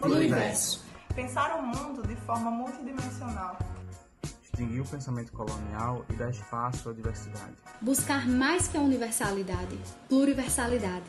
Pluriverso. 0.00 0.86
Pensar 1.14 1.58
o 1.58 1.62
mundo 1.62 2.06
de 2.06 2.14
forma 2.14 2.50
multidimensional. 2.50 3.58
Extinguir 4.42 4.80
o 4.80 4.84
pensamento 4.84 5.32
colonial 5.32 6.04
e 6.08 6.12
dar 6.14 6.30
espaço 6.30 6.90
à 6.90 6.92
diversidade. 6.92 7.54
Buscar 7.80 8.28
mais 8.28 8.68
que 8.68 8.76
a 8.76 8.80
universalidade, 8.80 9.76
pluriversalidade. 10.08 11.04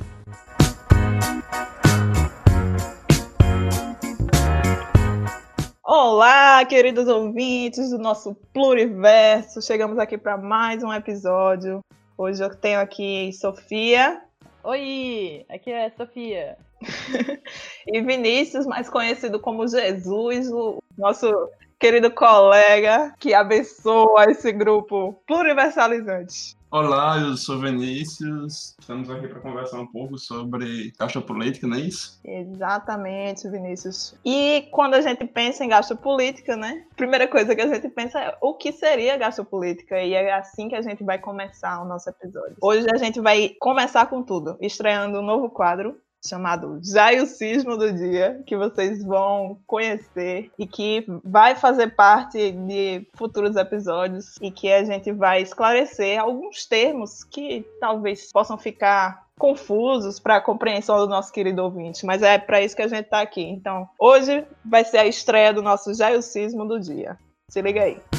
Olá, 5.83 6.65
queridos 6.65 7.07
ouvintes 7.07 7.91
do 7.91 7.99
nosso 7.99 8.33
Pluriverso. 8.53 9.61
Chegamos 9.61 9.99
aqui 9.99 10.17
para 10.17 10.35
mais 10.35 10.83
um 10.83 10.91
episódio. 10.91 11.81
Hoje 12.17 12.43
eu 12.43 12.55
tenho 12.55 12.79
aqui 12.79 13.31
Sofia. 13.33 14.21
Oi, 14.63 15.45
aqui 15.47 15.71
é 15.71 15.91
Sofia. 15.91 16.57
e 17.87 18.01
Vinícius, 18.01 18.65
mais 18.65 18.89
conhecido 18.89 19.39
como 19.39 19.67
Jesus, 19.67 20.51
o 20.51 20.81
nosso 20.97 21.31
querido 21.79 22.11
colega 22.11 23.13
que 23.19 23.33
abençoa 23.33 24.25
esse 24.29 24.51
grupo 24.51 25.21
pluriversalizante. 25.25 26.57
Olá, 26.71 27.17
eu 27.17 27.35
sou 27.35 27.57
Vinícius. 27.59 28.75
Estamos 28.79 29.09
aqui 29.09 29.27
para 29.27 29.39
conversar 29.39 29.79
um 29.79 29.87
pouco 29.87 30.19
sobre 30.19 30.93
gasto 30.99 31.19
política, 31.19 31.65
não 31.65 31.77
é 31.77 31.79
isso? 31.79 32.19
Exatamente, 32.23 33.49
Vinícius. 33.49 34.13
E 34.23 34.67
quando 34.69 34.93
a 34.93 35.01
gente 35.01 35.25
pensa 35.25 35.65
em 35.65 35.69
gasto 35.69 35.97
política, 35.97 36.55
né? 36.55 36.85
Primeira 36.95 37.27
coisa 37.27 37.55
que 37.55 37.61
a 37.61 37.67
gente 37.73 37.89
pensa 37.89 38.19
é 38.19 38.37
o 38.39 38.53
que 38.53 38.71
seria 38.71 39.17
gasto 39.17 39.43
política 39.43 39.99
e 39.99 40.13
é 40.13 40.31
assim 40.31 40.69
que 40.69 40.75
a 40.75 40.81
gente 40.81 41.03
vai 41.03 41.17
começar 41.17 41.81
o 41.81 41.87
nosso 41.87 42.07
episódio. 42.07 42.55
Hoje 42.61 42.85
a 42.93 42.97
gente 42.97 43.19
vai 43.19 43.55
começar 43.59 44.05
com 44.05 44.21
tudo, 44.21 44.55
estreando 44.61 45.19
um 45.19 45.25
novo 45.25 45.49
quadro 45.49 45.97
chamado 46.25 46.79
Jaiosismo 46.83 47.77
do 47.77 47.91
Dia, 47.91 48.41
que 48.45 48.57
vocês 48.57 49.03
vão 49.03 49.59
conhecer 49.65 50.51
e 50.57 50.67
que 50.67 51.05
vai 51.23 51.55
fazer 51.55 51.95
parte 51.95 52.51
de 52.51 53.07
futuros 53.15 53.55
episódios 53.55 54.35
e 54.41 54.51
que 54.51 54.71
a 54.71 54.83
gente 54.83 55.11
vai 55.11 55.41
esclarecer 55.41 56.19
alguns 56.19 56.65
termos 56.65 57.23
que 57.23 57.65
talvez 57.79 58.31
possam 58.31 58.57
ficar 58.57 59.27
confusos 59.37 60.19
para 60.19 60.35
a 60.35 60.41
compreensão 60.41 60.97
do 60.97 61.07
nosso 61.07 61.31
querido 61.31 61.63
ouvinte, 61.63 62.05
mas 62.05 62.21
é 62.21 62.37
para 62.37 62.61
isso 62.61 62.75
que 62.75 62.81
a 62.81 62.87
gente 62.87 63.05
está 63.05 63.21
aqui. 63.21 63.41
Então, 63.41 63.87
hoje 63.97 64.45
vai 64.65 64.83
ser 64.83 64.97
a 64.97 65.07
estreia 65.07 65.53
do 65.53 65.61
nosso 65.61 65.93
Jaiosismo 65.93 66.67
do 66.67 66.77
Dia. 66.77 67.17
Se 67.47 67.61
liga 67.61 67.81
aí. 67.81 68.18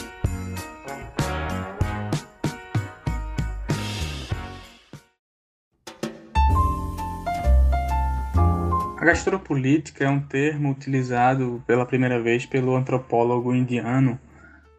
A 9.01 9.05
gastropolítica 9.07 10.05
é 10.05 10.11
um 10.11 10.21
termo 10.21 10.71
utilizado 10.71 11.65
pela 11.67 11.87
primeira 11.87 12.21
vez 12.21 12.45
pelo 12.45 12.77
antropólogo 12.77 13.55
indiano 13.55 14.21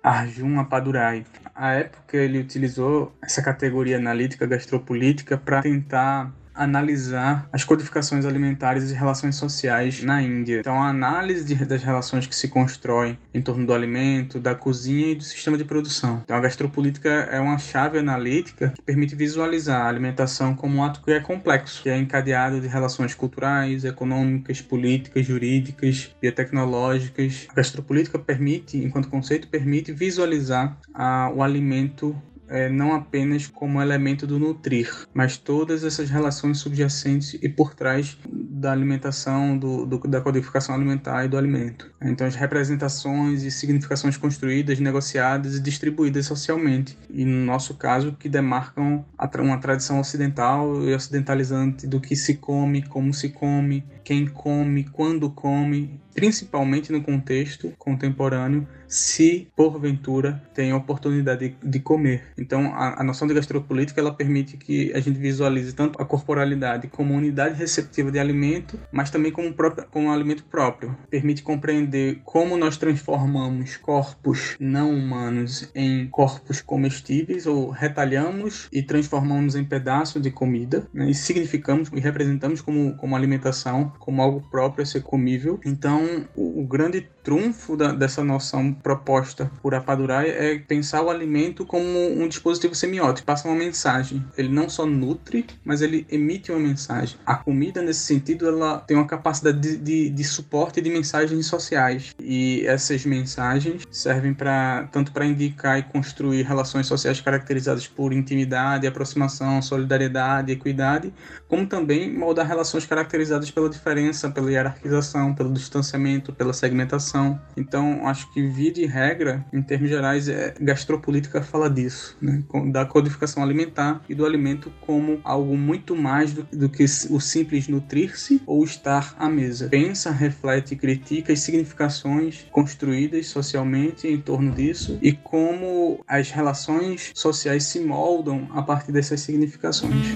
Arjun 0.04 0.60
Apadurai. 0.60 1.26
À 1.56 1.72
época, 1.72 2.18
ele 2.18 2.38
utilizou 2.38 3.18
essa 3.20 3.42
categoria 3.42 3.98
analítica 3.98 4.46
gastropolítica 4.46 5.40
para 5.40 5.64
tentar 5.64 6.32
analisar 6.64 7.48
as 7.52 7.64
codificações 7.64 8.26
alimentares 8.26 8.92
e 8.92 8.94
relações 8.94 9.36
sociais 9.36 10.04
na 10.04 10.22
Índia. 10.22 10.60
Então, 10.60 10.82
a 10.82 10.90
análise 10.90 11.44
de, 11.44 11.66
das 11.66 11.84
relações 11.84 12.28
que 12.28 12.36
se 12.36 12.48
constroem 12.48 13.18
em 13.34 13.42
torno 13.42 13.66
do 13.66 13.74
alimento, 13.74 14.40
da 14.40 14.54
cozinha 14.54 15.12
e 15.12 15.16
do 15.16 15.24
sistema 15.24 15.58
de 15.58 15.66
produção. 15.66 16.22
Então, 16.24 16.38
a 16.38 16.40
gastropolítica 16.40 17.10
é 17.10 17.40
uma 17.40 17.58
chave 17.58 17.98
analítica 17.98 18.74
que 18.76 18.82
permite 18.82 19.16
visualizar 19.16 19.82
a 19.82 19.90
alimentação 19.90 20.56
como 20.56 20.78
um 20.78 20.84
ato 20.84 21.02
que 21.02 21.12
é 21.12 21.20
complexo, 21.20 21.84
que 21.84 21.90
é 21.90 21.98
encadeado 21.98 22.62
de 22.62 22.68
relações 22.68 23.14
culturais, 23.16 23.84
econômicas, 23.84 24.62
políticas, 24.62 25.26
jurídicas, 25.26 26.16
biotecnológicas. 26.22 27.48
A 27.50 27.54
gastropolítica 27.54 28.20
permite, 28.20 28.78
enquanto 28.78 29.10
conceito, 29.10 29.48
permite 29.48 29.92
visualizar 29.92 30.78
ah, 30.94 31.32
o 31.34 31.42
alimento 31.42 32.16
é, 32.52 32.70
não 32.70 32.94
apenas 32.94 33.48
como 33.48 33.82
elemento 33.82 34.28
do 34.28 34.38
nutrir, 34.38 34.92
mas 35.14 35.38
todas 35.38 35.86
essas 35.86 36.10
relações 36.10 36.58
subjacentes 36.58 37.34
e 37.42 37.48
por 37.48 37.74
trás 37.74 38.18
da 38.28 38.72
alimentação, 38.72 39.58
do, 39.58 39.86
do, 39.86 40.00
da 40.00 40.20
codificação 40.20 40.76
alimentar 40.76 41.24
e 41.26 41.30
do 41.30 41.38
alimento. 41.38 41.90
Então, 42.02 42.28
as 42.28 42.36
representações 42.36 43.44
e 43.44 43.50
significações 43.50 44.18
construídas, 44.18 44.80
negociadas 44.80 45.56
e 45.56 45.62
distribuídas 45.62 46.26
socialmente, 46.26 46.98
e 47.10 47.24
no 47.24 47.46
nosso 47.46 47.76
caso, 47.76 48.16
que 48.20 48.28
demarcam 48.28 49.06
uma 49.40 49.58
tradição 49.58 50.00
ocidental 50.00 50.84
e 50.84 50.94
ocidentalizante 50.94 51.88
do 51.88 52.02
que 52.02 52.16
se 52.16 52.36
come, 52.36 52.84
como 52.84 53.14
se 53.14 53.30
come, 53.30 53.84
quem 54.04 54.28
come, 54.28 54.84
quando 54.84 55.30
come, 55.30 56.00
principalmente 56.14 56.92
no 56.92 57.02
contexto 57.02 57.74
contemporâneo, 57.78 58.68
se 58.88 59.48
porventura 59.56 60.44
tem 60.54 60.72
a 60.72 60.76
oportunidade 60.76 61.56
de, 61.64 61.80
comer. 61.80 62.24
Então, 62.38 62.74
a, 62.76 63.00
a, 63.00 63.04
noção 63.04 63.26
de 63.26 63.34
gastropolítica 63.34 64.02
ela 64.02 64.14
permite 64.14 64.58
que 64.58 64.92
a 64.94 65.00
gente 65.00 65.18
visualize 65.18 65.74
tanto 65.74 66.02
a 66.02 66.06
corporalidade 66.06 66.88
como 66.88 67.14
unidade 67.14 67.56
receptiva 67.56 68.12
de 68.12 68.20
alimento, 68.20 68.78
mas 68.92 69.10
também 69.10 69.32
como, 69.32 69.54
próprio, 69.54 69.88
como 69.90 70.08
um 70.08 70.12
alimento 70.12 70.44
próprio. 70.44 70.96
Permite 71.10 71.42
compreender 71.42 72.20
como 72.26 72.58
nós 72.58 72.76
transformamos 72.76 73.78
corpos 73.78 74.58
não 74.60 74.94
humanos 74.94 75.72
em 75.74 76.08
corpos 76.08 76.62
comestíveis 76.62 77.48
ou 77.48 77.70
retalhamos 77.70 78.68
e 78.74 78.84
transformamos 78.84 79.56
em 79.56 79.64
pedaços 79.64 80.22
de 80.22 80.32
comida 80.32 80.86
né, 80.94 81.10
e 81.10 81.16
significamos 81.16 81.90
e 81.94 82.00
representamos 82.02 82.60
como, 82.62 82.96
como 82.98 83.16
alimentação 83.16 83.91
como 84.00 84.22
algo 84.22 84.42
próprio 84.50 84.84
a 84.84 84.86
ser 84.86 85.04
comível. 85.04 85.60
Então, 85.66 86.28
o, 86.36 86.62
o 86.62 86.68
grande 86.68 87.10
trunfo 87.24 87.78
da, 87.78 87.92
dessa 87.92 88.24
noção 88.24 88.74
proposta 88.74 89.52
por 89.62 89.74
Apadurai 89.74 90.30
é 90.30 90.60
pensar 90.60 91.02
o 91.02 91.10
alimento 91.10 91.66
como 91.66 91.88
um 92.12 92.28
dispositivo 92.28 92.76
semiótico, 92.76 93.26
passa 93.26 93.48
uma 93.48 93.58
mensagem. 93.58 94.24
Ele 94.38 94.50
não 94.50 94.70
só 94.70 94.86
nutre, 94.86 95.46
mas 95.64 95.82
ele 95.82 96.06
emite 96.10 96.52
uma 96.52 96.60
mensagem. 96.60 97.18
A 97.26 97.36
comida, 97.36 97.82
nesse 97.82 98.02
sentido, 98.02 98.48
ela 98.48 98.80
tem 98.80 98.98
uma 98.98 99.06
capacidade 99.06 99.60
de, 99.60 99.78
de, 99.78 100.10
de 100.10 100.24
suporte 100.24 100.82
de 100.82 100.90
mensagens 100.90 101.46
sociais. 101.46 102.16
E 102.20 102.66
essas 102.66 103.06
mensagens 103.06 103.84
servem 103.92 104.34
para 104.34 104.88
tanto 104.92 105.12
para 105.12 105.26
indicar 105.26 105.80
e 105.80 105.84
construir 105.84 106.44
relações 106.44 106.88
sociais 106.88 107.22
caracterizadas 107.22 107.88
por 107.88 108.14
intimidade, 108.14 108.88
aproximação, 108.88 109.62
solidariedade, 109.62 110.52
equidade, 110.52 111.14
como 111.48 111.68
também 111.68 112.12
moldar 112.12 112.48
relações 112.48 112.86
caracterizadas 112.86 113.52
pela 113.52 113.70
diferença, 113.70 114.30
pela 114.30 114.52
hierarquização, 114.52 115.34
pelo 115.34 115.54
distanciamento, 115.54 116.34
pela 116.34 116.54
segmentação. 116.54 117.11
Então, 117.56 118.08
acho 118.08 118.32
que 118.32 118.48
via 118.48 118.72
de 118.72 118.86
regra, 118.86 119.46
em 119.52 119.62
termos 119.62 119.90
gerais, 119.90 120.28
é, 120.28 120.54
gastropolítica 120.60 121.42
fala 121.42 121.70
disso, 121.70 122.18
né? 122.22 122.44
da 122.72 122.86
codificação 122.86 123.44
alimentar 123.44 124.02
e 124.08 124.16
do 124.16 124.26
alimento 124.26 124.72
como 124.82 125.20
algo 125.24 125.58
muito 125.58 125.96
mais 125.96 126.34
do, 126.34 126.44
do 126.52 126.70
que 126.70 126.84
o 126.84 127.20
simples 127.20 127.68
nutrir-se 127.68 128.42
ou 128.46 128.64
estar 128.64 129.16
à 129.18 129.30
mesa. 129.30 129.68
Pensa, 129.70 130.12
reflete 130.12 130.76
critica 130.76 131.34
as 131.34 131.40
significações 131.40 132.46
construídas 132.52 133.28
socialmente 133.28 134.08
em 134.08 134.20
torno 134.20 134.52
disso 134.52 134.98
e 135.02 135.12
como 135.12 136.04
as 136.08 136.32
relações 136.32 137.12
sociais 137.16 137.64
se 137.66 137.80
moldam 137.80 138.48
a 138.54 138.62
partir 138.62 138.92
dessas 138.92 139.22
significações. 139.22 140.16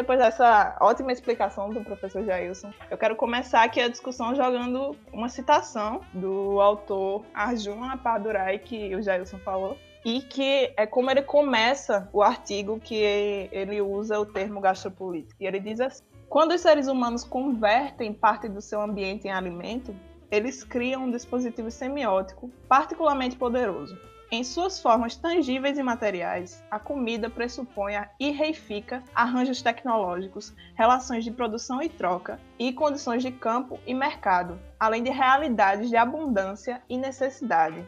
Depois 0.00 0.18
dessa 0.18 0.78
ótima 0.80 1.12
explicação 1.12 1.68
do 1.68 1.84
professor 1.84 2.24
Jailson, 2.24 2.72
eu 2.90 2.96
quero 2.96 3.14
começar 3.14 3.62
aqui 3.62 3.82
a 3.82 3.88
discussão 3.88 4.34
jogando 4.34 4.96
uma 5.12 5.28
citação 5.28 6.00
do 6.14 6.58
autor 6.58 7.22
Arjun 7.34 7.84
Apadurai, 7.84 8.58
que 8.58 8.94
o 8.96 9.02
Jailson 9.02 9.38
falou, 9.40 9.76
e 10.02 10.22
que 10.22 10.72
é 10.74 10.86
como 10.86 11.10
ele 11.10 11.20
começa 11.20 12.08
o 12.14 12.22
artigo 12.22 12.80
que 12.80 12.94
ele 12.94 13.82
usa 13.82 14.18
o 14.18 14.24
termo 14.24 14.58
gastropolítico. 14.58 15.36
E 15.38 15.46
ele 15.46 15.60
diz 15.60 15.78
assim: 15.80 16.02
quando 16.30 16.52
os 16.52 16.62
seres 16.62 16.88
humanos 16.88 17.22
convertem 17.22 18.14
parte 18.14 18.48
do 18.48 18.62
seu 18.62 18.80
ambiente 18.80 19.28
em 19.28 19.30
alimento, 19.30 19.94
eles 20.30 20.64
criam 20.64 21.04
um 21.04 21.10
dispositivo 21.10 21.70
semiótico 21.70 22.50
particularmente 22.66 23.36
poderoso 23.36 23.98
em 24.30 24.44
suas 24.44 24.80
formas 24.80 25.16
tangíveis 25.16 25.76
e 25.76 25.82
materiais, 25.82 26.62
a 26.70 26.78
comida 26.78 27.28
pressupõe 27.28 27.94
e 28.18 28.30
reifica 28.30 29.02
arranjos 29.12 29.60
tecnológicos, 29.60 30.54
relações 30.76 31.24
de 31.24 31.32
produção 31.32 31.82
e 31.82 31.88
troca, 31.88 32.38
e 32.56 32.72
condições 32.72 33.22
de 33.22 33.32
campo 33.32 33.80
e 33.84 33.92
mercado, 33.92 34.56
além 34.78 35.02
de 35.02 35.10
realidades 35.10 35.88
de 35.88 35.96
abundância 35.96 36.80
e 36.88 36.96
necessidade. 36.96 37.84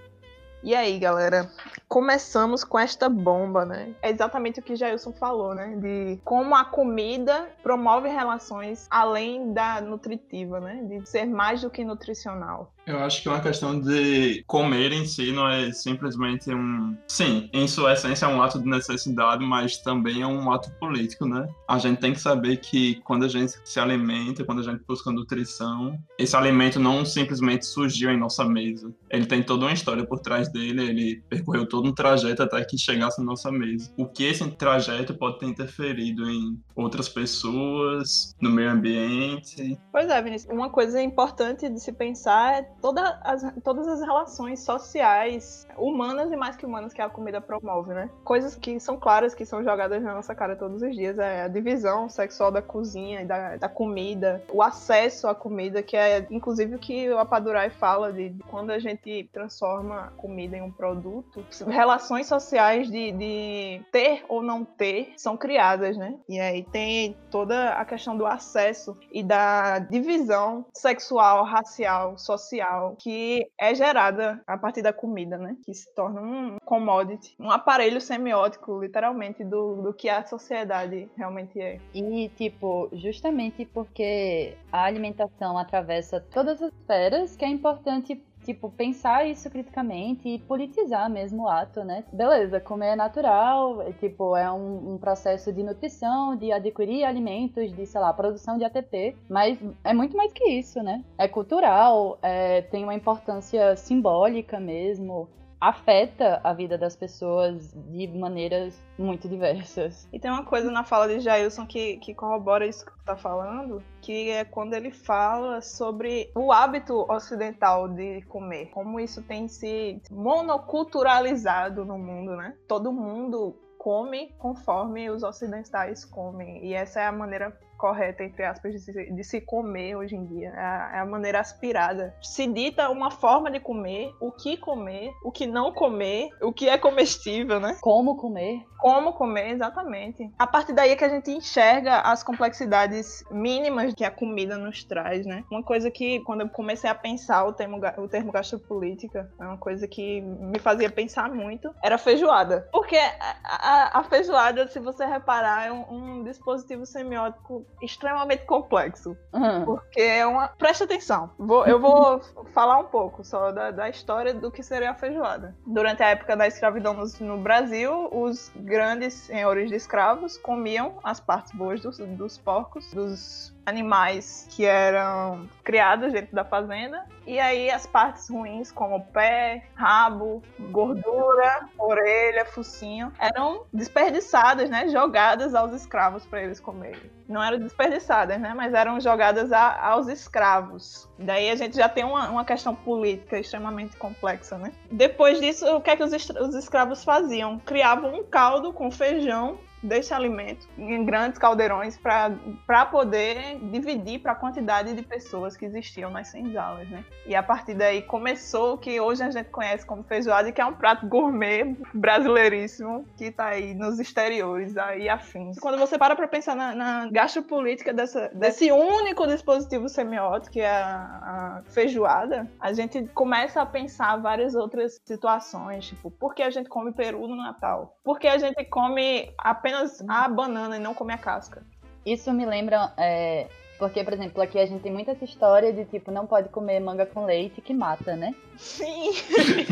E 0.65 0.77
aí, 0.77 0.97
galera, 0.97 1.51
começamos 1.89 2.63
com 2.63 2.79
esta 2.79 3.09
bomba, 3.09 3.65
né? 3.65 3.93
É 4.01 4.11
exatamente 4.11 4.61
o 4.61 4.63
que 4.63 4.77
Jailson 4.77 5.13
falou, 5.13 5.57
né? 5.57 5.75
De 5.77 6.21
como 6.25 6.55
a 6.55 6.65
comida 6.65 7.49
promove 7.65 8.09
relações 8.09 8.87
além 8.89 9.53
da 9.53 9.81
nutritiva, 9.81 10.61
né? 10.61 10.85
De 10.85 11.09
ser 11.09 11.27
mais 11.27 11.63
do 11.63 11.71
que 11.71 11.85
nutricional. 11.85 12.73
Eu 12.87 12.99
acho 12.99 13.23
que 13.23 13.29
é 13.29 13.31
uma 13.31 13.41
questão 13.41 13.81
de 13.81 14.43
comer 14.47 14.93
em 14.93 15.07
si 15.07 15.33
não 15.33 15.49
é 15.49 15.71
simplesmente 15.73 16.53
um. 16.53 16.97
Sim, 17.07 17.49
em 17.53 17.69
sua 17.69 17.93
essência 17.93 18.27
é 18.27 18.29
um 18.29 18.43
ato 18.43 18.59
de 18.59 18.69
necessidade, 18.69 19.45
mas 19.45 19.79
também 19.79 20.23
é 20.23 20.27
um 20.27 20.51
ato 20.51 20.71
político, 20.79 21.27
né? 21.27 21.49
A 21.69 21.79
gente 21.79 22.01
tem 22.01 22.13
que 22.13 22.21
saber 22.21 22.57
que 22.57 22.97
quando 23.03 23.25
a 23.25 23.29
gente 23.29 23.55
se 23.65 23.79
alimenta, 23.79 24.45
quando 24.45 24.61
a 24.61 24.65
gente 24.65 24.83
busca 24.87 25.11
nutrição, 25.13 25.97
esse 26.19 26.37
alimento 26.37 26.81
não 26.81 27.05
simplesmente 27.05 27.67
surgiu 27.67 28.11
em 28.11 28.19
nossa 28.19 28.45
mesa. 28.45 28.93
Ele 29.11 29.27
tem 29.27 29.43
toda 29.43 29.67
uma 29.67 29.73
história 29.73 30.05
por 30.05 30.19
trás 30.19 30.51
dele, 30.51 30.83
ele 30.83 31.23
percorreu 31.29 31.67
todo 31.67 31.89
um 31.89 31.95
trajeto 31.95 32.43
até 32.43 32.65
que 32.65 32.77
chegasse 32.77 33.21
à 33.21 33.25
nossa 33.25 33.51
mesa. 33.53 33.93
O 33.97 34.07
que 34.07 34.25
esse 34.25 34.49
trajeto 34.53 35.15
pode 35.15 35.39
ter 35.39 35.47
interferido 35.47 36.29
em 36.29 36.61
outras 36.75 37.09
pessoas, 37.09 38.35
no 38.41 38.51
meio 38.51 38.71
ambiente. 38.71 39.79
Pois 39.93 40.09
é, 40.09 40.21
Vinícius. 40.21 40.53
Uma 40.53 40.71
coisa 40.71 41.01
importante 41.01 41.69
de 41.69 41.81
se 41.81 41.93
pensar 41.93 42.55
é 42.55 42.72
toda 42.83 43.21
as, 43.23 43.43
todas 43.63 43.87
as 43.87 44.01
relações 44.01 44.61
sociais, 44.61 45.67
humanas 45.79 46.33
e 46.33 46.37
mais 46.37 46.57
que 46.57 46.67
humanas, 46.67 46.93
que 46.93 47.01
a 47.01 47.09
comida 47.09 47.41
promove, 47.41 47.95
né? 47.95 48.11
Coisas 48.25 48.57
que 48.57 48.79
são 48.81 48.99
claras, 48.99 49.35
que 49.35 49.47
são 49.47 49.63
jogadas 49.63 50.03
na 50.03 50.15
nossa 50.15 50.35
cara 50.35 50.57
todos 50.57 50.83
os 50.83 50.95
dias. 50.95 51.19
É 51.19 51.43
a 51.43 51.49
divisão 51.49 52.09
sexual 52.09 52.51
da 52.51 52.61
cozinha 52.61 53.23
e 53.23 53.25
da, 53.25 53.57
da 53.57 53.69
comida, 53.69 54.43
o 54.53 54.63
acesso 54.63 55.29
à 55.29 55.35
comida, 55.35 55.83
que 55.83 55.97
é 55.97 56.27
inclusive 56.31 56.75
o 56.75 56.79
que 56.79 57.09
o 57.09 57.19
Apadurai 57.19 57.71
fala 57.71 58.13
de, 58.13 58.31
de 58.31 58.43
quando 58.45 58.71
a 58.71 58.79
gente 58.81 59.31
transforma 59.33 60.07
a 60.07 60.11
comida 60.11 60.57
em 60.57 60.63
um 60.63 60.71
produto, 60.71 61.45
relações 61.69 62.27
sociais 62.27 62.91
de, 62.91 63.13
de 63.13 63.83
ter 63.93 64.25
ou 64.29 64.43
não 64.43 64.65
ter 64.65 65.13
são 65.17 65.37
criadas, 65.37 65.97
né? 65.97 66.17
E 66.29 66.41
aí 66.41 66.65
tem 66.65 67.17
toda 67.31 67.75
a 67.75 67.85
questão 67.85 68.17
do 68.17 68.27
acesso 68.27 68.97
e 69.13 69.23
da 69.23 69.79
divisão 69.79 70.67
sexual, 70.75 71.45
racial, 71.45 72.19
social, 72.19 72.72
que 72.99 73.47
é 73.59 73.75
gerada 73.75 74.43
a 74.47 74.57
partir 74.57 74.83
da 74.83 74.93
comida, 74.93 75.37
né? 75.39 75.57
Que 75.65 75.75
se 75.75 75.93
torna 75.95 76.21
um 76.21 76.57
commodity, 76.65 77.35
um 77.39 77.51
aparelho 77.51 78.01
semiótico, 78.01 78.81
literalmente, 78.81 79.45
do, 79.45 79.83
do 79.83 79.95
que 79.95 80.09
a 80.09 80.25
sociedade 80.25 81.09
realmente 81.17 81.61
é. 81.61 81.81
E, 81.95 82.29
tipo, 82.31 82.89
justamente 82.93 83.65
porque 83.65 84.57
a 84.71 84.85
alimentação 84.85 85.59
atravessa 85.59 86.21
todas 86.21 86.63
as 86.63 86.73
esferas, 86.73 87.37
que 87.37 87.45
é 87.45 87.49
importante 87.49 88.23
tipo, 88.45 88.71
pensar 88.71 89.27
isso 89.27 89.51
criticamente 89.51 90.29
e 90.29 90.39
politizar 90.39 91.09
mesmo 91.11 91.45
o 91.45 91.49
ato, 91.49 91.85
né? 91.85 92.05
Beleza, 92.13 92.61
comer 92.61 92.93
é 92.93 92.97
natural, 92.97 93.83
é, 93.83 93.93
tipo, 93.93 94.37
é 94.37 94.51
um, 94.51 94.95
um, 94.95 94.99
processo 94.99 95.53
de 95.53 95.63
nutrição, 95.63 96.37
de 96.37 96.53
adquirir 96.53 97.05
alimentos, 97.05 97.73
de, 97.73 97.87
sei 97.87 98.01
lá, 98.01 98.13
produção 98.13 98.59
de 98.59 98.65
ATP, 98.65 99.17
mas 99.29 99.59
é 99.85 99.93
muito 99.93 100.17
mais 100.17 100.33
que 100.33 100.45
isso, 100.45 100.83
né? 100.83 101.05
É 101.17 101.29
cultural, 101.29 102.19
é, 102.23 102.63
tem 102.63 102.85
uma 102.85 102.95
importância 102.95 103.77
simbólica 103.77 104.59
mesmo, 104.61 105.29
afeta 105.63 106.41
a 106.43 106.53
vida 106.53 106.77
das 106.77 106.97
pessoas 106.97 107.73
de 107.73 108.09
maneiras 108.09 108.75
muito 108.99 109.29
diversas. 109.29 110.09
E 110.13 110.19
tem 110.19 110.29
uma 110.29 110.45
coisa 110.45 110.73
na 110.73 110.83
fala 110.83 111.07
de 111.07 111.21
Jailson 111.21 111.65
que, 111.65 111.99
que 111.99 112.13
corrobora 112.13 112.67
isso 112.67 112.85
que 112.85 112.91
tu 112.91 113.05
tá 113.05 113.17
falando, 113.17 113.81
que 114.01 114.31
é 114.31 114.45
quando 114.45 114.75
ele 114.75 114.91
fala 114.91 115.61
sobre 115.61 116.33
o 116.35 116.51
hábito 116.51 117.07
ocidental 117.09 117.89
de 117.89 118.23
comer, 118.23 118.71
como 118.71 118.99
isso 118.99 119.23
tem 119.23 119.47
se 119.47 120.03
monoculturalizado 120.11 121.85
no 121.85 121.97
mundo, 121.97 122.35
né? 122.35 122.57
Todo 122.67 122.93
mundo 122.93 123.57
come 123.79 124.35
conforme 124.39 125.11
os 125.11 125.23
ocidentais 125.23 126.05
comem. 126.05 126.65
E 126.65 126.75
essa 126.75 127.01
é 127.01 127.07
a 127.07 127.13
maneira 127.13 127.57
correta, 127.83 128.23
entre 128.23 128.45
aspas, 128.45 128.73
de 128.73 128.79
se, 128.79 128.93
de 128.93 129.25
se 129.25 129.41
comer 129.41 129.97
hoje 129.97 130.15
em 130.15 130.25
dia. 130.25 130.51
É 130.51 130.61
a, 130.61 130.91
é 130.95 130.99
a, 131.01 131.05
maneira 131.05 131.41
aspirada. 131.41 132.15
Se 132.23 132.47
dita 132.47 132.89
uma 132.89 133.11
forma 133.11 133.51
de 133.51 133.59
comer, 133.59 134.15
o 134.21 134.31
que 134.31 134.57
comer, 134.57 135.13
o 135.25 135.33
que 135.33 135.49
não 135.49 135.73
comer, 135.73 136.31
o 136.41 136.53
que 136.53 136.69
é 136.69 136.79
comestível, 136.79 137.59
né? 137.59 137.77
Como 137.81 138.17
comer. 138.17 138.65
Como 138.79 139.13
comer, 139.15 139.51
exatamente. 139.51 140.31
A 140.39 140.47
partir 140.47 140.73
daí 140.73 140.91
é 140.91 140.97
que 140.97 141.05
a 141.05 141.09
gente 141.09 141.33
enxerga 141.33 142.01
as 142.01 142.23
complexidades 142.23 143.25
mínimas 143.33 143.95
que 143.95 144.05
a 144.05 144.11
comida 144.13 144.57
nos 144.57 144.85
traz, 144.85 145.27
né? 145.27 145.45
Uma 145.51 145.63
coisa 145.63 145.91
que, 145.91 146.21
quando 146.21 146.43
eu 146.43 146.49
comecei 146.49 146.89
a 146.89 146.95
pensar 146.95 147.45
o 147.45 147.53
termo, 147.53 147.81
o 147.99 148.09
termo 148.09 148.31
gastropolítica, 148.31 149.29
é 149.41 149.45
uma 149.45 149.59
coisa 149.59 149.89
que 149.89 150.21
me 150.21 150.61
fazia 150.61 150.89
pensar 150.89 151.33
muito, 151.33 151.75
era 151.83 151.99
feijoada. 151.99 152.69
Porque 152.71 152.97
a, 152.97 153.37
a, 153.43 154.01
a 154.01 154.05
feijoada, 154.05 154.69
se 154.69 154.79
você 154.79 155.05
reparar, 155.05 155.67
é 155.67 155.73
um, 155.73 156.21
um 156.21 156.25
dispositivo 156.25 156.87
semiótico 156.87 157.67
extremamente 157.81 158.45
complexo. 158.45 159.17
Uhum. 159.33 159.65
Porque 159.65 160.01
é 160.01 160.27
uma. 160.27 160.49
Presta 160.49 160.85
atenção. 160.85 161.31
Vou, 161.39 161.67
eu 161.67 161.81
vou 161.81 162.21
falar 162.53 162.79
um 162.79 162.85
pouco 162.85 163.25
só 163.25 163.51
da, 163.53 163.71
da, 163.71 163.89
história 163.89 164.35
do 164.35 164.51
que 164.51 164.63
seria 164.63 164.91
a 164.91 164.95
feijoada. 164.95 165.55
Durante 165.67 166.03
a 166.03 166.09
época 166.09 166.37
da 166.37 166.47
escravidão 166.47 166.97
no, 167.21 167.39
Brasil, 167.39 168.09
os 168.13 168.51
grandes 168.57 169.15
senhores 169.15 169.69
de 169.69 169.77
escravos 169.77 170.37
comiam 170.39 170.99
as 171.03 171.21
partes 171.21 171.53
boas 171.53 171.81
dos, 171.81 171.99
dos 171.99 172.39
porcos, 172.39 172.93
dos 172.93 173.53
animais 173.65 174.47
que 174.51 174.65
eram 174.65 175.49
criados 175.63 176.13
dentro 176.13 176.35
da 176.35 176.45
fazenda. 176.45 177.05
E 177.27 177.39
aí 177.39 177.71
as 177.71 177.87
partes 177.87 178.29
ruins, 178.29 178.73
como 178.73 179.01
pé, 179.07 179.65
rabo, 179.75 180.43
gordura, 180.71 181.69
orelha, 181.79 182.45
focinho, 182.45 183.13
eram 183.19 183.65
desperdiçadas, 183.73 184.69
né? 184.69 184.89
Jogadas 184.89 185.55
aos 185.55 185.73
escravos 185.73 186.27
para 186.27 186.43
eles 186.43 186.59
comerem. 186.59 187.11
Não 187.29 187.43
eram 187.43 187.59
desperdiçadas, 187.59 188.41
né? 188.41 188.53
Mas 188.55 188.75
eram 188.75 189.01
jogadas 189.01 189.53
a, 189.53 189.81
aos 189.87 190.09
escravos. 190.09 191.09
Daí 191.19 191.49
a 191.51 191.57
gente 191.57 191.77
já 191.77 191.89
tem 191.89 192.05
uma, 192.05 192.29
uma 192.29 192.45
questão 192.45 192.75
política 192.75 193.39
extremamente 193.39 193.97
complexa, 193.97 194.59
né? 194.59 194.73
Depois 194.91 195.41
disso, 195.41 195.65
o 195.77 195.81
que 195.81 195.91
é 195.91 195.97
que 195.97 196.03
os, 196.03 196.13
os 196.13 196.55
escravos 196.57 197.05
faziam? 197.05 197.61
Criavam 197.61 198.15
um 198.15 198.25
caldo 198.25 198.73
com 198.73 198.91
feijão 198.91 199.59
desse 199.83 200.15
alimento 200.15 200.69
em 200.79 201.05
grandes 201.05 201.39
caldeirões 201.39 201.99
para 201.99 202.87
poder 202.87 203.59
dividir 203.71 204.21
para 204.21 204.33
a 204.33 204.35
quantidade 204.35 204.95
de 204.95 205.03
pessoas 205.03 205.57
que 205.57 205.65
existiam 205.65 206.11
nas 206.11 206.29
senzalas, 206.29 206.89
né? 206.89 207.05
E 207.27 207.35
a 207.35 207.43
partir 207.43 207.75
daí 207.75 208.03
começou 208.03 208.75
o 208.75 208.79
que 208.79 209.01
hoje 209.01 209.23
a 209.23 209.31
gente 209.31 209.51
conhece 209.51 209.85
como 209.85 210.03
feijoada, 210.03 210.53
que 210.53 210.61
é 210.61 210.67
um 210.67 210.75
prato 210.75 211.07
gourmet 211.07 211.77
brasileiríssimo 211.93 213.05
que 213.17 213.27
está 213.27 213.47
aí 213.47 213.75
nos 213.75 213.99
exteriores 213.99 214.77
aí 214.77 215.09
afins. 215.09 215.59
Quando 215.59 215.79
você 215.79 215.99
para 215.99 216.15
para 216.15 216.29
pensar 216.29 216.55
na, 216.55 216.75
na 216.75 217.11
gastropolítica 217.11 217.93
dessa, 217.93 218.29
desse 218.35 218.71
único 218.71 219.27
dispositivo 219.27 219.89
semiótico 219.89 220.53
que 220.53 220.61
é 220.61 220.71
a, 220.71 221.61
a 221.63 221.63
feijoada, 221.71 222.51
a 222.61 222.73
gente 222.73 223.05
começa 223.09 223.61
a 223.61 223.67
pensar 223.67 224.17
várias 224.17 224.55
outras 224.55 225.01
situações, 225.05 225.87
tipo, 225.87 226.11
por 226.11 226.35
que 226.35 226.43
a 226.43 226.51
gente 226.51 226.69
come 226.69 226.93
peru 226.93 227.27
no 227.27 227.37
Natal? 227.37 227.99
Por 228.05 228.19
que 228.19 228.29
a 228.29 228.39
gente 228.39 228.65
come 228.65 229.33
apenas 229.39 229.72
apenas 229.73 230.05
a 230.07 230.29
banana 230.29 230.77
e 230.77 230.81
não 230.81 230.95
comer 230.95 231.15
a 231.15 231.19
casca. 231.19 231.63
Isso 232.05 232.33
me 232.33 232.45
lembra. 232.45 232.93
É, 232.97 233.47
porque, 233.79 234.05
por 234.05 234.13
exemplo, 234.13 234.43
aqui 234.43 234.59
a 234.59 234.67
gente 234.67 234.83
tem 234.83 234.93
muita 234.93 235.13
essa 235.13 235.25
história 235.25 235.73
de 235.73 235.85
tipo, 235.87 236.11
não 236.11 236.27
pode 236.27 236.49
comer 236.51 236.79
manga 236.79 237.07
com 237.07 237.25
leite 237.25 237.61
que 237.61 237.75
mata, 237.75 238.15
né? 238.15 238.35
Sim! 238.57 239.11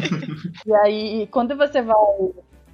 e 0.66 0.74
aí, 0.74 1.28
quando 1.30 1.56
você 1.56 1.82
vai 1.82 1.94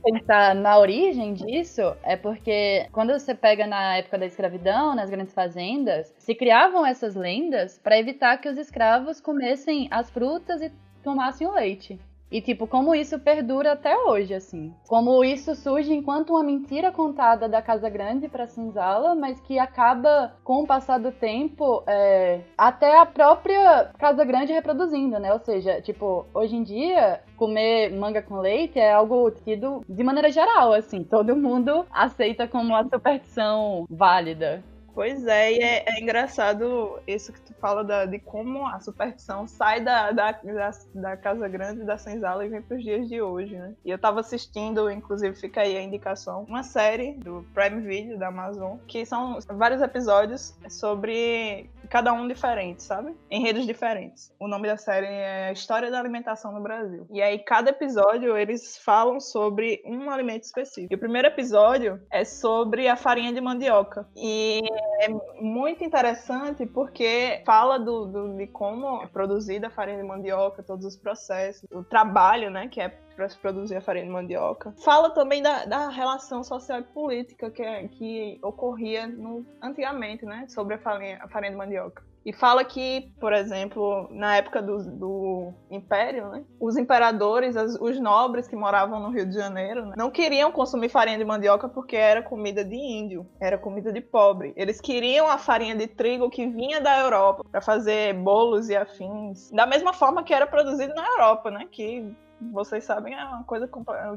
pensar 0.03 0.55
na 0.55 0.79
origem 0.79 1.35
disso, 1.35 1.83
é 2.03 2.17
porque 2.17 2.87
quando 2.93 3.13
você 3.13 3.35
pega 3.35 3.67
na 3.67 3.97
época 3.97 4.19
da 4.19 4.27
escravidão, 4.27 4.95
nas 4.95 5.11
grandes 5.11 5.35
fazendas, 5.35 6.15
se 6.19 6.35
criavam 6.35 6.87
essas 6.87 7.15
lendas 7.15 7.79
para 7.79 7.99
evitar 7.99 8.39
que 8.39 8.49
os 8.49 8.57
escravos 8.57 9.21
comessem 9.21 9.89
as 9.91 10.09
frutas 10.09 10.63
e 10.63 10.73
tomassem 11.03 11.47
o 11.47 11.53
leite. 11.53 11.99
E, 12.31 12.41
tipo, 12.41 12.67
como 12.67 12.95
isso 12.95 13.19
perdura 13.19 13.73
até 13.73 13.97
hoje, 13.97 14.35
assim. 14.35 14.75
Como 14.89 15.23
isso 15.25 15.55
surge 15.55 15.95
enquanto 15.95 16.31
uma 16.31 16.43
mentira 16.43 16.91
contada 16.91 17.49
da 17.49 17.63
Casa 17.63 17.89
Grande 17.89 18.29
para 18.29 18.47
Cinzala, 18.47 19.15
mas 19.15 19.41
que 19.41 19.59
acaba, 19.59 20.35
com 20.43 20.63
o 20.63 20.67
passar 20.67 20.99
do 20.99 21.13
tempo, 21.13 21.85
é, 21.87 22.41
até 22.59 22.99
a 22.99 23.07
própria 23.07 23.91
Casa 23.99 24.25
Grande 24.25 24.53
reproduzindo, 24.53 25.19
né? 25.19 25.33
Ou 25.33 25.39
seja, 25.39 25.81
tipo, 25.81 26.27
hoje 26.35 26.57
em 26.57 26.65
dia, 26.65 27.21
comer 27.37 27.93
manga 27.93 28.21
com 28.21 28.41
leite 28.41 28.79
é 28.79 28.93
algo 28.93 29.31
tido 29.31 29.85
de 29.89 30.03
maneira 30.03 30.31
geral, 30.31 30.73
assim. 30.73 31.05
Todo 31.05 31.37
mundo 31.37 31.87
aceita 31.91 32.49
como 32.49 32.71
uma 32.71 32.85
superstição 32.85 33.87
válida. 33.89 34.65
Pois 34.97 35.27
é, 35.27 35.53
e 35.53 35.59
é, 35.59 35.85
é, 35.87 36.01
engraçado 36.01 36.99
isso 37.07 37.31
que 37.31 37.41
tu 37.43 37.53
fala 37.61 37.85
da, 37.85 38.07
de 38.07 38.19
como 38.19 38.67
a 38.67 38.81
superstição 38.81 39.47
sai 39.47 39.79
da, 39.79 40.11
da, 40.11 40.33
da, 40.33 40.71
da 40.95 41.17
Casa 41.19 41.47
Grande 41.49 41.85
da 41.85 41.99
Senzala 41.99 42.47
e 42.47 42.49
vem 42.49 42.63
para 42.63 42.79
os 42.79 42.83
dias 42.83 43.07
de 43.07 43.21
hoje, 43.21 43.55
né? 43.59 43.75
E 43.85 43.91
eu 43.91 43.99
tava 43.99 44.21
assistindo, 44.21 44.91
inclusive 44.91 45.37
fica 45.37 45.61
aí 45.61 45.77
a 45.77 45.83
indicação, 45.83 46.47
uma 46.49 46.63
série 46.63 47.13
do 47.13 47.45
Prime 47.53 47.83
Video 47.83 48.19
da 48.19 48.29
Amazon, 48.29 48.79
que 48.87 49.05
são 49.05 49.39
vários 49.51 49.83
episódios 49.83 50.55
sobre 50.71 51.69
cada 51.87 52.13
um 52.13 52.27
diferente, 52.27 52.83
sabe? 52.83 53.15
Enredos 53.31 53.67
diferentes. 53.67 54.33
O 54.39 54.49
nome 54.49 54.69
da 54.69 54.77
série 54.77 55.07
é 55.07 55.53
História 55.53 55.91
da 55.91 55.99
Alimentação 55.99 56.53
no 56.53 56.61
Brasil. 56.61 57.07
E 57.11 57.23
aí, 57.23 57.39
cada 57.39 57.71
episódio, 57.71 58.37
eles 58.37 58.79
falam 58.79 59.21
sobre 59.21 59.83
um 59.85 60.11
alimento 60.11 60.45
específico. 60.45 60.93
E 60.93 60.97
o 60.97 60.99
primeiro 60.99 61.29
episódio 61.29 62.01
é 62.11 62.25
sobre 62.25 62.89
a 62.89 62.97
farinha 62.97 63.33
de 63.33 63.41
mandioca. 63.41 64.07
E 64.17 64.63
é 65.01 65.09
muito 65.41 65.85
interessante 65.85 66.67
porque 66.67 67.43
fala 67.45 67.79
do, 67.79 68.07
do 68.07 68.37
de 68.37 68.47
como 68.47 69.03
é 69.03 69.07
produzida 69.07 69.69
a 69.69 69.71
farinha 69.71 69.99
de 69.99 70.05
mandioca, 70.05 70.63
todos 70.63 70.85
os 70.85 70.97
processos, 70.97 71.65
o 71.71 71.83
trabalho, 71.83 72.51
né, 72.51 72.69
que 72.69 72.81
é 72.81 72.99
para 73.17 73.29
se 73.29 73.37
produzir 73.39 73.77
a 73.77 73.81
farinha 73.81 74.05
de 74.05 74.11
mandioca. 74.11 74.75
Fala 74.85 75.11
também 75.11 75.43
da, 75.43 75.65
da 75.65 75.89
relação 75.89 76.45
social 76.45 76.81
e 76.81 76.85
política 76.85 77.51
que, 77.51 77.89
que 77.89 78.39
ocorria 78.43 79.07
no, 79.07 79.45
antigamente, 79.63 80.25
né, 80.25 80.47
sobre 80.49 80.75
a 80.75 80.79
farinha, 80.79 81.19
a 81.23 81.29
farinha 81.29 81.53
de 81.53 81.57
mandioca. 81.57 82.05
E 82.27 82.33
fala 82.33 82.65
que, 82.65 83.13
por 83.21 83.33
exemplo, 83.33 84.09
na 84.11 84.37
época 84.37 84.61
do, 84.61 84.79
do 84.79 85.53
Império, 85.71 86.29
né, 86.29 86.45
os 86.59 86.77
imperadores, 86.77 87.57
as, 87.57 87.77
os 87.81 88.01
nobres 88.01 88.49
que 88.49 88.57
moravam 88.57 88.99
no 88.99 89.11
Rio 89.11 89.27
de 89.27 89.35
Janeiro, 89.37 89.87
né, 89.87 89.95
não 89.97 90.11
queriam 90.11 90.51
consumir 90.51 90.89
farinha 90.89 91.19
de 91.19 91.25
mandioca 91.25 91.69
porque 91.69 91.95
era 91.95 92.21
comida 92.21 92.65
de 92.65 92.75
índio, 92.75 93.25
era 93.41 93.57
comida 93.57 93.93
de 93.93 94.01
pobre. 94.01 94.53
Eles 94.57 94.81
queriam 94.81 95.29
a 95.29 95.39
farinha 95.39 95.77
de 95.77 95.87
trigo 95.87 96.29
que 96.29 96.49
vinha 96.49 96.81
da 96.81 96.99
Europa 96.99 97.45
para 97.49 97.61
fazer 97.61 98.13
bolos 98.15 98.69
e 98.69 98.75
afins, 98.75 99.49
da 99.53 99.65
mesma 99.65 99.93
forma 99.93 100.25
que 100.25 100.35
era 100.35 100.49
produzido 100.49 100.93
na 100.97 101.07
Europa, 101.07 101.49
né, 101.53 101.69
que 101.71 102.13
vocês 102.41 102.85
sabem 102.85 103.15
é 103.15 103.25
uma 103.25 103.45
coisa 103.45 103.69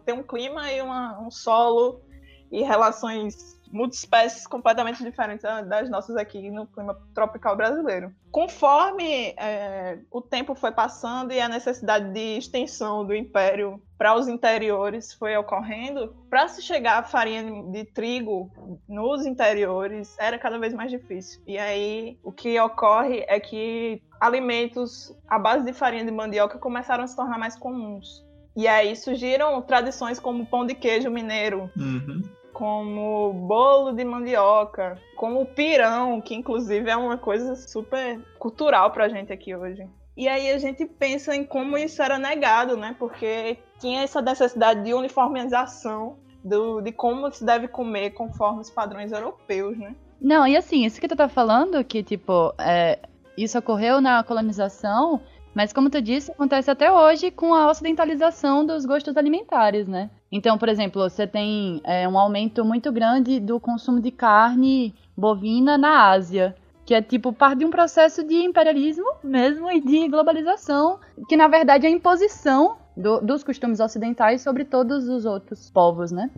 tem 0.06 0.16
um 0.16 0.24
clima 0.24 0.72
e 0.72 0.82
uma, 0.82 1.20
um 1.20 1.32
solo 1.32 2.02
e 2.52 2.64
relações 2.64 3.60
multiespécies 3.72 4.48
completamente 4.48 5.04
diferentes 5.04 5.44
das 5.68 5.90
nossas 5.90 6.16
aqui 6.16 6.50
no 6.50 6.66
clima 6.68 6.98
tropical 7.14 7.56
brasileiro. 7.56 8.12
Conforme 8.32 9.34
é, 9.38 10.00
o 10.12 10.22
tempo 10.22 10.56
foi 10.56 10.72
passando 10.72 11.32
e 11.32 11.40
a 11.40 11.48
necessidade 11.48 12.12
de 12.12 12.38
extensão 12.38 13.06
do 13.06 13.14
império 13.14 13.82
para 13.98 14.16
os 14.16 14.28
interiores 14.28 15.14
foi 15.14 15.36
ocorrendo, 15.36 16.16
para 16.30 16.48
se 16.48 16.62
chegar 16.62 17.00
a 17.00 17.04
farinha 17.04 17.44
de 17.72 17.86
trigo 17.86 18.50
nos 18.88 19.26
interiores 19.26 20.16
era 20.18 20.40
cada 20.40 20.58
vez 20.58 20.74
mais 20.74 20.90
difícil. 20.90 21.42
E 21.46 21.58
aí 21.58 22.18
o 22.24 22.32
que 22.32 22.60
ocorre 22.60 23.26
é 23.28 23.40
que 23.40 24.02
alimentos 24.20 25.16
à 25.28 25.38
base 25.38 25.64
de 25.64 25.74
farinha 25.74 26.06
de 26.06 26.12
mandioca 26.12 26.58
começaram 26.58 27.04
a 27.04 27.08
se 27.08 27.16
tornar 27.16 27.38
mais 27.38 27.56
comuns. 27.56 28.26
E 28.56 28.68
aí 28.68 28.96
surgiram 28.96 29.62
tradições 29.62 30.20
como 30.20 30.46
pão 30.46 30.66
de 30.66 30.76
queijo 30.76 31.10
mineiro, 31.10 31.70
Uhum. 31.78 32.24
Como 32.54 33.34
bolo 33.34 33.92
de 33.94 34.04
mandioca, 34.04 34.98
como 35.16 35.46
pirão, 35.46 36.22
que 36.22 36.36
inclusive 36.36 36.90
é 36.90 36.96
uma 36.96 37.18
coisa 37.18 37.56
super 37.56 38.20
cultural 38.38 38.92
pra 38.92 39.10
gente 39.10 39.32
aqui 39.32 39.56
hoje. 39.56 39.88
E 40.16 40.28
aí 40.28 40.52
a 40.52 40.58
gente 40.58 40.86
pensa 40.86 41.36
em 41.36 41.46
como 41.46 41.78
isso 41.78 42.02
era 42.02 42.18
negado, 42.18 42.76
né? 42.76 42.96
Porque 43.00 43.58
tinha 43.80 44.04
essa 44.04 44.22
necessidade 44.22 44.84
de 44.84 44.94
uniformização 44.94 46.18
do, 46.44 46.82
de 46.82 46.92
como 46.92 47.32
se 47.32 47.46
deve 47.46 47.68
comer 47.68 48.12
conforme 48.12 48.62
os 48.62 48.70
padrões 48.70 49.12
europeus, 49.12 49.78
né? 49.78 49.96
Não, 50.22 50.46
e 50.46 50.58
assim, 50.58 50.86
isso 50.86 51.00
que 51.00 51.08
tu 51.08 51.16
tá 51.16 51.30
falando, 51.30 51.82
que 51.84 52.04
tipo, 52.04 52.54
é, 52.60 53.00
isso 53.38 53.58
ocorreu 53.58 54.02
na 54.02 54.22
colonização, 54.24 55.22
mas 55.54 55.74
como 55.74 55.90
tu 55.90 56.02
disse, 56.02 56.32
acontece 56.32 56.70
até 56.70 56.92
hoje 56.92 57.32
com 57.32 57.54
a 57.54 57.70
ocidentalização 57.70 58.66
dos 58.66 58.86
gostos 58.86 59.18
alimentares, 59.18 59.88
né? 59.88 60.10
Então, 60.32 60.58
por 60.58 60.70
exemplo, 60.70 61.02
você 61.02 61.26
tem 61.26 61.82
é, 61.84 62.08
um 62.08 62.18
aumento 62.18 62.64
muito 62.64 62.92
grande 62.92 63.40
do 63.40 63.60
consumo 63.60 64.00
de 64.00 64.12
carne 64.12 64.94
bovina 65.18 65.78
na 65.78 66.10
Ásia, 66.10 66.56
que 66.86 66.94
é 66.94 67.02
tipo 67.02 67.34
parte 67.34 67.60
de 67.60 67.66
um 67.66 67.70
processo 67.70 68.24
de 68.24 68.36
imperialismo 68.36 69.06
mesmo 69.24 69.70
e 69.72 69.82
de 69.82 70.08
globalização, 70.08 71.00
que 71.28 71.36
na 71.36 71.48
verdade 71.48 71.86
é 71.86 71.90
a 71.90 71.92
imposição 71.92 72.78
do, 72.96 73.20
dos 73.22 73.44
costumes 73.44 73.80
ocidentais 73.80 74.42
sobre 74.42 74.66
todos 74.66 75.08
os 75.08 75.26
outros 75.26 75.70
povos, 75.70 76.12
né? 76.12 76.30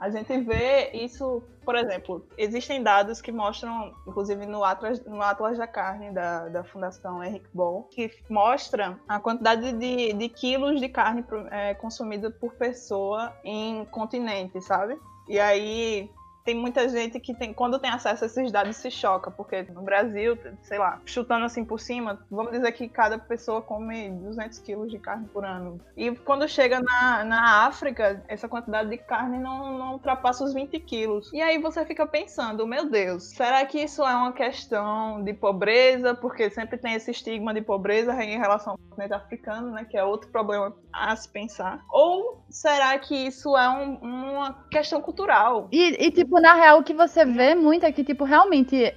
A 0.00 0.08
gente 0.08 0.34
vê 0.40 0.90
isso, 0.94 1.42
por 1.62 1.76
exemplo, 1.76 2.26
existem 2.38 2.82
dados 2.82 3.20
que 3.20 3.30
mostram, 3.30 3.94
inclusive 4.06 4.46
no 4.46 4.64
Atlas, 4.64 5.04
no 5.04 5.20
Atlas 5.20 5.58
da 5.58 5.66
Carne 5.66 6.10
da, 6.10 6.48
da 6.48 6.64
Fundação 6.64 7.22
Henrique 7.22 7.48
Boll, 7.52 7.82
que 7.90 8.10
mostra 8.26 8.98
a 9.06 9.20
quantidade 9.20 9.72
de, 9.74 10.14
de 10.14 10.28
quilos 10.30 10.80
de 10.80 10.88
carne 10.88 11.22
é, 11.50 11.74
consumida 11.74 12.30
por 12.30 12.54
pessoa 12.54 13.36
em 13.44 13.84
continente, 13.84 14.58
sabe? 14.62 14.98
E 15.28 15.38
aí 15.38 16.10
tem 16.44 16.54
muita 16.54 16.88
gente 16.88 17.18
que 17.20 17.34
tem, 17.34 17.52
quando 17.52 17.78
tem 17.78 17.90
acesso 17.90 18.24
a 18.24 18.26
esses 18.26 18.50
dados 18.50 18.76
se 18.76 18.90
choca, 18.90 19.30
porque 19.30 19.62
no 19.62 19.82
Brasil, 19.82 20.38
sei 20.62 20.78
lá, 20.78 21.00
chutando 21.04 21.44
assim 21.44 21.64
por 21.64 21.80
cima, 21.80 22.18
vamos 22.30 22.52
dizer 22.52 22.72
que 22.72 22.88
cada 22.88 23.18
pessoa 23.18 23.60
come 23.62 24.10
200 24.10 24.58
quilos 24.58 24.90
de 24.90 24.98
carne 24.98 25.26
por 25.28 25.44
ano. 25.44 25.80
E 25.96 26.14
quando 26.14 26.48
chega 26.48 26.80
na, 26.80 27.24
na 27.24 27.66
África, 27.66 28.22
essa 28.28 28.48
quantidade 28.48 28.90
de 28.90 28.98
carne 28.98 29.38
não, 29.38 29.78
não 29.78 29.92
ultrapassa 29.92 30.44
os 30.44 30.54
20 30.54 30.78
quilos. 30.80 31.30
E 31.32 31.40
aí 31.40 31.58
você 31.58 31.84
fica 31.84 32.06
pensando, 32.06 32.66
meu 32.66 32.88
Deus, 32.88 33.24
será 33.24 33.64
que 33.64 33.78
isso 33.78 34.02
é 34.02 34.14
uma 34.14 34.32
questão 34.32 35.22
de 35.22 35.32
pobreza? 35.34 36.14
Porque 36.14 36.50
sempre 36.50 36.78
tem 36.78 36.94
esse 36.94 37.10
estigma 37.10 37.52
de 37.52 37.60
pobreza 37.60 38.12
em 38.22 38.38
relação 38.38 38.72
ao 38.72 38.78
continente 38.78 39.14
africano, 39.14 39.70
né? 39.70 39.84
Que 39.84 39.96
é 39.96 40.04
outro 40.04 40.30
problema 40.30 40.74
a 40.92 41.14
se 41.16 41.28
pensar. 41.28 41.84
Ou 41.90 42.39
será 42.50 42.98
que 42.98 43.14
isso 43.14 43.56
é 43.56 43.68
um, 43.68 43.94
uma 43.94 44.64
questão 44.70 45.00
cultural? 45.00 45.68
E, 45.72 46.06
e, 46.06 46.10
tipo, 46.10 46.40
na 46.40 46.54
real, 46.54 46.80
o 46.80 46.84
que 46.84 46.92
você 46.92 47.24
vê 47.24 47.54
muito 47.54 47.86
é 47.86 47.92
que, 47.92 48.04
tipo, 48.04 48.24
realmente, 48.24 48.94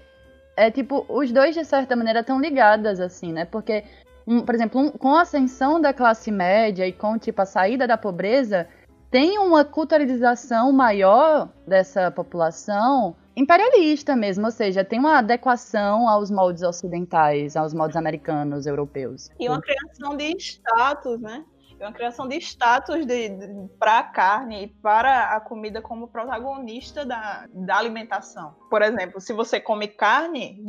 é 0.57 0.71
tipo, 0.71 1.05
os 1.07 1.31
dois, 1.31 1.55
de 1.55 1.63
certa 1.63 1.95
maneira, 1.95 2.21
estão 2.21 2.39
ligadas, 2.39 2.99
assim, 2.99 3.31
né? 3.31 3.45
Porque, 3.45 3.83
um, 4.27 4.41
por 4.41 4.55
exemplo, 4.55 4.81
um, 4.81 4.89
com 4.91 5.15
a 5.15 5.21
ascensão 5.21 5.79
da 5.79 5.93
classe 5.93 6.31
média 6.31 6.87
e 6.87 6.91
com, 6.91 7.17
tipo, 7.17 7.41
a 7.41 7.45
saída 7.45 7.87
da 7.87 7.97
pobreza, 7.97 8.67
tem 9.11 9.37
uma 9.37 9.63
culturalização 9.63 10.71
maior 10.71 11.49
dessa 11.67 12.09
população 12.09 13.15
imperialista 13.35 14.15
mesmo, 14.15 14.45
ou 14.45 14.51
seja, 14.51 14.83
tem 14.83 14.99
uma 14.99 15.19
adequação 15.19 16.07
aos 16.07 16.29
moldes 16.29 16.63
ocidentais, 16.63 17.55
aos 17.55 17.73
moldes 17.73 17.95
americanos, 17.95 18.65
europeus. 18.65 19.29
E 19.39 19.47
uma 19.47 19.61
criação 19.61 20.15
de 20.15 20.35
status, 20.37 21.19
né? 21.19 21.43
Uma 21.85 21.93
criação 21.93 22.27
de 22.27 22.37
status 22.37 23.05
de, 23.05 23.29
de 23.29 23.69
para 23.79 23.99
a 23.99 24.03
carne 24.03 24.65
e 24.65 24.67
para 24.67 25.35
a 25.35 25.39
comida 25.39 25.81
como 25.81 26.07
protagonista 26.07 27.05
da, 27.05 27.47
da 27.53 27.77
alimentação. 27.77 28.55
Por 28.69 28.81
exemplo, 28.81 29.19
se 29.19 29.33
você 29.33 29.59
come 29.59 29.87
carne 29.87 30.63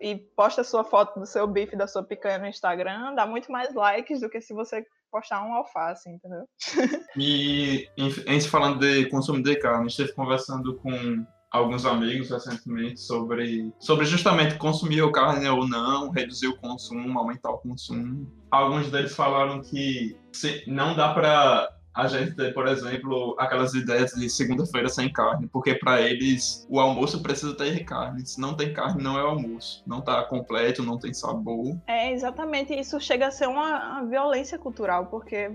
e 0.00 0.16
posta 0.16 0.64
sua 0.64 0.84
foto 0.84 1.20
do 1.20 1.26
seu 1.26 1.46
bife, 1.46 1.76
da 1.76 1.86
sua 1.86 2.02
picanha 2.02 2.38
no 2.38 2.46
Instagram, 2.46 3.14
dá 3.14 3.26
muito 3.26 3.50
mais 3.50 3.74
likes 3.74 4.20
do 4.20 4.30
que 4.30 4.40
se 4.40 4.54
você 4.54 4.84
postar 5.10 5.42
um 5.44 5.54
alface, 5.54 6.08
entendeu? 6.08 6.46
E 7.16 7.88
em, 7.96 8.08
em 8.26 8.40
falando 8.40 8.78
de 8.78 9.06
consumo 9.10 9.42
de 9.42 9.56
carne, 9.56 9.88
esteve 9.88 10.12
conversando 10.12 10.76
com 10.76 11.26
alguns 11.50 11.84
amigos 11.84 12.30
recentemente 12.30 13.00
sobre, 13.00 13.72
sobre 13.78 14.06
justamente 14.06 14.56
consumir 14.56 15.10
carne 15.10 15.48
ou 15.48 15.66
não, 15.66 16.10
reduzir 16.10 16.46
o 16.46 16.56
consumo, 16.56 17.18
aumentar 17.18 17.50
o 17.50 17.58
consumo. 17.58 18.30
Alguns 18.50 18.90
deles 18.90 19.14
falaram 19.14 19.60
que 19.60 20.16
se, 20.32 20.64
não 20.66 20.94
dá 20.94 21.12
para 21.12 21.70
a 21.92 22.06
gente 22.06 22.36
ter, 22.36 22.54
por 22.54 22.68
exemplo, 22.68 23.34
aquelas 23.38 23.74
ideias 23.74 24.12
de 24.12 24.30
segunda-feira 24.30 24.88
sem 24.88 25.12
carne, 25.12 25.48
porque 25.48 25.74
para 25.74 26.00
eles 26.00 26.66
o 26.70 26.78
almoço 26.78 27.22
precisa 27.22 27.54
ter 27.54 27.84
carne. 27.84 28.24
Se 28.24 28.40
não 28.40 28.54
tem 28.54 28.72
carne, 28.72 29.02
não 29.02 29.18
é 29.18 29.22
almoço. 29.22 29.82
Não 29.86 29.98
está 29.98 30.22
completo, 30.24 30.82
não 30.82 30.98
tem 30.98 31.12
sabor. 31.12 31.76
É, 31.86 32.12
exatamente. 32.12 32.72
Isso 32.72 33.00
chega 33.00 33.26
a 33.26 33.30
ser 33.30 33.48
uma, 33.48 34.00
uma 34.00 34.06
violência 34.06 34.58
cultural, 34.58 35.06
porque 35.06 35.50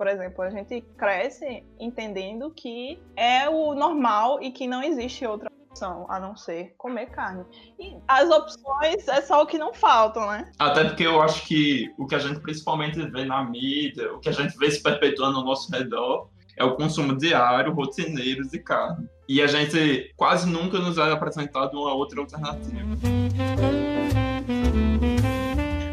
por 0.00 0.06
exemplo, 0.06 0.42
a 0.42 0.48
gente 0.48 0.80
cresce 0.96 1.62
entendendo 1.78 2.50
que 2.50 2.98
é 3.14 3.50
o 3.50 3.74
normal 3.74 4.42
e 4.42 4.50
que 4.50 4.66
não 4.66 4.82
existe 4.82 5.26
outra 5.26 5.49
opção 5.70 6.06
a 6.08 6.18
não 6.18 6.36
ser 6.36 6.74
comer 6.76 7.06
carne. 7.06 7.44
E 7.78 7.96
as 8.06 8.28
opções 8.28 9.06
é 9.08 9.22
só 9.22 9.42
o 9.42 9.46
que 9.46 9.56
não 9.56 9.72
faltam, 9.72 10.26
né? 10.26 10.50
Até 10.58 10.84
porque 10.84 11.06
eu 11.06 11.22
acho 11.22 11.46
que 11.46 11.92
o 11.98 12.06
que 12.06 12.14
a 12.14 12.18
gente 12.18 12.40
principalmente 12.40 13.00
vê 13.10 13.24
na 13.24 13.42
mídia, 13.44 14.12
o 14.12 14.18
que 14.18 14.28
a 14.28 14.32
gente 14.32 14.56
vê 14.58 14.70
se 14.70 14.82
perpetuando 14.82 15.38
ao 15.38 15.44
nosso 15.44 15.70
redor, 15.70 16.28
é 16.56 16.64
o 16.64 16.76
consumo 16.76 17.16
diário, 17.16 17.72
rotineiro 17.72 18.46
de 18.48 18.58
carne. 18.58 19.08
E 19.28 19.40
a 19.40 19.46
gente 19.46 20.12
quase 20.16 20.48
nunca 20.50 20.78
nos 20.78 20.98
é 20.98 21.12
apresentado 21.12 21.80
uma 21.80 21.94
outra 21.94 22.20
alternativa. 22.20 22.96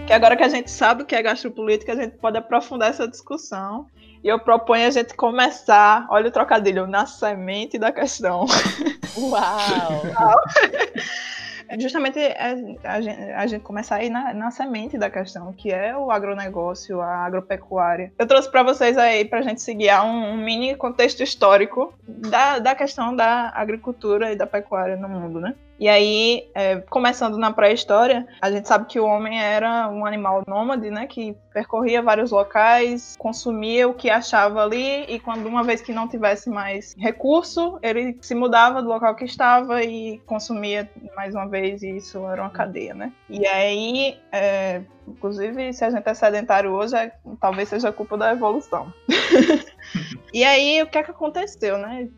Que 0.07 0.13
agora 0.13 0.37
que 0.37 0.43
a 0.43 0.47
gente 0.47 0.71
sabe 0.71 1.03
o 1.03 1.05
que 1.05 1.13
é 1.13 1.21
gastropolítica, 1.21 1.91
a 1.91 1.95
gente 1.97 2.15
pode 2.15 2.37
aprofundar 2.37 2.91
essa 2.91 3.05
discussão 3.05 3.87
e 4.23 4.29
eu 4.29 4.39
proponho 4.39 4.87
a 4.87 4.89
gente 4.89 5.13
começar, 5.13 6.07
olha 6.09 6.29
o 6.29 6.31
trocadilho, 6.31 6.87
na 6.87 7.05
semente 7.05 7.77
da 7.77 7.91
questão. 7.91 8.45
Uau! 9.17 10.41
justamente 11.77 12.19
a 12.19 12.55
gente, 13.01 13.21
a 13.35 13.47
gente 13.47 13.61
começar 13.63 13.97
aí 13.97 14.09
na, 14.09 14.33
na 14.33 14.49
semente 14.49 14.97
da 14.97 15.09
questão, 15.09 15.51
que 15.51 15.73
é 15.73 15.95
o 15.97 16.09
agronegócio, 16.09 17.01
a 17.01 17.25
agropecuária. 17.25 18.13
Eu 18.17 18.25
trouxe 18.25 18.49
para 18.49 18.63
vocês 18.63 18.97
aí 18.97 19.25
para 19.25 19.39
a 19.39 19.41
gente 19.41 19.61
seguir 19.61 19.91
um, 20.01 20.31
um, 20.31 20.37
mini 20.37 20.73
contexto 20.77 21.21
histórico 21.21 21.93
da, 22.07 22.59
da 22.59 22.73
questão 22.73 23.13
da 23.13 23.51
agricultura 23.53 24.31
e 24.31 24.37
da 24.37 24.47
pecuária 24.47 24.95
no 24.95 25.09
mundo, 25.09 25.41
né? 25.41 25.53
E 25.79 25.88
aí, 25.88 26.50
é, 26.55 26.77
começando 26.89 27.38
na 27.38 27.51
pré-história, 27.51 28.27
a 28.41 28.50
gente 28.50 28.67
sabe 28.67 28.86
que 28.86 29.00
o 29.00 29.05
homem 29.05 29.39
era 29.39 29.88
um 29.89 30.05
animal 30.05 30.43
nômade, 30.48 30.89
né? 30.89 31.05
Que 31.05 31.36
percorria 31.53 32.01
vários 32.01 32.31
locais, 32.31 33.15
consumia 33.17 33.88
o 33.88 33.93
que 33.93 34.10
achava 34.10 34.63
ali, 34.63 35.03
e 35.07 35.19
quando 35.19 35.48
uma 35.48 35.63
vez 35.63 35.81
que 35.81 35.93
não 35.93 36.07
tivesse 36.07 36.50
mais 36.50 36.96
recurso, 36.98 37.77
ele 37.81 38.17
se 38.22 38.34
mudava 38.34 38.81
do 38.81 38.88
local 38.88 39.15
que 39.15 39.25
estava 39.25 39.84
e 39.84 40.19
consumia 40.25 40.89
mais 41.15 41.36
uma 41.36 41.48
vez, 41.48 41.84
e 41.84 41.98
isso 41.98 42.25
era 42.27 42.41
uma 42.41 42.50
cadeia, 42.50 42.93
né? 42.93 43.12
E 43.29 43.46
aí, 43.46 44.19
é, 44.31 44.81
inclusive, 45.07 45.74
se 45.74 45.86
a 45.86 45.89
gente 45.89 46.07
é 46.07 46.13
sedentário 46.13 46.72
hoje, 46.72 46.96
é, 46.96 47.12
talvez 47.39 47.69
seja 47.69 47.91
culpa 47.91 48.17
da 48.17 48.31
evolução. 48.31 48.91
E 50.33 50.43
aí, 50.43 50.81
o 50.81 50.87
que 50.87 50.97
é 50.97 51.03
que 51.03 51.11
aconteceu, 51.11 51.77
né? 51.77 52.09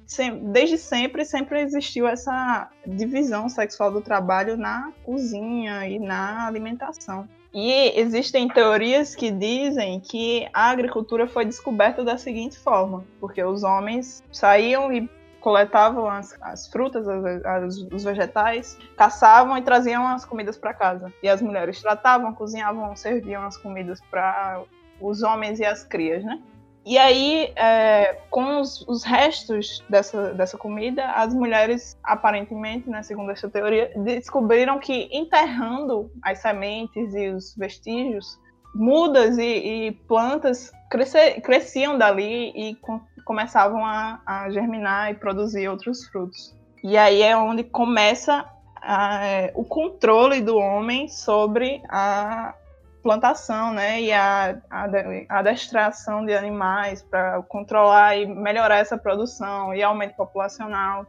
Desde 0.43 0.77
sempre, 0.77 1.23
sempre 1.23 1.61
existiu 1.61 2.07
essa 2.07 2.69
divisão 2.85 3.47
sexual 3.47 3.91
do 3.91 4.01
trabalho 4.01 4.57
na 4.57 4.91
cozinha 5.03 5.87
e 5.87 5.99
na 5.99 6.47
alimentação. 6.47 7.27
E 7.53 7.99
existem 7.99 8.47
teorias 8.47 9.15
que 9.15 9.31
dizem 9.31 9.99
que 9.99 10.47
a 10.53 10.69
agricultura 10.69 11.27
foi 11.27 11.45
descoberta 11.45 12.03
da 12.03 12.17
seguinte 12.17 12.57
forma: 12.57 13.03
porque 13.19 13.43
os 13.43 13.63
homens 13.63 14.23
saíam 14.31 14.93
e 14.93 15.09
coletavam 15.39 16.09
as, 16.09 16.37
as 16.41 16.67
frutas, 16.67 17.07
as, 17.07 17.45
as, 17.45 17.77
os 17.77 18.03
vegetais, 18.03 18.77
caçavam 18.95 19.57
e 19.57 19.61
traziam 19.61 20.05
as 20.07 20.25
comidas 20.25 20.57
para 20.57 20.73
casa. 20.73 21.11
E 21.23 21.29
as 21.29 21.41
mulheres 21.41 21.81
tratavam, 21.81 22.33
cozinhavam, 22.33 22.95
serviam 22.95 23.43
as 23.43 23.57
comidas 23.57 23.99
para 24.11 24.61
os 25.01 25.23
homens 25.23 25.59
e 25.59 25.65
as 25.65 25.83
crias, 25.83 26.23
né? 26.23 26.39
E 26.85 26.97
aí, 26.97 27.51
é, 27.55 28.17
com 28.29 28.61
os, 28.61 28.81
os, 28.87 29.03
restos 29.03 29.83
dessa, 29.89 30.33
dessa 30.33 30.57
comida, 30.57 31.05
as 31.11 31.33
mulheres, 31.33 31.97
aparentemente, 32.03 32.89
né, 32.89 33.03
segundo 33.03 33.31
essa 33.31 33.49
teoria, 33.49 33.91
descobriram 33.97 34.79
que 34.79 35.09
enterrando 35.11 36.09
as 36.23 36.39
sementes 36.39 37.13
e 37.13 37.29
os 37.29 37.55
vestígios, 37.55 38.39
mudas 38.73 39.37
e, 39.37 39.87
e 39.87 39.91
plantas 40.07 40.71
cresce, 40.89 41.41
cresciam 41.41 41.97
dali 41.97 42.51
e 42.55 42.75
com, 42.75 42.99
começavam 43.25 43.85
a, 43.85 44.21
a, 44.25 44.49
germinar 44.49 45.11
e 45.11 45.15
produzir 45.15 45.67
outros 45.67 46.05
frutos. 46.07 46.55
E 46.83 46.97
aí 46.97 47.21
é 47.21 47.35
onde 47.35 47.63
começa 47.63 48.45
a, 48.81 49.51
o 49.53 49.63
controle 49.63 50.41
do 50.41 50.57
homem 50.57 51.07
sobre 51.07 51.81
a, 51.89 52.55
plantação, 53.01 53.73
né, 53.73 54.01
e 54.01 54.11
a, 54.11 54.57
a, 54.69 54.87
adestração 55.29 56.25
de 56.25 56.33
animais 56.33 57.01
para 57.01 57.41
controlar 57.43 58.17
e 58.17 58.25
melhorar 58.25 58.77
essa 58.77 58.97
produção 58.97 59.73
e 59.73 59.81
aumento 59.81 60.15
populacional. 60.15 61.05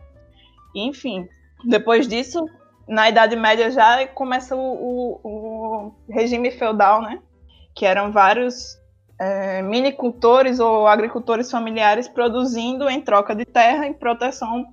Enfim, 0.74 1.28
depois 1.64 2.06
disso, 2.06 2.44
na 2.88 3.08
Idade 3.08 3.36
Média 3.36 3.70
já 3.70 4.06
começa 4.08 4.54
o, 4.54 4.60
o, 4.60 5.20
o 5.24 5.94
regime 6.08 6.50
feudal, 6.50 7.02
né, 7.02 7.20
que 7.74 7.84
eram 7.84 8.12
vários 8.12 8.78
é, 9.20 9.60
minicultores 9.62 10.58
ou 10.60 10.86
agricultores 10.86 11.50
familiares 11.50 12.08
produzindo 12.08 12.88
em 12.88 13.02
troca 13.02 13.34
de 13.34 13.44
terra 13.44 13.86
em 13.86 13.92
proteção 13.92 14.66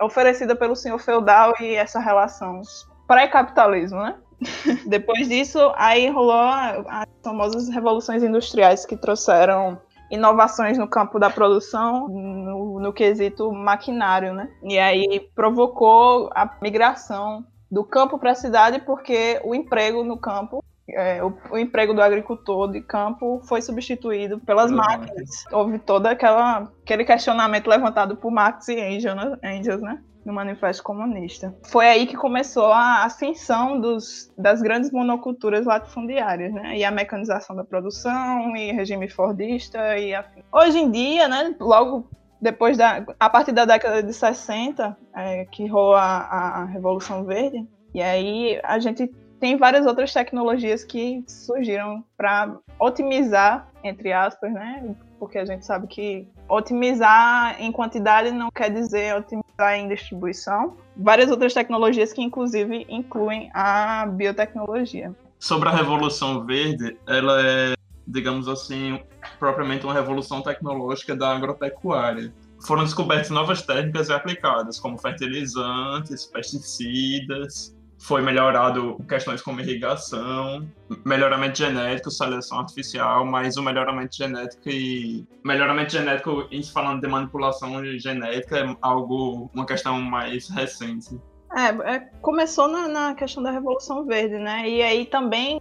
oferecida 0.00 0.54
pelo 0.54 0.76
senhor 0.76 0.98
feudal 0.98 1.54
e 1.60 1.74
essa 1.74 1.98
relação 1.98 2.60
pré-capitalismo, 3.06 3.98
né? 3.98 4.16
Depois 4.86 5.28
disso, 5.28 5.58
aí 5.76 6.08
rolou 6.08 6.40
as 6.40 7.06
famosas 7.22 7.68
revoluções 7.68 8.22
industriais 8.22 8.84
que 8.84 8.96
trouxeram 8.96 9.78
inovações 10.10 10.78
no 10.78 10.86
campo 10.86 11.18
da 11.18 11.30
produção, 11.30 12.08
no, 12.08 12.80
no 12.80 12.92
quesito 12.92 13.52
maquinário, 13.52 14.32
né? 14.32 14.48
E 14.62 14.78
aí 14.78 15.28
provocou 15.34 16.30
a 16.34 16.56
migração 16.62 17.44
do 17.70 17.82
campo 17.84 18.18
para 18.18 18.30
a 18.30 18.34
cidade 18.34 18.80
porque 18.80 19.40
o 19.44 19.54
emprego 19.54 20.04
no 20.04 20.16
campo 20.16 20.62
é, 20.88 21.22
o, 21.22 21.36
o, 21.50 21.58
emprego 21.58 21.92
do 21.92 22.00
agricultor 22.00 22.70
de 22.70 22.80
campo 22.80 23.40
foi 23.44 23.60
substituído 23.60 24.38
pelas 24.38 24.70
máquinas. 24.70 25.44
Houve 25.50 25.80
todo 25.80 26.06
aquela, 26.06 26.70
aquele 26.84 27.04
questionamento 27.04 27.66
levantado 27.66 28.16
por 28.16 28.30
Marx 28.30 28.68
e 28.68 28.78
Engels, 28.80 29.82
né? 29.82 30.00
No 30.26 30.32
Manifesto 30.32 30.82
Comunista. 30.82 31.54
Foi 31.62 31.86
aí 31.86 32.06
que 32.06 32.16
começou 32.16 32.72
a 32.72 33.04
ascensão 33.04 33.80
dos, 33.80 34.32
das 34.36 34.60
grandes 34.60 34.90
monoculturas 34.90 35.64
latifundiárias, 35.64 36.52
né? 36.52 36.76
E 36.76 36.84
a 36.84 36.90
mecanização 36.90 37.54
da 37.54 37.62
produção, 37.62 38.56
e 38.56 38.72
regime 38.72 39.08
fordista, 39.08 39.96
e 39.96 40.12
afim. 40.12 40.42
Hoje 40.52 40.78
em 40.78 40.90
dia, 40.90 41.28
né, 41.28 41.54
logo 41.60 42.10
depois 42.40 42.76
da... 42.76 43.04
a 43.18 43.30
partir 43.30 43.52
da 43.52 43.64
década 43.64 44.02
de 44.02 44.12
60, 44.12 44.96
é, 45.14 45.44
que 45.46 45.66
rolou 45.66 45.94
a, 45.94 46.02
a 46.02 46.64
Revolução 46.64 47.24
Verde, 47.24 47.64
e 47.94 48.02
aí 48.02 48.60
a 48.62 48.78
gente 48.78 49.10
tem 49.46 49.56
várias 49.56 49.86
outras 49.86 50.12
tecnologias 50.12 50.82
que 50.82 51.22
surgiram 51.28 52.04
para 52.16 52.56
otimizar, 52.80 53.70
entre 53.84 54.12
aspas, 54.12 54.52
né? 54.52 54.96
Porque 55.20 55.38
a 55.38 55.44
gente 55.44 55.64
sabe 55.64 55.86
que 55.86 56.28
otimizar 56.48 57.54
em 57.62 57.70
quantidade 57.70 58.32
não 58.32 58.50
quer 58.50 58.70
dizer 58.70 59.14
otimizar 59.14 59.74
em 59.76 59.86
distribuição. 59.86 60.76
Várias 60.96 61.30
outras 61.30 61.54
tecnologias 61.54 62.12
que, 62.12 62.20
inclusive, 62.20 62.86
incluem 62.88 63.48
a 63.54 64.06
biotecnologia. 64.06 65.14
Sobre 65.38 65.68
a 65.68 65.72
Revolução 65.72 66.44
Verde, 66.44 66.98
ela 67.06 67.40
é, 67.40 67.74
digamos 68.04 68.48
assim, 68.48 68.98
propriamente 69.38 69.84
uma 69.84 69.94
revolução 69.94 70.42
tecnológica 70.42 71.14
da 71.14 71.36
agropecuária. 71.36 72.34
Foram 72.66 72.82
descobertas 72.82 73.30
novas 73.30 73.62
técnicas 73.62 74.08
e 74.08 74.12
aplicadas, 74.12 74.80
como 74.80 74.98
fertilizantes, 74.98 76.24
pesticidas, 76.24 77.75
foi 77.98 78.22
melhorado 78.22 78.96
questões 79.08 79.40
como 79.42 79.60
irrigação, 79.60 80.66
melhoramento 81.04 81.58
genético, 81.58 82.10
seleção 82.10 82.60
artificial, 82.60 83.24
mas 83.24 83.56
o 83.56 83.62
melhoramento 83.62 84.16
genético 84.16 84.68
e 84.68 85.26
melhoramento 85.44 85.92
genético, 85.92 86.48
falando 86.72 87.00
de 87.00 87.08
manipulação 87.08 87.82
genética, 87.98 88.58
é 88.58 88.76
algo 88.82 89.50
uma 89.54 89.66
questão 89.66 90.00
mais 90.00 90.48
recente. 90.48 91.18
É, 91.54 91.94
é 91.94 92.00
começou 92.20 92.68
na, 92.68 92.88
na, 92.88 93.14
questão 93.14 93.42
da 93.42 93.50
Revolução 93.50 94.04
Verde, 94.04 94.38
né? 94.38 94.68
E 94.68 94.82
aí 94.82 95.06
também 95.06 95.60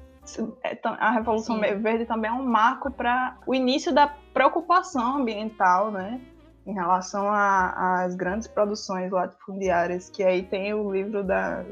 é, 0.64 0.78
a 0.84 1.12
Revolução 1.12 1.56
Sim. 1.56 1.82
Verde 1.82 2.06
também 2.06 2.30
é 2.30 2.34
um 2.34 2.44
marco 2.44 2.92
para 2.92 3.38
o 3.46 3.54
início 3.54 3.94
da 3.94 4.08
preocupação 4.34 5.18
ambiental, 5.18 5.92
né? 5.92 6.20
Em 6.66 6.74
relação 6.74 7.28
às 7.32 8.16
grandes 8.16 8.48
produções 8.48 9.12
latifundiárias, 9.12 10.10
que 10.10 10.24
aí 10.24 10.42
tem 10.42 10.74
o 10.74 10.92
livro 10.92 11.24
da 11.24 11.64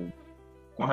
com 0.75 0.85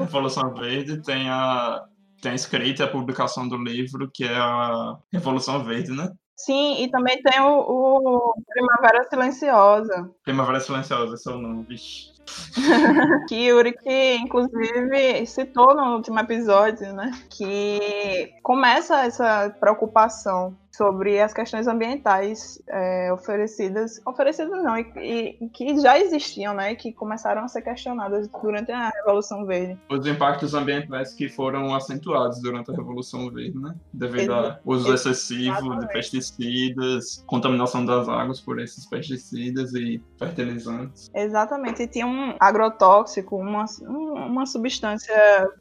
Revolução 0.00 0.54
Verde 0.54 1.02
tem 1.02 1.28
a, 1.28 1.84
tem 2.20 2.32
a 2.32 2.34
escrita 2.34 2.82
e 2.82 2.86
a 2.86 2.90
publicação 2.90 3.48
do 3.48 3.56
livro, 3.56 4.10
que 4.12 4.24
é 4.24 4.36
a 4.36 4.96
Revolução 5.12 5.62
Verde, 5.64 5.92
né? 5.92 6.10
Sim, 6.36 6.82
e 6.82 6.90
também 6.90 7.22
tem 7.22 7.40
o, 7.40 7.60
o 7.60 8.34
Primavera 8.48 9.04
Silenciosa. 9.08 10.10
Primavera 10.24 10.58
Silenciosa, 10.58 11.14
esse 11.14 11.30
é 11.30 11.32
o 11.32 11.38
nome, 11.38 11.64
bicho. 11.64 12.12
que 13.28 13.36
Yuri, 13.36 13.72
que 13.72 14.16
inclusive 14.16 15.26
citou 15.26 15.74
no 15.74 15.96
último 15.96 16.18
episódio, 16.18 16.92
né? 16.92 17.12
Que 17.30 18.32
começa 18.42 19.04
essa 19.04 19.50
preocupação 19.60 20.56
sobre 20.76 21.20
as 21.20 21.32
questões 21.32 21.68
ambientais 21.68 22.60
é, 22.68 23.12
oferecidas, 23.12 24.00
oferecidas 24.04 24.62
não, 24.62 24.76
e, 24.76 25.36
e, 25.40 25.48
que 25.48 25.80
já 25.80 25.98
existiam, 25.98 26.52
né, 26.52 26.74
que 26.74 26.92
começaram 26.92 27.44
a 27.44 27.48
ser 27.48 27.62
questionadas 27.62 28.28
durante 28.28 28.72
a 28.72 28.88
Revolução 28.88 29.46
Verde. 29.46 29.78
Os 29.88 30.04
impactos 30.06 30.52
ambientais 30.52 31.14
que 31.14 31.28
foram 31.28 31.74
acentuados 31.74 32.40
durante 32.40 32.72
a 32.72 32.74
Revolução 32.74 33.30
Verde, 33.30 33.56
né, 33.56 33.74
devido 33.92 34.34
ao 34.34 34.58
uso 34.64 34.92
excessivo 34.92 35.52
Exatamente. 35.52 35.80
de 35.86 35.92
pesticidas, 35.92 37.24
contaminação 37.26 37.84
das 37.84 38.08
águas 38.08 38.40
por 38.40 38.60
esses 38.60 38.84
pesticidas 38.86 39.74
e 39.74 40.02
fertilizantes. 40.18 41.08
Exatamente, 41.14 41.82
e 41.84 41.86
tinha 41.86 42.06
um 42.06 42.34
agrotóxico, 42.40 43.36
uma, 43.36 43.64
uma 43.82 44.44
substância 44.44 45.14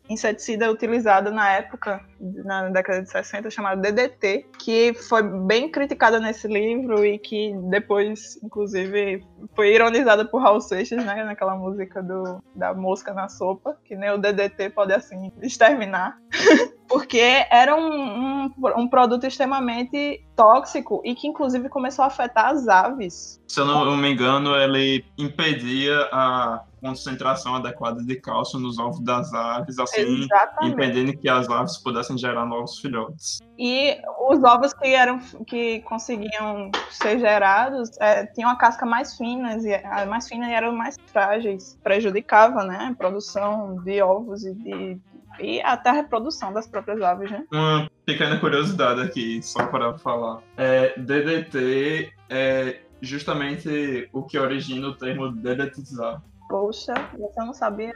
inseticida 0.10 0.72
utilizada 0.72 1.30
na 1.30 1.52
época, 1.52 2.04
na 2.20 2.70
década 2.70 3.04
de 3.04 3.12
60, 3.12 3.52
chamada 3.52 3.80
DDT, 3.80 4.48
que 4.58 4.94
foi 5.08 5.24
bem 5.24 5.70
criticada 5.70 6.20
nesse 6.20 6.48
livro 6.48 7.06
e 7.06 7.18
que 7.18 7.54
depois, 7.70 8.40
inclusive, 8.44 9.24
foi 9.56 9.74
ironizada 9.74 10.26
por 10.26 10.42
Raul 10.42 10.62
Seixas, 10.62 11.04
né? 11.04 11.24
Naquela 11.24 11.56
música 11.56 12.02
do, 12.02 12.42
da 12.56 12.74
mosca 12.74 13.14
na 13.14 13.28
sopa, 13.30 13.78
que 13.86 13.96
nem 13.96 14.12
o 14.12 14.18
DDT 14.18 14.70
pode, 14.70 14.94
assim, 14.94 15.32
exterminar. 15.42 16.18
porque 16.88 17.46
era 17.50 17.76
um, 17.76 18.46
um, 18.46 18.52
um, 18.78 18.88
produto 18.88 19.26
extremamente 19.26 20.24
tóxico 20.36 21.02
e 21.04 21.16
que 21.16 21.28
inclusive 21.28 21.68
começou 21.70 22.04
a 22.04 22.08
afetar 22.08 22.48
as 22.52 22.68
aves. 22.68 23.42
Se 23.48 23.60
eu 23.60 23.66
não 23.66 23.98
me 23.98 24.12
engano, 24.12 24.56
ele 24.56 25.04
impedia 25.18 26.08
a 26.12 26.64
concentração 26.84 27.56
adequada 27.56 28.04
de 28.04 28.16
cálcio 28.18 28.60
nos 28.60 28.78
ovos 28.78 29.00
das 29.00 29.34
aves, 29.34 29.80
assim 29.80 30.24
Exatamente. 30.24 30.74
impedindo 30.74 31.18
que 31.18 31.30
as 31.30 31.50
aves 31.50 31.78
pudessem 31.78 32.18
gerar 32.18 32.46
novos 32.46 32.78
filhotes. 32.80 33.40
E 33.58 33.98
os 34.30 34.44
ovos 34.44 34.74
que 34.74 34.90
eram 34.90 35.20
que 35.48 35.80
conseguiam 35.82 36.70
ser 36.90 37.20
gerados 37.20 37.90
é, 38.02 38.26
tinham 38.28 38.50
a 38.50 38.58
casca 38.58 38.86
mais 38.86 39.16
fina 39.16 39.58
e 39.58 40.06
mais 40.06 40.28
fina 40.28 40.52
eram 40.52 40.76
mais 40.76 40.98
frágeis, 41.08 41.80
prejudicava, 41.82 42.64
né, 42.66 42.90
a 42.92 42.96
produção 42.96 43.82
de 43.84 44.02
ovos 44.02 44.44
e 44.44 44.54
de 44.54 45.02
e 45.40 45.60
até 45.62 45.90
a 45.90 45.94
reprodução 45.94 46.54
das 46.54 46.68
próprias 46.68 47.02
aves, 47.02 47.32
né? 47.32 47.44
Uma 47.52 47.90
pequena 48.06 48.40
curiosidade 48.40 49.02
aqui, 49.02 49.42
só 49.42 49.66
para 49.66 49.98
falar. 49.98 50.44
É, 50.56 50.94
DDT 50.96 52.14
é 52.30 52.82
justamente 53.02 54.08
o 54.14 54.22
que 54.22 54.38
origina 54.38 54.88
o 54.88 54.94
termo 54.94 55.32
dedetizar. 55.32 56.22
Poxa, 56.54 56.94
você 57.18 57.40
não 57.40 57.52
sabia? 57.52 57.96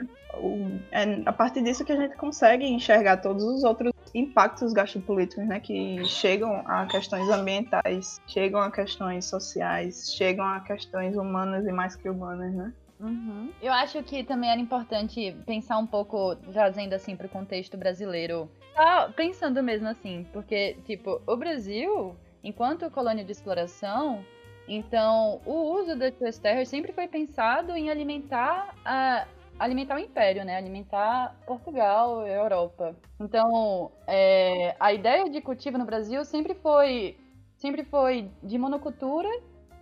É 0.89 1.21
a 1.27 1.31
partir 1.31 1.61
disso 1.61 1.85
que 1.85 1.91
a 1.91 1.95
gente 1.95 2.15
consegue 2.15 2.65
enxergar 2.65 3.17
todos 3.17 3.43
os 3.43 3.63
outros 3.63 3.93
impactos 4.15 4.73
gastropolíticos, 4.73 5.45
né? 5.45 5.59
Que 5.59 6.03
chegam 6.05 6.63
a 6.65 6.87
questões 6.87 7.29
ambientais, 7.29 8.19
chegam 8.25 8.59
a 8.59 8.71
questões 8.71 9.25
sociais, 9.25 10.11
chegam 10.11 10.43
a 10.43 10.59
questões 10.61 11.15
humanas 11.15 11.67
e 11.67 11.71
mais 11.71 11.95
que 11.95 12.09
humanas, 12.09 12.51
né? 12.51 12.73
Uhum. 12.99 13.51
Eu 13.61 13.71
acho 13.73 14.01
que 14.01 14.23
também 14.23 14.49
era 14.49 14.59
importante 14.59 15.37
pensar 15.45 15.77
um 15.77 15.85
pouco, 15.85 16.35
trazendo 16.51 16.93
assim 16.93 17.15
para 17.15 17.27
o 17.27 17.29
contexto 17.29 17.77
brasileiro. 17.77 18.49
Tá 18.73 19.13
pensando 19.15 19.61
mesmo 19.61 19.87
assim, 19.87 20.25
porque, 20.33 20.77
tipo, 20.83 21.21
o 21.27 21.37
Brasil, 21.37 22.15
enquanto 22.43 22.89
colônia 22.89 23.23
de 23.23 23.31
exploração, 23.31 24.25
então 24.67 25.41
o 25.45 25.79
uso 25.79 25.95
das 25.95 26.15
suas 26.17 26.37
terras 26.37 26.67
sempre 26.67 26.91
foi 26.91 27.07
pensado 27.07 27.71
em 27.73 27.89
alimentar 27.89 28.75
a, 28.83 29.25
alimentar 29.59 29.95
o 29.95 29.99
império, 29.99 30.43
né? 30.43 30.55
Alimentar 30.57 31.35
Portugal, 31.45 32.25
Europa. 32.27 32.95
Então, 33.19 33.91
é, 34.05 34.75
a 34.79 34.93
ideia 34.93 35.29
de 35.29 35.41
cultivo 35.41 35.77
no 35.77 35.85
Brasil 35.85 36.23
sempre 36.25 36.53
foi 36.55 37.17
sempre 37.55 37.83
foi 37.83 38.29
de 38.43 38.57
monocultura 38.57 39.29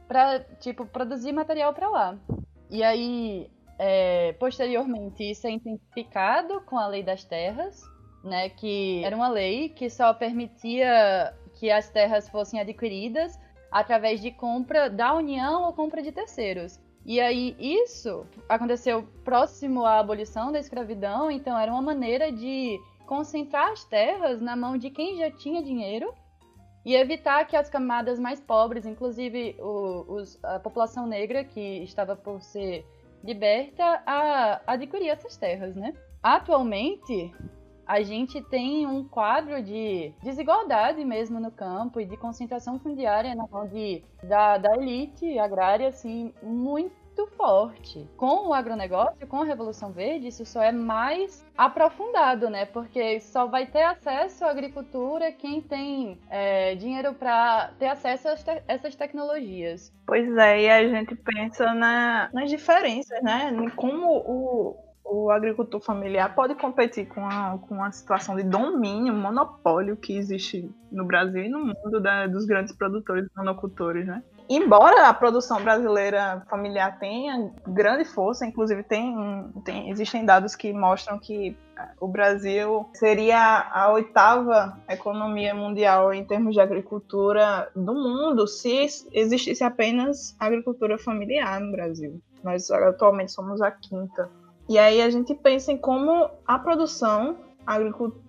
para 0.08 0.40
tipo 0.60 0.86
produzir 0.86 1.34
material 1.34 1.74
para 1.74 1.90
lá. 1.90 2.18
E 2.70 2.84
aí, 2.84 3.50
é, 3.78 4.34
posteriormente, 4.34 5.30
isso 5.30 5.46
é 5.46 5.52
intensificado 5.52 6.62
com 6.62 6.78
a 6.78 6.88
Lei 6.88 7.04
das 7.04 7.24
Terras, 7.26 7.82
né, 8.24 8.50
que 8.50 9.04
era 9.04 9.16
uma 9.16 9.28
lei 9.28 9.70
que 9.70 9.90
só 9.90 10.14
permitia 10.14 11.34
que 11.54 11.70
as 11.70 11.90
terras 11.90 12.28
fossem 12.28 12.60
adquiridas 12.60 13.40
através 13.76 14.22
de 14.22 14.32
compra 14.32 14.90
da 14.90 15.14
União 15.14 15.64
ou 15.64 15.74
compra 15.74 16.02
de 16.02 16.10
terceiros. 16.10 16.80
E 17.06 17.20
aí 17.20 17.58
isso 17.60 18.26
aconteceu 18.48 19.04
próximo 19.26 19.84
à 19.84 20.00
abolição 20.00 20.50
da 20.50 20.58
escravidão, 20.58 21.30
então 21.30 21.60
era 21.60 21.70
uma 21.70 21.82
maneira 21.82 22.32
de 22.32 22.80
concentrar 23.06 23.74
as 23.74 23.84
terras 23.84 24.40
na 24.40 24.56
mão 24.56 24.78
de 24.78 24.90
quem 24.90 25.18
já 25.18 25.30
tinha 25.30 25.62
dinheiro 25.62 26.14
e 26.86 26.96
evitar 26.96 27.46
que 27.48 27.58
as 27.58 27.70
camadas 27.70 28.18
mais 28.18 28.40
pobres, 28.40 28.86
inclusive 28.86 29.58
o, 29.60 30.06
os, 30.08 30.42
a 30.42 30.58
população 30.58 31.06
negra 31.06 31.44
que 31.44 31.84
estava 31.84 32.16
por 32.16 32.42
ser 32.42 32.86
liberta, 33.26 34.02
a, 34.06 34.62
adquirir 34.66 35.10
essas 35.10 35.36
terras, 35.36 35.76
né? 35.76 35.94
Atualmente, 36.24 37.30
a 37.88 38.02
gente 38.02 38.42
tem 38.42 38.86
um 38.86 39.04
quadro 39.04 39.62
de 39.62 40.12
desigualdade 40.24 41.04
mesmo 41.04 41.40
no 41.40 41.52
campo 41.52 42.00
e 42.00 42.06
de 42.06 42.18
concentração 42.18 42.80
fundiária 42.80 43.36
na 43.36 43.48
mão 43.48 43.68
de, 43.68 44.04
da, 44.24 44.58
da 44.58 44.76
elite 44.76 45.38
agrária, 45.38 45.88
assim, 45.88 46.34
muito 46.42 47.06
forte. 47.38 48.06
Com 48.18 48.48
o 48.48 48.54
agronegócio, 48.54 49.26
com 49.28 49.42
a 49.42 49.46
Revolução 49.46 49.92
Verde, 49.92 50.28
isso 50.28 50.46
só 50.46 50.62
é 50.62 50.72
mais 50.72 51.46
aprofundado, 51.58 52.50
né? 52.50 52.66
Porque 52.66 53.20
só 53.22 53.46
vai 53.46 53.66
ter 53.66 53.84
acesso 53.84 54.44
à 54.44 54.50
agricultura 54.50 55.32
quem 55.32 55.62
tem 55.62 56.20
é, 56.30 56.76
dinheiro 56.76 57.14
para 57.14 57.72
ter 57.80 57.88
acesso 57.88 58.28
a 58.28 58.36
essas 58.68 58.96
tecnologias. 58.96 59.94
Pois 60.06 60.36
é, 60.38 60.62
e 60.64 60.70
a 60.70 60.88
gente 60.88 61.16
pensa 61.16 61.74
na, 61.74 62.30
nas 62.34 62.50
diferenças, 62.50 63.22
né? 63.24 63.52
Como 63.76 64.08
o, 64.08 64.85
o 65.06 65.30
agricultor 65.30 65.80
familiar 65.80 66.34
pode 66.34 66.56
competir 66.56 67.08
com 67.08 67.26
a, 67.26 67.58
com 67.60 67.84
a 67.84 67.92
situação 67.92 68.36
de 68.36 68.44
domínio, 68.44 69.14
monopólio 69.14 69.96
que 69.96 70.18
existe 70.18 70.70
no 70.92 71.06
Brasil 71.06 71.44
e 71.44 71.50
no 71.50 71.60
mundo 71.60 72.02
da, 72.02 72.28
dos 72.28 72.46
grandes 72.46 72.76
produtores 72.76 73.28
monocultores, 73.36 74.06
né? 74.08 74.24
embora 74.50 75.08
a 75.08 75.14
produção 75.14 75.62
brasileira 75.64 76.44
familiar 76.50 77.00
tenha 77.00 77.52
grande 77.68 78.06
força, 78.06 78.46
inclusive 78.46 78.84
tem, 78.84 79.52
tem, 79.64 79.90
existem 79.90 80.26
dados 80.26 80.56
que 80.56 80.72
mostram 80.72 81.20
que 81.20 81.58
o 82.00 82.08
Brasil 82.08 82.90
seria 82.94 83.70
a 83.72 83.92
oitava 83.92 84.78
economia 84.90 85.54
mundial 85.54 86.14
em 86.14 86.24
termos 86.24 86.54
de 86.54 86.62
agricultura 86.62 87.70
do 87.76 87.94
mundo 87.94 88.48
se 88.48 88.88
existisse 89.12 89.64
apenas 89.64 90.36
agricultura 90.40 90.98
familiar 90.98 91.60
no 91.60 91.72
Brasil. 91.72 92.22
Nós 92.44 92.70
atualmente 92.70 93.32
somos 93.32 93.62
a 93.62 93.72
quinta. 93.72 94.30
E 94.68 94.80
aí 94.80 95.02
a 95.02 95.10
gente 95.10 95.34
pensa 95.36 95.72
em 95.72 95.78
como 95.78 96.30
a 96.46 96.60
produção 96.60 97.38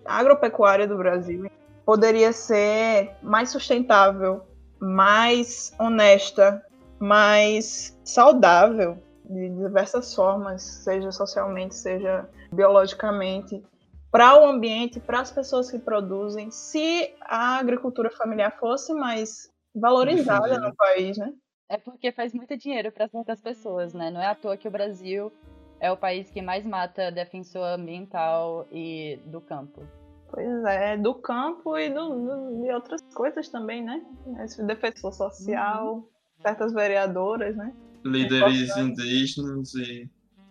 agropecuária 0.04 0.86
do 0.86 0.96
Brasil 0.96 1.50
poderia 1.84 2.32
ser 2.32 3.14
mais 3.22 3.50
sustentável 3.50 4.42
mais 4.78 5.72
honesta, 5.78 6.64
mais 6.98 7.98
saudável 8.04 8.98
de 9.24 9.48
diversas 9.50 10.14
formas, 10.14 10.62
seja 10.62 11.10
socialmente, 11.10 11.74
seja 11.74 12.28
biologicamente, 12.52 13.62
para 14.10 14.40
o 14.40 14.46
ambiente, 14.46 15.00
para 15.00 15.20
as 15.20 15.30
pessoas 15.30 15.70
que 15.70 15.78
produzem, 15.78 16.50
se 16.50 17.12
a 17.20 17.58
agricultura 17.58 18.10
familiar 18.10 18.56
fosse 18.58 18.94
mais 18.94 19.50
valorizada 19.74 20.58
no 20.60 20.74
país, 20.74 21.18
né? 21.18 21.32
É 21.68 21.76
porque 21.76 22.12
faz 22.12 22.32
muito 22.32 22.56
dinheiro 22.56 22.92
para 22.92 23.08
certas 23.08 23.40
pessoas, 23.40 23.92
né? 23.92 24.10
Não 24.10 24.22
é 24.22 24.28
à 24.28 24.34
toa 24.34 24.56
que 24.56 24.68
o 24.68 24.70
Brasil 24.70 25.32
é 25.80 25.90
o 25.90 25.96
país 25.96 26.30
que 26.30 26.40
mais 26.40 26.64
mata 26.66 27.10
defensor 27.10 27.64
ambiental 27.64 28.66
e 28.72 29.18
do 29.26 29.40
campo. 29.40 29.82
Pois 30.30 30.64
é, 30.64 30.96
do 30.96 31.14
campo 31.14 31.78
e 31.78 31.88
do, 31.88 32.08
do, 32.08 32.62
de 32.62 32.72
outras 32.72 33.00
coisas 33.14 33.48
também, 33.48 33.82
né? 33.82 34.02
Esse 34.44 34.62
defensor 34.64 35.12
social, 35.12 35.94
uhum. 35.94 36.04
certas 36.42 36.72
vereadoras, 36.72 37.56
né? 37.56 37.72
Líderes 38.04 38.76
indígenas 38.76 39.74
e 39.74 40.08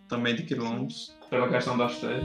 também 0.08 0.34
de 0.34 0.44
quilombos, 0.44 1.16
pela 1.28 1.48
questão 1.48 1.76
das 1.76 1.98
terras. 1.98 2.24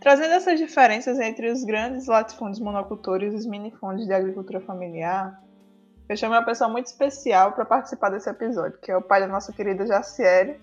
Trazendo 0.00 0.32
essas 0.32 0.58
diferenças 0.58 1.20
entre 1.20 1.50
os 1.50 1.62
grandes 1.62 2.06
latifúndios 2.06 2.58
monocultores 2.58 3.32
e 3.32 3.36
os 3.36 3.46
minifundios 3.46 4.06
de 4.06 4.12
agricultura 4.12 4.60
familiar, 4.60 5.40
eu 6.12 6.16
chamei 6.16 6.38
uma 6.38 6.44
pessoa 6.44 6.68
muito 6.68 6.86
especial 6.88 7.52
para 7.52 7.64
participar 7.64 8.10
desse 8.10 8.28
episódio, 8.28 8.78
que 8.82 8.90
é 8.90 8.96
o 8.96 9.00
pai 9.00 9.20
da 9.20 9.26
nossa 9.26 9.50
querida 9.50 9.86
Jaciele, 9.86 10.60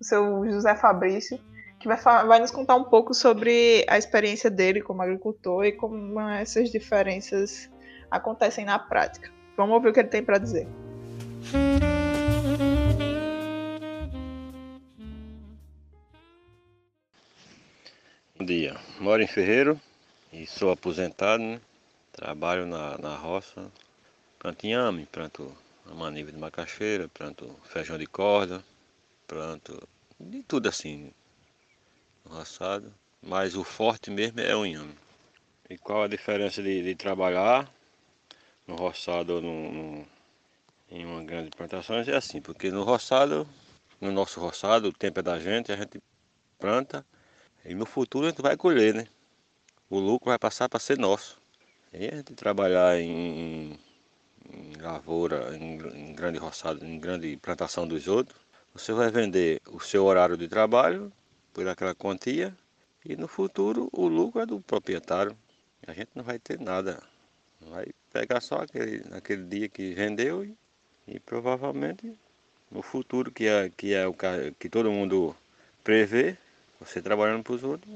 o 0.00 0.04
seu 0.04 0.48
José 0.48 0.76
Fabrício, 0.76 1.40
que 1.80 1.88
vai, 1.88 1.96
vai 1.96 2.38
nos 2.38 2.52
contar 2.52 2.76
um 2.76 2.84
pouco 2.84 3.12
sobre 3.12 3.84
a 3.88 3.98
experiência 3.98 4.48
dele 4.48 4.80
como 4.80 5.02
agricultor 5.02 5.64
e 5.64 5.72
como 5.72 6.20
essas 6.20 6.70
diferenças 6.70 7.68
acontecem 8.08 8.64
na 8.64 8.78
prática. 8.78 9.28
Vamos 9.56 9.74
ouvir 9.74 9.88
o 9.88 9.92
que 9.92 9.98
ele 9.98 10.08
tem 10.08 10.22
para 10.22 10.38
dizer. 10.38 10.68
Bom 18.38 18.44
dia, 18.44 18.76
moro 19.00 19.20
em 19.20 19.26
Ferreiro 19.26 19.80
e 20.32 20.46
sou 20.46 20.70
aposentado, 20.70 21.42
né? 21.42 21.60
trabalho 22.12 22.66
na, 22.66 22.96
na 22.98 23.16
roça, 23.16 23.66
Planto 24.38 24.66
inhame, 24.66 25.06
planto 25.06 25.56
maniva 25.94 26.30
de 26.30 26.38
macaxeira, 26.38 27.08
planto 27.08 27.54
feijão 27.64 27.96
de 27.96 28.06
corda, 28.06 28.62
planto 29.26 29.88
de 30.18 30.42
tudo 30.42 30.68
assim 30.68 31.12
no 32.24 32.36
roçado. 32.36 32.92
Mas 33.22 33.54
o 33.54 33.64
forte 33.64 34.10
mesmo 34.10 34.40
é 34.40 34.54
o 34.54 34.64
inhame. 34.64 34.94
E 35.68 35.76
qual 35.78 36.02
a 36.02 36.08
diferença 36.08 36.62
de, 36.62 36.82
de 36.82 36.94
trabalhar 36.94 37.68
no 38.66 38.76
roçado 38.76 39.34
ou 39.34 39.40
no, 39.40 39.72
no, 39.72 40.06
em 40.90 41.04
uma 41.04 41.24
grande 41.24 41.50
plantação? 41.50 41.96
É 41.96 42.14
assim, 42.14 42.40
porque 42.40 42.70
no 42.70 42.84
roçado, 42.84 43.48
no 44.00 44.12
nosso 44.12 44.38
roçado, 44.38 44.88
o 44.88 44.92
tempo 44.92 45.20
é 45.20 45.22
da 45.22 45.38
gente, 45.38 45.72
a 45.72 45.76
gente 45.76 46.00
planta 46.58 47.04
e 47.64 47.74
no 47.74 47.86
futuro 47.86 48.26
a 48.26 48.30
gente 48.30 48.42
vai 48.42 48.56
colher, 48.56 48.94
né? 48.94 49.08
O 49.90 49.98
lucro 49.98 50.28
vai 50.28 50.38
passar 50.38 50.68
para 50.68 50.78
ser 50.78 50.98
nosso. 50.98 51.40
E 51.92 52.06
a 52.06 52.16
gente 52.16 52.34
trabalhar 52.34 53.00
em, 53.00 53.78
lavoura, 54.80 55.56
em, 55.56 55.78
em 56.10 56.14
grande 56.14 56.38
roçado, 56.38 56.84
em 56.84 56.98
grande 56.98 57.36
plantação 57.36 57.86
dos 57.86 58.08
outros, 58.08 58.38
Você 58.74 58.92
vai 58.92 59.10
vender 59.10 59.60
o 59.68 59.80
seu 59.80 60.04
horário 60.04 60.36
de 60.36 60.48
trabalho 60.48 61.10
por 61.54 61.66
aquela 61.66 61.94
quantia 61.94 62.54
e 63.04 63.16
no 63.16 63.26
futuro 63.26 63.88
o 63.92 64.06
lucro 64.06 64.42
é 64.42 64.46
do 64.46 64.60
proprietário. 64.60 65.36
A 65.86 65.92
gente 65.92 66.10
não 66.14 66.22
vai 66.22 66.38
ter 66.38 66.60
nada. 66.60 67.02
Vai 67.60 67.86
pegar 68.12 68.40
só 68.40 68.56
aquele, 68.56 69.02
aquele 69.12 69.44
dia 69.44 69.68
que 69.68 69.94
vendeu 69.94 70.44
e, 70.44 70.54
e 71.08 71.20
provavelmente 71.20 72.14
no 72.70 72.82
futuro 72.82 73.30
que 73.30 73.46
é, 73.46 73.70
que 73.70 73.94
é 73.94 74.06
o 74.06 74.14
que 74.58 74.68
todo 74.68 74.90
mundo 74.90 75.34
prevê, 75.82 76.36
você 76.80 77.00
trabalhando 77.00 77.44
para 77.44 77.54
os 77.54 77.64
outros, 77.64 77.90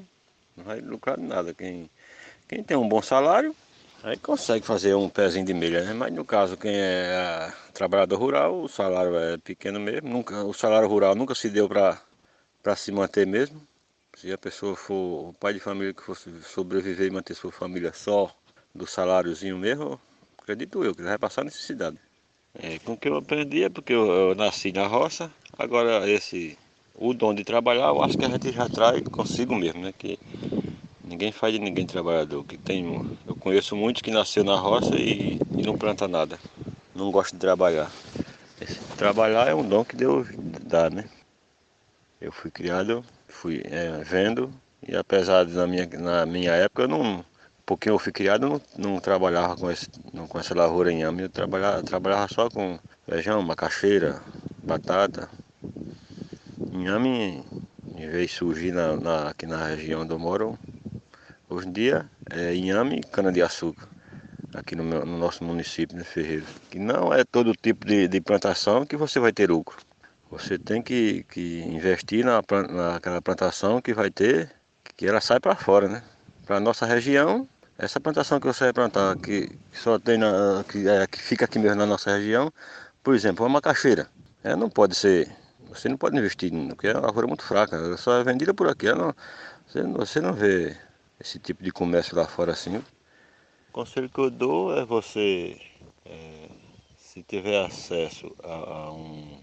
não 0.56 0.64
vai 0.64 0.80
lucrar 0.80 1.18
nada. 1.18 1.52
Quem, 1.52 1.90
quem 2.48 2.62
tem 2.62 2.76
um 2.76 2.88
bom 2.88 3.02
salário, 3.02 3.54
aí 4.02 4.16
consegue 4.16 4.66
fazer 4.66 4.94
um 4.94 5.08
pezinho 5.08 5.44
de 5.44 5.54
milha, 5.54 5.84
né? 5.84 5.92
Mas 5.92 6.12
no 6.12 6.24
caso, 6.24 6.56
quem 6.56 6.74
é 6.74 7.52
trabalhador 7.72 8.18
rural, 8.18 8.62
o 8.62 8.68
salário 8.68 9.16
é 9.16 9.38
pequeno 9.38 9.78
mesmo. 9.78 10.08
Nunca, 10.08 10.44
o 10.44 10.52
salário 10.52 10.88
rural 10.88 11.14
nunca 11.14 11.34
se 11.34 11.48
deu 11.48 11.68
para 11.68 12.76
se 12.76 12.92
manter 12.92 13.26
mesmo. 13.26 13.60
Se 14.16 14.32
a 14.32 14.38
pessoa 14.38 14.76
for 14.76 15.30
o 15.30 15.32
pai 15.32 15.54
de 15.54 15.60
família 15.60 15.94
que 15.94 16.02
fosse 16.02 16.30
sobreviver 16.42 17.06
e 17.06 17.10
manter 17.10 17.34
sua 17.34 17.52
família 17.52 17.92
só 17.92 18.30
do 18.74 18.86
saláriozinho 18.86 19.56
mesmo, 19.56 20.00
acredito 20.38 20.84
eu, 20.84 20.94
que 20.94 21.02
vai 21.02 21.18
passar 21.18 21.44
necessidade. 21.44 21.96
É, 22.54 22.78
com 22.80 22.92
o 22.92 22.96
que 22.96 23.08
eu 23.08 23.16
aprendi 23.16 23.62
é 23.62 23.68
porque 23.68 23.92
eu, 23.92 24.10
eu, 24.10 24.34
nasci 24.34 24.72
na 24.72 24.86
roça, 24.86 25.30
agora 25.56 26.08
esse 26.10 26.58
o 26.94 27.14
dom 27.14 27.32
de 27.32 27.44
trabalhar 27.44 27.88
eu 27.88 28.02
acho 28.02 28.18
que 28.18 28.24
a 28.24 28.28
gente 28.28 28.52
já 28.52 28.68
traz 28.68 29.02
consigo 29.08 29.54
mesmo, 29.54 29.80
né? 29.80 29.94
Que 29.96 30.18
ninguém 31.10 31.32
faz 31.32 31.52
de 31.52 31.58
ninguém 31.58 31.84
trabalhador. 31.84 32.44
Que 32.44 32.56
tem, 32.56 32.84
eu 33.26 33.36
conheço 33.36 33.76
muitos 33.76 34.00
que 34.00 34.10
nasceu 34.10 34.44
na 34.44 34.56
roça 34.56 34.94
e, 34.94 35.38
e 35.58 35.62
não 35.62 35.76
planta 35.76 36.08
nada. 36.08 36.38
Não 36.94 37.10
gosta 37.10 37.34
de 37.34 37.40
trabalhar. 37.40 37.90
Trabalhar 38.96 39.48
é 39.48 39.54
um 39.54 39.66
dom 39.66 39.84
que 39.84 39.96
Deus 39.96 40.28
dá, 40.62 40.88
né? 40.88 41.04
Eu 42.20 42.30
fui 42.30 42.50
criado 42.50 43.04
fui 43.30 43.62
é, 43.64 44.02
vendo 44.04 44.52
e 44.86 44.94
apesar 44.94 45.46
de 45.46 45.52
na 45.52 45.66
minha, 45.66 45.86
na 45.86 46.26
minha 46.26 46.52
época 46.52 46.82
eu 46.82 46.88
não 46.88 47.24
porque 47.64 47.88
eu 47.88 47.98
fui 47.98 48.12
criado 48.12 48.48
não, 48.48 48.60
não 48.76 49.00
trabalhava 49.00 49.56
com, 49.56 49.70
esse, 49.70 49.88
não, 50.12 50.26
com 50.26 50.38
essa 50.38 50.54
lavoura 50.54 50.92
em 50.92 51.04
ame, 51.04 51.22
eu 51.22 51.28
trabalhava, 51.28 51.82
trabalhava 51.82 52.28
só 52.28 52.50
com 52.50 52.78
feijão, 53.08 53.40
macaxeira, 53.42 54.20
batata. 54.64 55.30
Inhame 56.72 57.44
veio 57.96 58.28
surgir 58.28 58.72
na, 58.72 58.96
na, 58.96 59.28
aqui 59.28 59.46
na 59.46 59.68
região 59.68 60.02
onde 60.02 60.12
eu 60.12 60.18
moro. 60.18 60.58
Hoje 61.52 61.66
em 61.66 61.72
dia 61.72 62.08
é 62.30 62.54
inhame 62.54 62.98
e 62.98 63.02
cana-de-açúcar, 63.02 63.88
aqui 64.54 64.76
no, 64.76 64.84
meu, 64.84 65.04
no, 65.04 65.18
nosso 65.18 65.42
município 65.42 65.98
de 65.98 66.04
Ferreira. 66.04 66.46
Que 66.70 66.78
não 66.78 67.12
é 67.12 67.24
todo 67.24 67.52
tipo 67.56 67.84
de, 67.84 68.06
de 68.06 68.20
plantação 68.20 68.86
que 68.86 68.96
você 68.96 69.18
vai 69.18 69.32
ter 69.32 69.50
lucro. 69.50 69.76
Você 70.30 70.56
tem 70.56 70.80
que, 70.80 71.24
que 71.24 71.62
investir 71.62 72.24
na, 72.24 72.40
naquela 72.68 73.20
plantação 73.20 73.82
que 73.82 73.92
vai 73.92 74.12
ter, 74.12 74.48
que 74.96 75.08
ela 75.08 75.20
sai 75.20 75.40
para 75.40 75.56
fora, 75.56 75.88
né? 75.88 76.04
Para 76.46 76.58
a 76.58 76.60
nossa 76.60 76.86
região, 76.86 77.48
essa 77.76 77.98
plantação 77.98 78.38
que 78.38 78.46
você 78.46 78.64
vai 78.64 78.72
plantar, 78.72 79.16
que, 79.16 79.48
que 79.48 79.78
só 79.78 79.98
tem 79.98 80.18
na, 80.18 80.64
que, 80.68 80.88
é, 80.88 81.04
que 81.08 81.20
fica 81.20 81.46
aqui 81.46 81.58
mesmo 81.58 81.78
na 81.78 81.86
nossa 81.86 82.12
região, 82.16 82.52
por 83.02 83.12
exemplo, 83.12 83.44
uma 83.44 83.54
macaxeira. 83.54 84.06
Ela 84.44 84.54
não 84.54 84.70
pode 84.70 84.94
ser, 84.94 85.28
você 85.68 85.88
não 85.88 85.96
pode 85.96 86.16
investir, 86.16 86.52
porque 86.68 86.86
é 86.86 86.92
uma 86.92 87.06
lavoura 87.06 87.26
muito 87.26 87.42
fraca, 87.42 87.74
ela 87.74 87.96
só 87.96 88.20
é 88.20 88.22
vendida 88.22 88.54
por 88.54 88.68
aqui. 88.68 88.86
Não, 88.92 89.12
você, 89.66 89.82
você 89.82 90.20
não 90.20 90.32
vê 90.32 90.76
esse 91.20 91.38
tipo 91.38 91.62
de 91.62 91.70
comércio 91.70 92.16
lá 92.16 92.26
fora 92.26 92.52
assim. 92.52 92.76
O 92.76 93.72
conselho 93.72 94.08
que 94.08 94.18
eu 94.18 94.30
dou 94.30 94.76
é 94.76 94.84
você, 94.84 95.60
é, 96.04 96.48
se 96.96 97.22
tiver 97.22 97.64
acesso 97.64 98.34
a, 98.42 98.54
a 98.54 98.92
um 98.92 99.40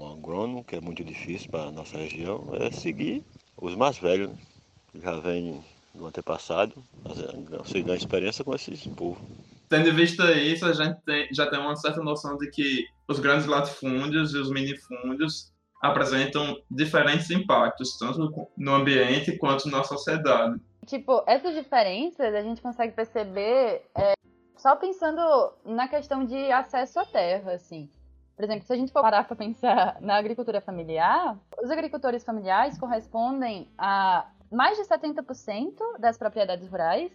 um 0.00 0.12
agrônomo, 0.12 0.64
que 0.64 0.76
é 0.76 0.80
muito 0.80 1.04
difícil 1.04 1.50
para 1.50 1.64
a 1.64 1.70
nossa 1.70 1.98
região, 1.98 2.48
é 2.54 2.70
seguir 2.70 3.22
os 3.56 3.74
mais 3.76 3.98
velhos, 3.98 4.30
né? 4.30 4.36
que 4.90 5.00
já 5.00 5.16
vêm 5.20 5.62
do 5.94 6.06
antepassado, 6.06 6.82
você 7.04 7.82
ganha 7.82 7.96
experiência 7.96 8.44
com 8.44 8.54
esses 8.54 8.86
povos. 8.86 9.18
Tendo 9.68 9.88
em 9.88 9.94
vista 9.94 10.32
isso, 10.32 10.64
a 10.66 10.72
gente 10.72 10.98
tem, 11.04 11.28
já 11.32 11.48
tem 11.48 11.60
uma 11.60 11.76
certa 11.76 12.02
noção 12.02 12.36
de 12.36 12.50
que 12.50 12.84
os 13.08 13.20
grandes 13.20 13.46
latifúndios 13.46 14.34
e 14.34 14.38
os 14.38 14.50
minifúndios 14.50 15.52
apresentam 15.82 16.60
diferentes 16.70 17.30
impactos, 17.30 17.96
tanto 17.98 18.48
no 18.56 18.74
ambiente 18.74 19.36
quanto 19.38 19.68
na 19.68 19.84
sociedade. 19.84 20.60
Tipo, 20.86 21.22
essas 21.26 21.54
diferenças 21.54 22.34
a 22.34 22.42
gente 22.42 22.62
consegue 22.62 22.94
perceber 22.94 23.88
é, 23.96 24.14
só 24.56 24.76
pensando 24.76 25.20
na 25.64 25.88
questão 25.88 26.24
de 26.24 26.50
acesso 26.50 26.98
à 27.00 27.04
terra, 27.04 27.52
assim. 27.52 27.88
Por 28.36 28.44
exemplo, 28.44 28.64
se 28.66 28.72
a 28.72 28.76
gente 28.76 28.92
for 28.92 29.02
parar 29.02 29.24
para 29.24 29.36
pensar 29.36 29.98
na 30.00 30.16
agricultura 30.16 30.60
familiar, 30.60 31.38
os 31.62 31.70
agricultores 31.70 32.24
familiares 32.24 32.78
correspondem 32.78 33.70
a 33.76 34.30
mais 34.50 34.76
de 34.78 34.84
70% 34.84 35.98
das 35.98 36.18
propriedades 36.18 36.68
rurais, 36.68 37.12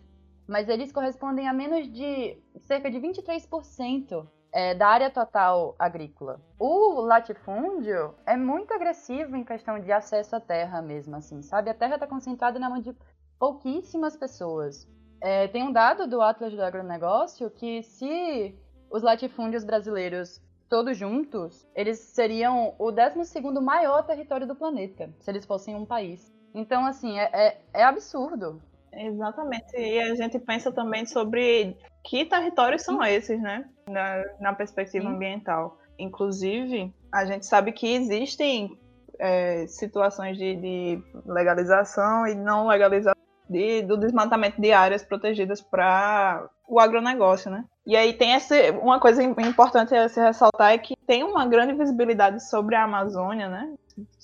mas 0.47 0.69
eles 0.69 0.91
correspondem 0.91 1.47
a 1.47 1.54
menos 1.54 1.91
de 1.91 2.38
cerca 2.60 2.89
de 2.89 2.99
23% 2.99 4.28
é, 4.51 4.73
da 4.73 4.88
área 4.88 5.10
total 5.10 5.75
agrícola. 5.78 6.39
O 6.58 7.01
latifúndio 7.01 8.15
é 8.25 8.38
muito 8.38 8.73
agressivo 8.73 9.36
em 9.36 9.43
questão 9.43 9.80
de 9.80 9.91
acesso 9.91 10.36
à 10.36 10.39
terra 10.39 10.82
mesmo, 10.82 11.15
assim, 11.15 11.41
sabe? 11.41 11.69
A 11.69 11.73
terra 11.73 11.95
está 11.95 12.08
concentrada 12.08 12.58
na 12.58 12.69
mão 12.69 12.80
de 12.80 12.95
pouquíssimas 13.39 14.15
pessoas. 14.15 14.87
É, 15.21 15.47
tem 15.47 15.63
um 15.63 15.71
dado 15.71 16.07
do 16.07 16.21
Atlas 16.21 16.53
do 16.53 16.61
Agronegócio 16.61 17.49
que 17.49 17.81
se 17.83 18.55
os 18.89 19.01
latifúndios 19.01 19.63
brasileiros 19.63 20.41
todos 20.69 20.97
juntos, 20.97 21.67
eles 21.75 21.99
seriam 21.99 22.75
o 22.77 22.91
12 22.91 23.41
maior 23.61 24.03
território 24.03 24.47
do 24.47 24.55
planeta, 24.55 25.09
se 25.19 25.29
eles 25.29 25.45
fossem 25.45 25.75
um 25.75 25.85
país. 25.85 26.33
Então, 26.53 26.85
assim, 26.85 27.19
é, 27.19 27.29
é, 27.33 27.61
é 27.73 27.83
absurdo. 27.83 28.61
Exatamente. 28.91 29.77
E 29.77 29.99
a 29.99 30.15
gente 30.15 30.39
pensa 30.39 30.71
também 30.71 31.05
sobre 31.05 31.77
que 32.03 32.25
territórios 32.25 32.83
são 32.83 33.03
esses, 33.03 33.41
né? 33.41 33.65
Na, 33.89 34.23
na 34.39 34.53
perspectiva 34.53 35.05
Sim. 35.05 35.15
ambiental. 35.15 35.77
Inclusive, 35.99 36.93
a 37.11 37.25
gente 37.25 37.45
sabe 37.45 37.71
que 37.71 37.93
existem 37.93 38.79
é, 39.19 39.67
situações 39.67 40.37
de, 40.37 40.55
de, 40.55 41.03
legalização 41.25 42.25
e 42.27 42.35
não 42.35 42.67
legalização 42.67 43.14
de, 43.49 43.81
do 43.84 43.97
desmatamento 43.97 44.60
de 44.62 44.71
áreas 44.71 45.03
protegidas 45.03 45.62
para 45.62 46.47
o 46.67 46.79
agronegócio, 46.79 47.51
né? 47.51 47.63
E 47.86 47.95
aí 47.95 48.13
tem 48.13 48.34
esse, 48.34 48.71
uma 48.71 48.99
coisa 48.99 49.21
importante 49.23 49.93
a 49.95 50.10
se 50.10 50.19
ressaltar 50.19 50.71
é 50.71 50.77
que 50.77 50.95
tem 51.05 51.23
uma 51.23 51.45
grande 51.45 51.73
visibilidade 51.73 52.43
sobre 52.49 52.75
a 52.75 52.84
Amazônia, 52.84 53.47
né? 53.47 53.73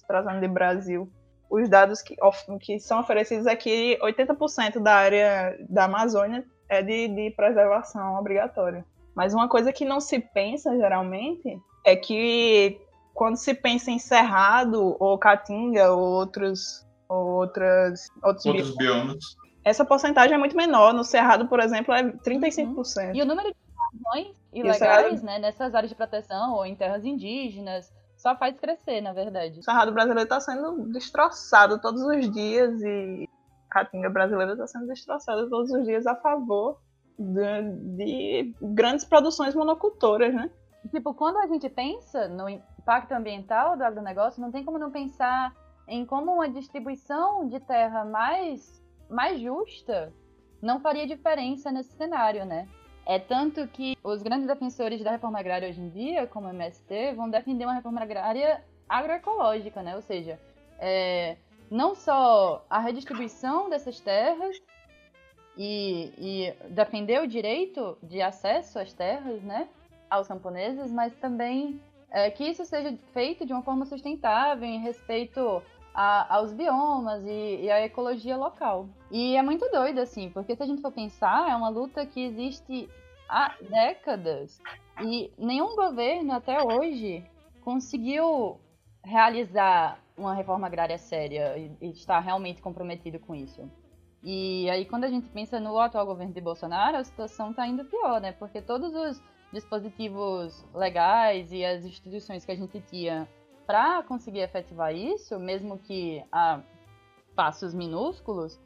Trazendo 0.08 0.42
de 0.42 0.48
Brasil. 0.48 1.10
Os 1.50 1.70
dados 1.70 2.02
que, 2.02 2.16
que 2.62 2.80
são 2.80 3.00
oferecidos 3.02 3.46
aqui, 3.46 3.98
80% 4.02 4.80
da 4.80 4.96
área 4.96 5.58
da 5.70 5.86
Amazônia 5.86 6.44
é 6.68 6.82
de, 6.82 7.08
de 7.10 7.32
preservação 7.32 8.16
obrigatória. 8.16 8.86
Mas 9.14 9.34
uma 9.34 9.48
coisa 9.48 9.72
que 9.74 9.86
não 9.86 10.00
se 10.00 10.20
pensa 10.20 10.76
geralmente 10.76 11.60
é 11.86 11.96
que 11.96 12.80
quando 13.14 13.36
se 13.36 13.54
pensa 13.54 13.92
em 13.92 14.00
cerrado 14.00 14.96
ou 15.00 15.18
caatinga 15.18 15.92
ou 15.92 16.00
outros 16.00 16.88
ou 17.12 17.28
outras 17.42 18.08
outros, 18.24 18.46
outros 18.46 18.76
biomas 18.78 19.36
essa 19.64 19.86
porcentagem 19.86 20.34
é 20.34 20.38
muito 20.38 20.56
menor. 20.56 20.94
No 20.94 21.04
Cerrado, 21.04 21.48
por 21.48 21.60
exemplo, 21.60 21.94
é 21.94 22.04
35%. 22.04 22.76
Uhum. 22.76 23.16
E 23.16 23.22
o 23.22 23.26
número 23.26 23.50
de 23.50 23.56
ações 24.08 24.36
ilegais, 24.54 25.22
né, 25.22 25.40
nessas 25.40 25.74
áreas 25.74 25.90
de 25.90 25.96
proteção 25.96 26.54
ou 26.54 26.66
em 26.66 26.76
terras 26.76 27.06
indígenas, 27.06 27.92
só 28.18 28.36
faz 28.36 28.58
crescer, 28.58 29.02
na 29.02 29.14
verdade. 29.14 29.60
O 29.60 29.64
Cerrado 29.64 29.92
brasileiro 29.92 30.24
está 30.24 30.40
sendo 30.40 30.92
destroçado 30.92 31.80
todos 31.80 32.02
os 32.02 32.32
dias 32.32 32.82
e 32.82 33.28
a 33.70 33.74
Caatinga 33.74 34.10
brasileira 34.10 34.54
está 34.54 34.68
sendo 34.68 34.88
destroçada 34.88 35.50
todos 35.50 35.72
os 35.72 35.86
dias 35.86 36.06
a 36.06 36.16
favor 36.16 36.80
de, 37.18 37.62
de 37.96 38.56
grandes 38.62 39.06
produções 39.06 39.54
monocultoras, 39.54 40.34
né? 40.34 40.50
Tipo, 40.90 41.14
quando 41.14 41.38
a 41.38 41.48
gente 41.48 41.70
pensa 41.70 42.28
no 42.28 42.50
impacto 42.50 43.12
ambiental 43.12 43.78
do 43.78 43.84
agronegócio, 43.84 44.42
não 44.42 44.52
tem 44.52 44.66
como 44.66 44.80
não 44.80 44.90
pensar 44.90 45.54
em 45.92 46.06
como 46.06 46.34
uma 46.34 46.48
distribuição 46.48 47.46
de 47.50 47.60
terra 47.60 48.06
mais 48.06 48.82
mais 49.10 49.42
justa, 49.42 50.14
não 50.62 50.80
faria 50.80 51.06
diferença 51.06 51.70
nesse 51.70 51.92
cenário, 51.98 52.46
né? 52.46 52.66
É 53.06 53.20
tanto 53.20 53.68
que 53.68 53.98
os 54.02 54.24
grandes 54.24 54.48
defensores 54.48 55.04
da 55.04 55.12
reforma 55.12 55.38
agrária 55.38 55.68
hoje 55.68 55.82
em 55.82 55.90
dia, 55.90 56.26
como 56.28 56.48
o 56.48 56.50
MST, 56.50 57.14
vão 57.14 57.30
defender 57.30 57.66
uma 57.66 57.74
reforma 57.74 58.02
agrária 58.02 58.64
agroecológica, 58.88 59.84
né? 59.84 59.94
Ou 59.98 60.02
seja, 60.02 60.40
é, 60.80 61.36
não 61.70 61.94
só 61.94 62.66
a 62.70 62.80
redistribuição 62.80 63.70
dessas 63.70 64.00
terras 64.00 64.62
e, 65.58 66.14
e, 66.18 66.54
defender 66.70 67.22
o 67.22 67.28
direito 67.28 67.98
de 68.02 68.22
acesso 68.22 68.80
às 68.80 68.94
terras, 68.94 69.42
né, 69.44 69.68
aos 70.10 70.28
camponeses, 70.28 70.90
mas 70.90 71.14
também 71.16 71.82
é, 72.10 72.32
que 72.32 72.46
isso 72.46 72.64
seja 72.64 72.98
feito 73.14 73.46
de 73.46 73.52
uma 73.52 73.62
forma 73.62 73.86
sustentável, 73.86 74.66
em 74.66 74.80
respeito 74.80 75.62
a, 75.94 76.36
aos 76.36 76.54
biomas 76.54 77.24
e, 77.26 77.62
e 77.64 77.72
a 77.72 77.84
ecologia 77.84 78.38
local. 78.38 78.88
E 79.10 79.36
é 79.36 79.42
muito 79.42 79.70
doido, 79.70 80.00
assim, 80.00 80.30
porque 80.30 80.56
se 80.56 80.64
a 80.64 80.66
gente 80.66 80.82
for 80.82 80.92
pensar, 80.92 81.50
é 81.50 81.56
uma 81.56 81.70
luta 81.70 82.06
que 82.06 82.24
existe 82.24 82.90
há 83.28 83.56
décadas 83.62 84.62
e 85.02 85.32
nenhum 85.38 85.76
governo 85.76 86.34
até 86.34 86.62
hoje 86.62 87.24
conseguiu 87.62 88.60
realizar 89.04 90.00
uma 90.18 90.34
reforma 90.34 90.68
agrária 90.68 90.98
séria 90.98 91.58
e, 91.58 91.72
e 91.82 91.92
estar 91.92 92.20
realmente 92.20 92.62
comprometido 92.62 93.20
com 93.20 93.34
isso. 93.34 93.70
E 94.24 94.70
aí, 94.70 94.86
quando 94.86 95.06
a 95.06 95.10
gente 95.10 95.28
pensa 95.30 95.60
no 95.60 95.80
atual 95.80 96.06
governo 96.06 96.34
de 96.34 96.42
Bolsonaro, 96.42 96.98
a 96.98 97.04
situação 97.04 97.50
está 97.52 97.66
indo 97.66 97.86
pior, 97.86 98.22
né? 98.22 98.32
Porque 98.34 98.62
todos 98.62 98.94
os 98.94 99.22
dispositivos 99.52 100.64
legais 100.74 101.52
e 101.52 101.66
as 101.66 101.84
instituições 101.84 102.46
que 102.46 102.52
a 102.52 102.56
gente 102.56 102.80
tinha 102.82 103.28
para 103.66 104.04
conseguir 104.04 104.40
efetivar 104.40 104.94
isso, 104.94 105.40
mesmo 105.40 105.78
que 105.78 106.24
a 106.32 106.62
passos 107.36 107.74
minúsculos, 107.74 108.60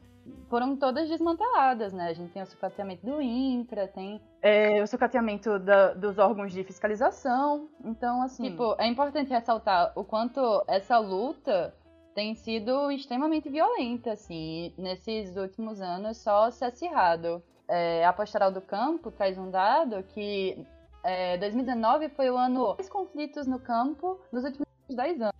foram 0.48 0.76
todas 0.76 1.08
desmanteladas, 1.08 1.92
né? 1.92 2.08
A 2.08 2.12
gente 2.12 2.32
tem 2.32 2.42
o 2.42 2.46
sucateamento 2.46 3.06
do 3.06 3.20
INCRA, 3.22 3.86
tem 3.88 4.20
é, 4.42 4.82
o 4.82 4.86
sucateamento 4.86 5.58
da, 5.58 5.94
dos 5.94 6.18
órgãos 6.18 6.52
de 6.52 6.62
fiscalização. 6.64 7.68
Então, 7.84 8.22
assim, 8.22 8.50
tipo, 8.50 8.74
é 8.78 8.86
importante 8.86 9.30
ressaltar 9.30 9.92
o 9.94 10.04
quanto 10.04 10.64
essa 10.66 10.98
luta 10.98 11.74
tem 12.14 12.34
sido 12.34 12.90
extremamente 12.90 13.48
violenta, 13.48 14.12
assim, 14.12 14.72
nesses 14.78 15.36
últimos 15.36 15.80
anos 15.80 16.16
só 16.18 16.50
se 16.50 16.64
acirrado. 16.64 17.42
É, 17.68 18.04
a 18.06 18.12
Pastoral 18.12 18.52
do 18.52 18.60
Campo 18.60 19.10
traz 19.10 19.36
um 19.36 19.50
dado 19.50 20.02
que 20.04 20.64
é, 21.02 21.36
2019 21.38 22.08
foi 22.10 22.30
o 22.30 22.36
ano 22.36 22.74
mais 22.74 22.88
conflitos 22.88 23.46
no 23.46 23.58
campo 23.58 24.20
nos 24.32 24.44
últimos 24.44 24.66
10 24.94 25.20
anos. 25.22 25.36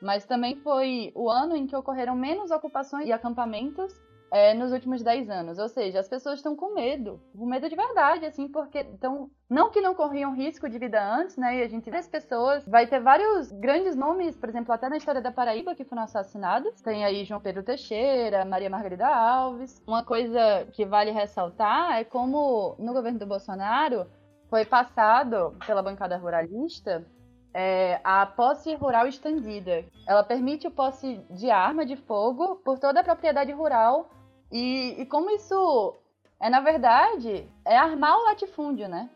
Mas 0.00 0.26
também 0.26 0.56
foi 0.56 1.12
o 1.14 1.30
ano 1.30 1.56
em 1.56 1.66
que 1.66 1.76
ocorreram 1.76 2.16
menos 2.16 2.50
ocupações 2.50 3.06
e 3.06 3.12
acampamentos 3.12 4.00
é, 4.32 4.54
nos 4.54 4.72
últimos 4.72 5.02
10 5.02 5.28
anos. 5.28 5.58
Ou 5.58 5.68
seja, 5.68 6.00
as 6.00 6.08
pessoas 6.08 6.38
estão 6.38 6.56
com 6.56 6.74
medo, 6.74 7.20
com 7.36 7.44
medo 7.46 7.68
de 7.68 7.76
verdade, 7.76 8.24
assim, 8.24 8.48
porque 8.48 8.78
estão. 8.78 9.30
Não 9.48 9.70
que 9.70 9.82
não 9.82 9.94
corriam 9.94 10.34
risco 10.34 10.68
de 10.70 10.78
vida 10.78 10.98
antes, 11.00 11.36
né? 11.36 11.58
E 11.58 11.62
a 11.62 11.68
gente 11.68 11.90
vê 11.90 11.98
as 11.98 12.08
pessoas. 12.08 12.66
Vai 12.66 12.86
ter 12.86 12.98
vários 12.98 13.52
grandes 13.52 13.94
nomes, 13.94 14.34
por 14.34 14.48
exemplo, 14.48 14.72
até 14.72 14.88
na 14.88 14.96
história 14.96 15.20
da 15.20 15.30
Paraíba, 15.30 15.74
que 15.74 15.84
foram 15.84 16.02
assassinados. 16.02 16.80
Tem 16.80 17.04
aí 17.04 17.24
João 17.24 17.40
Pedro 17.40 17.62
Teixeira, 17.62 18.44
Maria 18.46 18.70
Margarida 18.70 19.06
Alves. 19.06 19.82
Uma 19.86 20.02
coisa 20.02 20.66
que 20.72 20.86
vale 20.86 21.10
ressaltar 21.10 21.98
é 21.98 22.04
como 22.04 22.74
no 22.78 22.94
governo 22.94 23.18
do 23.18 23.26
Bolsonaro 23.26 24.06
foi 24.48 24.64
passado 24.64 25.54
pela 25.66 25.82
bancada 25.82 26.16
ruralista 26.16 27.06
é, 27.54 28.00
a 28.02 28.26
posse 28.26 28.74
rural 28.74 29.06
estendida. 29.06 29.84
Ela 30.06 30.22
permite 30.22 30.66
o 30.66 30.70
posse 30.70 31.20
de 31.30 31.50
arma 31.50 31.84
de 31.84 31.96
fogo 31.96 32.56
por 32.56 32.78
toda 32.78 33.00
a 33.00 33.04
propriedade 33.04 33.52
rural 33.52 34.10
e, 34.50 35.00
e 35.00 35.06
como 35.06 35.30
isso 35.30 35.94
é, 36.40 36.50
na 36.50 36.60
verdade, 36.60 37.48
é 37.64 37.76
armar 37.76 38.18
o 38.18 38.24
latifúndio, 38.24 38.88
né? 38.88 39.08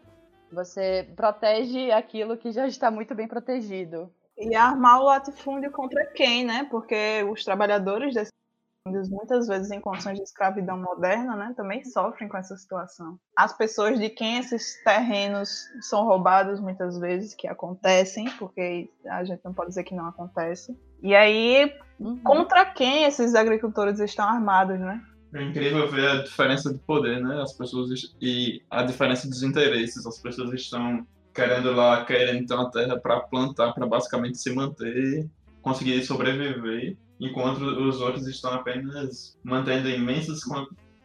Você 0.53 1.09
protege 1.16 1.90
aquilo 1.90 2.37
que 2.37 2.53
já 2.53 2.66
está 2.66 2.90
muito 2.90 3.14
bem 3.14 3.27
protegido. 3.27 4.09
E 4.38 4.55
armar 4.55 5.01
o 5.01 5.07
latifúndio 5.07 5.72
contra 5.72 6.07
quem, 6.07 6.44
né? 6.44 6.68
Porque 6.70 7.27
os 7.29 7.42
trabalhadores 7.42 8.14
desses 8.14 8.36
muitas 9.09 9.46
vezes 9.46 9.70
em 9.70 9.81
condições 9.81 10.16
de 10.16 10.25
escravidão 10.25 10.79
moderna, 10.79 11.37
né, 11.37 11.55
também 11.57 11.85
sofrem 11.85 12.29
com 12.29 12.37
essa 12.37 12.57
situação. 12.57 13.18
As 13.37 13.57
pessoas 13.57 13.99
de 13.99 14.09
quem 14.09 14.38
esses 14.38 14.83
terrenos 14.85 15.66
são 15.81 16.05
roubados 16.05 16.61
muitas 16.61 16.99
vezes, 16.99 17.35
que 17.35 17.49
acontecem, 17.49 18.31
porque 18.38 18.88
a 19.07 19.25
gente 19.25 19.40
não 19.44 19.53
pode 19.53 19.68
dizer 19.70 19.85
que 19.85 19.94
não 19.94 20.07
acontece. 20.07 20.79
E 21.03 21.14
aí, 21.14 21.72
uhum. 21.99 22.18
contra 22.18 22.64
quem 22.64 23.05
esses 23.05 23.35
agricultores 23.35 23.99
estão 23.99 24.27
armados, 24.27 24.79
né? 24.79 25.03
É 25.35 25.42
incrível 25.42 25.90
ver 25.90 26.09
a 26.09 26.22
diferença 26.22 26.72
de 26.72 26.79
poder, 26.79 27.20
né? 27.20 27.42
As 27.42 27.53
pessoas 27.53 27.90
e 28.20 28.62
a 28.70 28.83
diferença 28.83 29.29
dos 29.29 29.42
interesses. 29.42 30.07
As 30.07 30.18
pessoas 30.18 30.53
estão 30.55 31.07
querendo 31.35 31.72
lá, 31.72 32.05
querendo 32.05 32.46
ter 32.46 32.55
uma 32.55 32.70
terra 32.70 32.99
para 32.99 33.20
plantar, 33.20 33.75
para 33.75 33.87
basicamente 33.87 34.38
se 34.38 34.55
manter, 34.55 35.29
conseguir 35.67 36.01
sobreviver, 36.05 36.97
enquanto 37.19 37.59
os 37.59 38.01
outros 38.01 38.25
estão 38.29 38.55
apenas 38.55 39.37
mantendo 39.43 39.91
imensas 39.91 40.43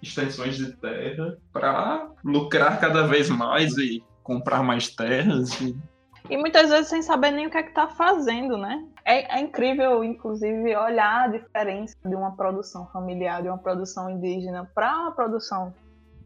extensões 0.03 0.55
de 0.55 0.71
terra 0.73 1.35
para 1.51 2.07
lucrar 2.23 2.79
cada 2.79 3.07
vez 3.07 3.27
mais 3.27 3.75
e 3.79 4.03
comprar 4.21 4.61
mais 4.61 4.87
terras. 4.89 5.59
E... 5.59 5.75
e 6.29 6.37
muitas 6.37 6.69
vezes 6.69 6.89
sem 6.89 7.01
saber 7.01 7.31
nem 7.31 7.47
o 7.47 7.49
que 7.49 7.57
é 7.57 7.63
que 7.63 7.69
está 7.69 7.87
fazendo, 7.87 8.55
né? 8.55 8.85
É, 9.03 9.39
é, 9.39 9.41
incrível, 9.41 10.03
inclusive, 10.03 10.75
olhar 10.75 11.23
a 11.23 11.27
diferença 11.27 11.95
de 12.05 12.15
uma 12.15 12.35
produção 12.35 12.85
familiar, 12.93 13.41
de 13.41 13.47
uma 13.47 13.57
produção 13.57 14.11
indígena, 14.11 14.69
para 14.75 14.95
uma 14.95 15.11
produção 15.11 15.73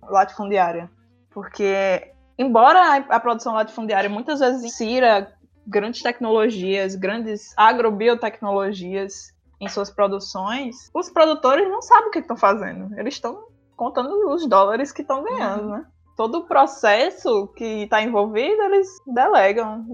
latifundiária. 0.04 0.92
Porque, 1.32 2.12
embora 2.38 2.80
a, 2.82 2.96
a 3.16 3.20
produção 3.22 3.54
latifundiária 3.54 4.10
muitas 4.10 4.42
vezes 4.42 4.62
insira 4.62 5.34
grandes 5.66 6.02
tecnologias, 6.02 6.96
grandes 6.96 7.54
agrobiotecnologias 7.58 9.34
em 9.60 9.68
suas 9.70 9.90
produções, 9.90 10.90
os 10.94 11.10
produtores 11.10 11.68
não 11.68 11.82
sabem 11.82 12.10
o 12.10 12.12
que 12.12 12.20
estão 12.20 12.36
fazendo. 12.36 12.98
Eles 13.00 13.16
estão 13.16 13.48
contando 13.76 14.30
os 14.30 14.48
dólares 14.48 14.92
que 14.92 15.02
estão 15.02 15.24
ganhando, 15.24 15.64
uhum. 15.64 15.70
né? 15.78 15.86
todo 16.16 16.40
o 16.40 16.46
processo 16.46 17.48
que 17.56 17.84
está 17.84 18.02
envolvido, 18.02 18.62
eles 18.64 18.88
delegam. 19.06 19.86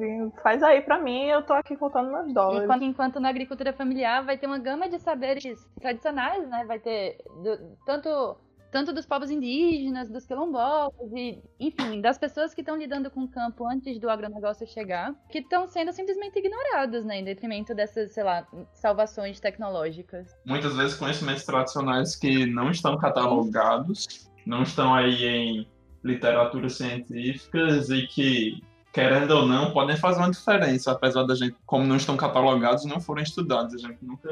Faz 0.41 0.61
aí 0.61 0.81
para 0.81 0.99
mim, 0.99 1.25
eu 1.25 1.41
tô 1.41 1.53
aqui 1.53 1.75
contando 1.75 2.11
meus 2.11 2.33
dólares. 2.33 2.63
Enquanto, 2.63 2.83
enquanto, 2.83 3.19
na 3.19 3.29
agricultura 3.29 3.73
familiar 3.73 4.23
vai 4.23 4.37
ter 4.37 4.47
uma 4.47 4.59
gama 4.59 4.87
de 4.87 4.99
saberes 4.99 5.67
tradicionais, 5.79 6.47
né? 6.47 6.63
Vai 6.65 6.79
ter 6.79 7.17
do, 7.43 7.75
tanto 7.85 8.37
tanto 8.71 8.93
dos 8.93 9.05
povos 9.05 9.29
indígenas, 9.29 10.09
dos 10.09 10.25
quilombolas 10.25 10.93
e, 11.13 11.43
enfim, 11.59 11.99
das 11.99 12.17
pessoas 12.17 12.53
que 12.53 12.61
estão 12.61 12.77
lidando 12.77 13.11
com 13.11 13.23
o 13.23 13.27
campo 13.27 13.67
antes 13.67 13.99
do 13.99 14.09
agronegócio 14.09 14.65
chegar, 14.65 15.13
que 15.29 15.39
estão 15.39 15.67
sendo 15.67 15.91
simplesmente 15.91 16.39
ignorados, 16.39 17.03
né, 17.03 17.19
em 17.19 17.23
detrimento 17.23 17.75
dessas, 17.75 18.13
sei 18.13 18.23
lá, 18.23 18.47
salvações 18.73 19.39
tecnológicas. 19.39 20.33
Muitas 20.45 20.75
vezes 20.75 20.95
conhecimentos 20.95 21.43
tradicionais 21.43 22.15
que 22.15 22.45
não 22.45 22.71
estão 22.71 22.97
catalogados, 22.97 24.29
não 24.45 24.63
estão 24.63 24.95
aí 24.95 25.25
em 25.25 25.67
literaturas 26.03 26.77
científicas 26.77 27.89
e 27.89 28.07
que, 28.07 28.63
querendo 28.93 29.31
ou 29.31 29.45
não, 29.45 29.71
podem 29.71 29.97
fazer 29.97 30.19
uma 30.19 30.31
diferença, 30.31 30.93
apesar 30.93 31.23
da 31.23 31.35
gente, 31.35 31.55
como 31.65 31.85
não 31.85 31.97
estão 31.97 32.15
catalogados, 32.15 32.85
não 32.85 33.01
foram 33.01 33.21
estudados. 33.21 33.75
A 33.75 33.87
gente 33.87 34.03
nunca 34.03 34.29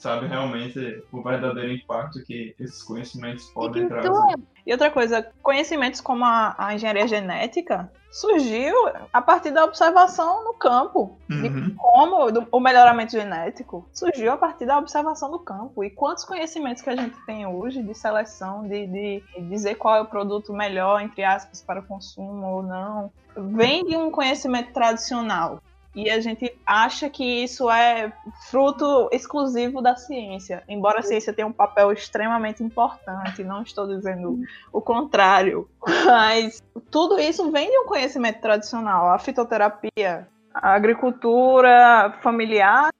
sabe 0.00 0.26
realmente 0.26 1.04
o 1.12 1.22
verdadeiro 1.22 1.72
impacto 1.72 2.24
que 2.24 2.54
esses 2.58 2.82
conhecimentos 2.82 3.44
podem 3.50 3.82
então, 3.82 4.00
trazer. 4.00 4.42
E 4.66 4.72
outra 4.72 4.90
coisa, 4.90 5.30
conhecimentos 5.42 6.00
como 6.00 6.24
a, 6.24 6.54
a, 6.56 6.74
engenharia 6.74 7.06
genética 7.06 7.92
surgiu 8.10 8.74
a 9.12 9.20
partir 9.20 9.50
da 9.50 9.62
observação 9.62 10.42
no 10.42 10.54
campo. 10.54 11.18
Uhum. 11.30 11.74
como 11.76 12.32
do, 12.32 12.48
o 12.50 12.58
melhoramento 12.58 13.12
genético 13.12 13.86
surgiu 13.92 14.32
a 14.32 14.38
partir 14.38 14.64
da 14.64 14.78
observação 14.78 15.30
do 15.30 15.38
campo. 15.38 15.84
E 15.84 15.90
quantos 15.90 16.24
conhecimentos 16.24 16.82
que 16.82 16.88
a 16.88 16.96
gente 16.96 17.16
tem 17.26 17.46
hoje 17.46 17.82
de 17.82 17.94
seleção, 17.94 18.66
de, 18.66 18.86
de 18.86 19.22
dizer 19.50 19.74
qual 19.74 19.96
é 19.96 20.00
o 20.00 20.06
produto 20.06 20.52
melhor, 20.52 21.02
entre 21.02 21.22
aspas, 21.22 21.60
para 21.60 21.80
o 21.80 21.86
consumo 21.86 22.46
ou 22.46 22.62
não, 22.62 23.12
vem 23.36 23.84
de 23.84 23.96
um 23.96 24.10
conhecimento 24.10 24.72
tradicional. 24.72 25.60
E 25.94 26.08
a 26.08 26.20
gente 26.20 26.56
acha 26.64 27.10
que 27.10 27.24
isso 27.24 27.68
é 27.68 28.12
fruto 28.48 29.08
exclusivo 29.10 29.82
da 29.82 29.96
ciência, 29.96 30.62
embora 30.68 31.00
a 31.00 31.02
ciência 31.02 31.32
tenha 31.32 31.48
um 31.48 31.52
papel 31.52 31.92
extremamente 31.92 32.62
importante, 32.62 33.42
não 33.42 33.62
estou 33.62 33.88
dizendo 33.88 34.38
o 34.72 34.80
contrário, 34.80 35.68
mas 36.06 36.62
tudo 36.90 37.18
isso 37.18 37.50
vem 37.50 37.68
de 37.68 37.78
um 37.78 37.86
conhecimento 37.86 38.40
tradicional. 38.40 39.10
A 39.10 39.18
fitoterapia, 39.18 40.28
a 40.54 40.74
agricultura 40.74 42.16
familiar 42.22 42.90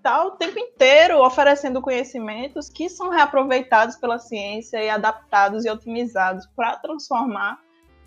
está 0.00 0.24
o 0.24 0.30
tempo 0.30 0.58
inteiro 0.58 1.22
oferecendo 1.22 1.82
conhecimentos 1.82 2.70
que 2.70 2.88
são 2.88 3.10
reaproveitados 3.10 3.96
pela 3.96 4.18
ciência 4.18 4.82
e 4.82 4.88
adaptados 4.88 5.66
e 5.66 5.70
otimizados 5.70 6.46
para 6.56 6.76
transformar 6.76 7.58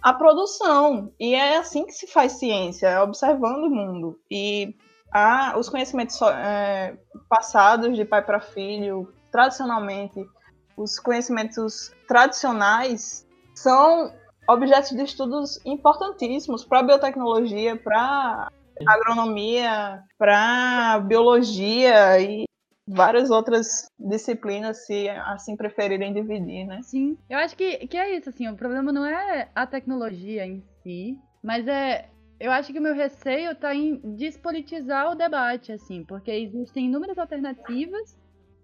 a 0.04 0.14
produção. 0.14 1.14
E 1.18 1.34
é 1.34 1.58
assim 1.58 1.86
que 1.86 1.94
se 1.94 2.06
faz 2.06 2.34
ciência, 2.34 2.88
é 2.88 3.02
observando 3.02 3.64
o 3.64 3.70
mundo. 3.70 4.20
E 4.30 4.76
a, 5.12 5.58
os 5.58 5.70
conhecimentos 5.70 6.22
é, 6.22 6.98
passados 7.30 7.96
de 7.96 8.04
pai 8.04 8.22
para 8.22 8.42
filho, 8.42 9.12
tradicionalmente, 9.32 10.28
os 10.76 11.00
conhecimentos 11.00 11.92
tradicionais 12.08 13.26
são 13.56 14.14
objetos 14.50 14.92
de 14.92 15.04
estudos 15.04 15.60
importantíssimos 15.66 16.66
para 16.66 16.80
a 16.80 16.84
biotecnologia, 16.84 17.78
para 17.78 18.52
agronomia, 18.86 20.04
para 20.18 21.00
biologia 21.00 22.20
e 22.20 22.46
várias 22.88 23.30
outras 23.30 23.86
disciplinas, 23.98 24.86
se 24.86 25.10
assim 25.10 25.56
preferirem 25.56 26.14
dividir, 26.14 26.66
né? 26.66 26.82
Sim, 26.84 27.18
eu 27.30 27.38
acho 27.38 27.56
que, 27.56 27.88
que 27.88 27.98
é 27.98 28.16
isso, 28.16 28.30
assim, 28.30 28.48
o 28.48 28.56
problema 28.56 28.92
não 28.92 29.06
é 29.06 29.50
a 29.56 29.66
tecnologia 29.66 30.46
em 30.46 30.64
si, 30.82 31.18
mas 31.42 31.68
é. 31.68 32.10
Eu 32.40 32.52
acho 32.52 32.74
que 32.74 32.80
o 32.80 32.82
meu 32.82 32.94
receio 32.94 33.52
está 33.52 33.74
em 33.74 33.96
despolitizar 34.16 35.10
o 35.10 35.16
debate, 35.16 35.72
assim, 35.72 36.04
porque 36.04 36.30
existem 36.30 36.88
inúmeras 36.88 37.18
alternativas 37.18 38.18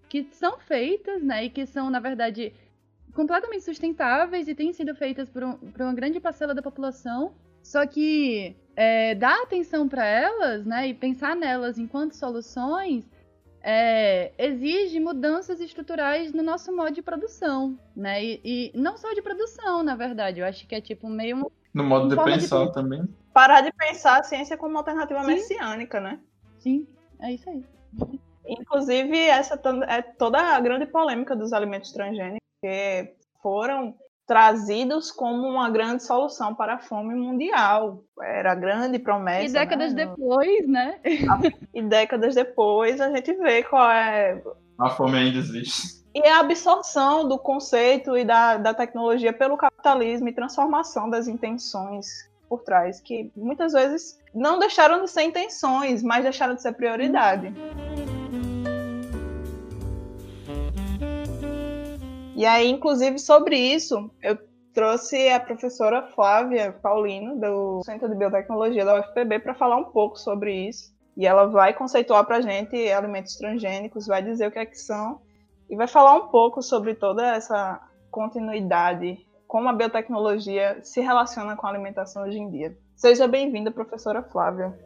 que 0.09 0.27
são 0.33 0.59
feitas, 0.59 1.23
né, 1.23 1.45
e 1.45 1.49
que 1.49 1.65
são, 1.65 1.89
na 1.89 1.99
verdade, 1.99 2.51
completamente 3.13 3.63
sustentáveis 3.63 4.47
e 4.47 4.55
têm 4.55 4.73
sido 4.73 4.93
feitas 4.95 5.29
por, 5.29 5.43
um, 5.43 5.53
por 5.53 5.81
uma 5.81 5.93
grande 5.93 6.19
parcela 6.19 6.53
da 6.53 6.61
população, 6.61 7.31
só 7.63 7.85
que 7.85 8.55
é, 8.75 9.15
dar 9.15 9.43
atenção 9.43 9.87
para 9.87 10.05
elas, 10.05 10.65
né, 10.65 10.87
e 10.89 10.93
pensar 10.93 11.35
nelas 11.35 11.77
enquanto 11.77 12.13
soluções, 12.13 13.07
é, 13.61 14.31
exige 14.37 14.99
mudanças 14.99 15.59
estruturais 15.59 16.31
no 16.33 16.41
nosso 16.41 16.75
modo 16.75 16.91
de 16.91 17.01
produção, 17.01 17.77
né? 17.95 18.23
E, 18.23 18.41
e, 18.43 18.71
não 18.73 18.97
só 18.97 19.13
de 19.13 19.21
produção, 19.21 19.83
na 19.83 19.95
verdade. 19.95 20.39
Eu 20.39 20.45
acho 20.45 20.67
que 20.67 20.75
é 20.75 20.81
tipo 20.81 21.09
meio 21.09 21.51
no 21.73 21.83
modo 21.83 22.15
de 22.15 22.23
pensar 22.23 22.65
de... 22.65 22.73
também. 22.73 23.07
Parar 23.33 23.61
de 23.61 23.71
pensar 23.71 24.19
a 24.19 24.23
ciência 24.23 24.57
como 24.57 24.71
uma 24.71 24.79
alternativa 24.79 25.23
Sim. 25.23 25.27
messiânica, 25.27 25.99
né? 25.99 26.19
Sim, 26.57 26.87
é 27.19 27.33
isso 27.33 27.49
aí. 27.49 27.63
Inclusive, 28.47 29.17
essa 29.17 29.59
é 29.87 30.01
toda 30.01 30.39
a 30.39 30.59
grande 30.59 30.87
polêmica 30.87 31.35
dos 31.35 31.53
alimentos 31.53 31.91
transgênicos, 31.91 32.39
que 32.61 33.13
foram 33.41 33.95
trazidos 34.29 35.09
como 35.09 35.47
uma 35.47 35.71
grande 35.71 36.03
solução 36.03 36.53
para 36.53 36.75
a 36.75 36.77
fome 36.77 37.15
mundial. 37.15 38.03
Era 38.21 38.51
a 38.51 38.55
grande 38.55 38.99
promessa. 38.99 39.43
E 39.43 39.51
décadas 39.51 39.91
né? 39.91 40.05
depois, 40.05 40.67
né? 40.67 40.99
E 41.73 41.81
décadas 41.81 42.35
depois 42.35 43.01
a 43.01 43.09
gente 43.09 43.33
vê 43.33 43.63
qual 43.63 43.89
é. 43.89 44.39
A 44.77 44.91
fome 44.91 45.17
ainda 45.17 45.39
existe. 45.39 46.05
E 46.13 46.27
a 46.27 46.41
absorção 46.41 47.27
do 47.27 47.39
conceito 47.39 48.15
e 48.15 48.23
da, 48.23 48.57
da 48.57 48.71
tecnologia 48.71 49.33
pelo 49.33 49.57
capitalismo 49.57 50.29
e 50.29 50.31
transformação 50.31 51.09
das 51.09 51.27
intenções 51.27 52.07
por 52.47 52.61
trás, 52.61 53.01
que 53.01 53.31
muitas 53.35 53.73
vezes 53.73 54.19
não 54.33 54.59
deixaram 54.59 55.03
de 55.03 55.09
ser 55.09 55.23
intenções, 55.23 56.03
mas 56.03 56.21
deixaram 56.21 56.53
de 56.53 56.61
ser 56.61 56.73
prioridade. 56.73 57.51
E 62.39 62.45
aí, 62.45 62.69
inclusive, 62.69 63.19
sobre 63.19 63.57
isso, 63.57 64.09
eu 64.23 64.37
trouxe 64.73 65.27
a 65.27 65.41
professora 65.41 66.07
Flávia 66.15 66.71
Paulino, 66.71 67.37
do 67.37 67.81
Centro 67.83 68.07
de 68.07 68.15
Biotecnologia 68.15 68.85
da 68.85 68.97
UFPB, 68.97 69.39
para 69.39 69.53
falar 69.53 69.75
um 69.75 69.91
pouco 69.91 70.17
sobre 70.17 70.69
isso. 70.69 70.95
E 71.17 71.27
ela 71.27 71.47
vai 71.47 71.73
conceituar 71.73 72.25
para 72.25 72.37
a 72.37 72.41
gente 72.41 72.89
alimentos 72.93 73.35
transgênicos, 73.35 74.07
vai 74.07 74.23
dizer 74.23 74.47
o 74.47 74.51
que 74.51 74.59
é 74.59 74.65
que 74.65 74.77
são, 74.77 75.19
e 75.69 75.75
vai 75.75 75.85
falar 75.85 76.13
um 76.13 76.29
pouco 76.29 76.61
sobre 76.61 76.95
toda 76.95 77.27
essa 77.27 77.77
continuidade, 78.09 79.17
como 79.45 79.67
a 79.67 79.73
biotecnologia 79.73 80.79
se 80.81 81.01
relaciona 81.01 81.57
com 81.57 81.67
a 81.67 81.69
alimentação 81.69 82.23
hoje 82.23 82.39
em 82.39 82.49
dia. 82.49 82.73
Seja 82.95 83.27
bem-vinda, 83.27 83.69
professora 83.69 84.23
Flávia. 84.23 84.79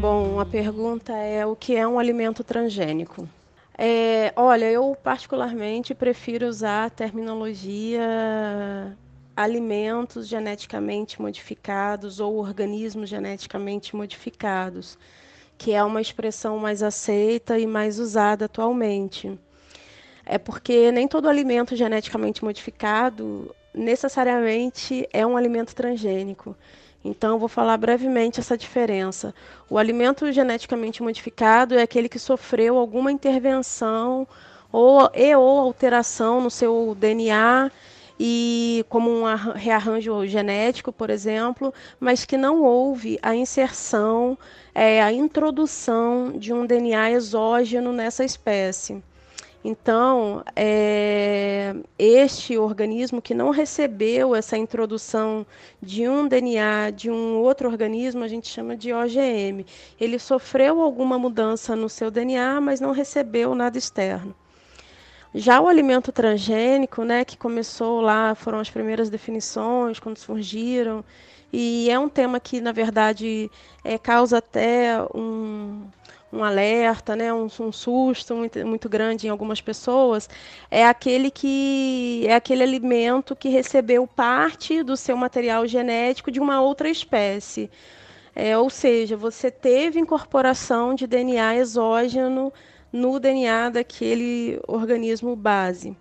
Bom, 0.00 0.38
a 0.38 0.46
pergunta 0.46 1.12
é 1.12 1.44
o 1.44 1.56
que 1.56 1.74
é 1.74 1.86
um 1.86 1.98
alimento 1.98 2.44
transgênico? 2.44 3.28
É, 3.76 4.32
olha, 4.36 4.70
eu 4.70 4.96
particularmente 5.02 5.92
prefiro 5.92 6.46
usar 6.46 6.84
a 6.84 6.90
terminologia 6.90 8.96
alimentos 9.34 10.28
geneticamente 10.28 11.20
modificados 11.20 12.20
ou 12.20 12.36
organismos 12.36 13.08
geneticamente 13.08 13.96
modificados, 13.96 14.96
que 15.58 15.72
é 15.72 15.82
uma 15.82 16.00
expressão 16.00 16.58
mais 16.58 16.80
aceita 16.80 17.58
e 17.58 17.66
mais 17.66 17.98
usada 17.98 18.44
atualmente. 18.44 19.36
É 20.24 20.38
porque 20.38 20.92
nem 20.92 21.08
todo 21.08 21.28
alimento 21.28 21.74
geneticamente 21.74 22.44
modificado 22.44 23.52
necessariamente 23.74 25.08
é 25.12 25.26
um 25.26 25.36
alimento 25.36 25.74
transgênico. 25.74 26.56
Então, 27.08 27.32
eu 27.32 27.38
vou 27.38 27.48
falar 27.48 27.76
brevemente 27.78 28.38
essa 28.38 28.56
diferença. 28.56 29.34
O 29.70 29.78
alimento 29.78 30.30
geneticamente 30.30 31.02
modificado 31.02 31.74
é 31.74 31.82
aquele 31.82 32.08
que 32.08 32.18
sofreu 32.18 32.76
alguma 32.76 33.10
intervenção 33.10 34.28
ou, 34.70 35.10
e 35.14 35.34
ou 35.34 35.58
alteração 35.58 36.40
no 36.40 36.50
seu 36.50 36.94
DNA 36.98 37.70
e 38.20 38.84
como 38.88 39.10
um 39.10 39.24
rearranjo 39.54 40.26
genético, 40.26 40.92
por 40.92 41.08
exemplo, 41.08 41.72
mas 41.98 42.24
que 42.24 42.36
não 42.36 42.62
houve 42.62 43.18
a 43.22 43.34
inserção, 43.34 44.36
é, 44.74 45.02
a 45.02 45.10
introdução 45.12 46.32
de 46.32 46.52
um 46.52 46.66
DNA 46.66 47.12
exógeno 47.12 47.92
nessa 47.92 48.24
espécie. 48.24 49.02
Então, 49.64 50.44
é, 50.54 51.74
este 51.98 52.56
organismo 52.56 53.20
que 53.20 53.34
não 53.34 53.50
recebeu 53.50 54.34
essa 54.34 54.56
introdução 54.56 55.44
de 55.82 56.08
um 56.08 56.28
DNA 56.28 56.90
de 56.90 57.10
um 57.10 57.38
outro 57.38 57.68
organismo, 57.68 58.22
a 58.22 58.28
gente 58.28 58.48
chama 58.48 58.76
de 58.76 58.92
OGM. 58.92 59.66
Ele 60.00 60.18
sofreu 60.18 60.80
alguma 60.80 61.18
mudança 61.18 61.74
no 61.74 61.88
seu 61.88 62.10
DNA, 62.10 62.60
mas 62.60 62.80
não 62.80 62.92
recebeu 62.92 63.54
nada 63.54 63.76
externo. 63.76 64.34
Já 65.34 65.60
o 65.60 65.68
alimento 65.68 66.10
transgênico, 66.12 67.04
né, 67.04 67.24
que 67.24 67.36
começou 67.36 68.00
lá, 68.00 68.34
foram 68.34 68.60
as 68.60 68.70
primeiras 68.70 69.10
definições 69.10 69.98
quando 69.98 70.18
surgiram, 70.18 71.04
e 71.52 71.90
é 71.90 71.98
um 71.98 72.08
tema 72.08 72.38
que, 72.38 72.60
na 72.60 72.72
verdade, 72.72 73.50
é, 73.84 73.98
causa 73.98 74.38
até 74.38 75.00
um, 75.14 75.86
um 76.32 76.44
alerta, 76.44 77.16
né, 77.16 77.32
um, 77.32 77.46
um 77.60 77.72
susto 77.72 78.34
muito, 78.34 78.66
muito, 78.66 78.88
grande 78.88 79.26
em 79.26 79.30
algumas 79.30 79.60
pessoas, 79.60 80.28
é 80.70 80.86
aquele 80.86 81.30
que 81.30 82.24
é 82.26 82.34
aquele 82.34 82.62
alimento 82.62 83.34
que 83.34 83.48
recebeu 83.48 84.06
parte 84.06 84.82
do 84.82 84.96
seu 84.96 85.16
material 85.16 85.66
genético 85.66 86.30
de 86.30 86.40
uma 86.40 86.60
outra 86.60 86.88
espécie. 86.88 87.70
É, 88.34 88.56
ou 88.56 88.70
seja, 88.70 89.16
você 89.16 89.50
teve 89.50 89.98
incorporação 89.98 90.94
de 90.94 91.06
DNA 91.06 91.56
exógeno 91.56 92.52
no 92.92 93.18
DNA 93.18 93.70
daquele 93.70 94.60
organismo 94.68 95.34
base. 95.34 95.96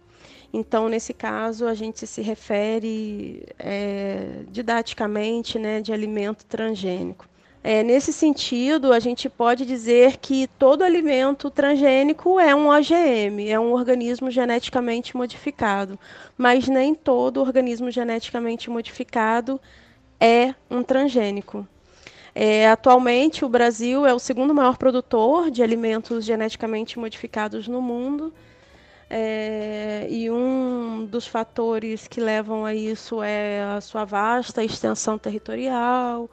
Então, 0.53 0.88
nesse 0.88 1.13
caso, 1.13 1.65
a 1.65 1.73
gente 1.73 2.05
se 2.07 2.21
refere 2.21 3.43
é, 3.59 4.43
didaticamente 4.49 5.59
né, 5.59 5.82
de 5.82 5.91
alimento 5.91 6.45
transgênico. 6.45 7.28
É, 7.70 7.84
nesse 7.84 8.13
sentido, 8.13 8.93
a 8.93 8.99
gente 9.01 9.28
pode 9.28 9.65
dizer 9.65 10.15
que 10.15 10.47
todo 10.57 10.86
alimento 10.86 11.51
transgênico 11.51 12.39
é 12.39 12.55
um 12.55 12.70
OGM, 12.70 13.49
é 13.49 13.59
um 13.59 13.74
organismo 13.74 14.32
geneticamente 14.32 15.18
modificado, 15.18 15.99
mas 16.38 16.70
nem 16.70 16.95
todo 16.95 17.41
organismo 17.41 17.91
geneticamente 17.91 18.70
modificado 18.70 19.59
é 20.18 20.55
um 20.72 20.82
transgênico. 20.82 21.68
É, 22.34 22.70
atualmente, 22.70 23.43
o 23.43 23.49
Brasil 23.49 24.05
é 24.05 24.13
o 24.13 24.20
segundo 24.20 24.55
maior 24.55 24.78
produtor 24.78 25.51
de 25.51 25.61
alimentos 25.61 26.24
geneticamente 26.24 26.97
modificados 26.97 27.68
no 27.68 27.82
mundo. 27.82 28.34
É, 29.09 30.07
e 30.09 30.32
um 30.32 31.05
dos 31.05 31.28
fatores 31.28 32.07
que 32.07 32.22
levam 32.22 32.65
a 32.65 32.74
isso 32.74 33.22
é 33.22 33.61
a 33.61 33.82
sua 33.82 34.05
vasta 34.05 34.63
extensão 34.63 35.18
territorial, 35.18 36.30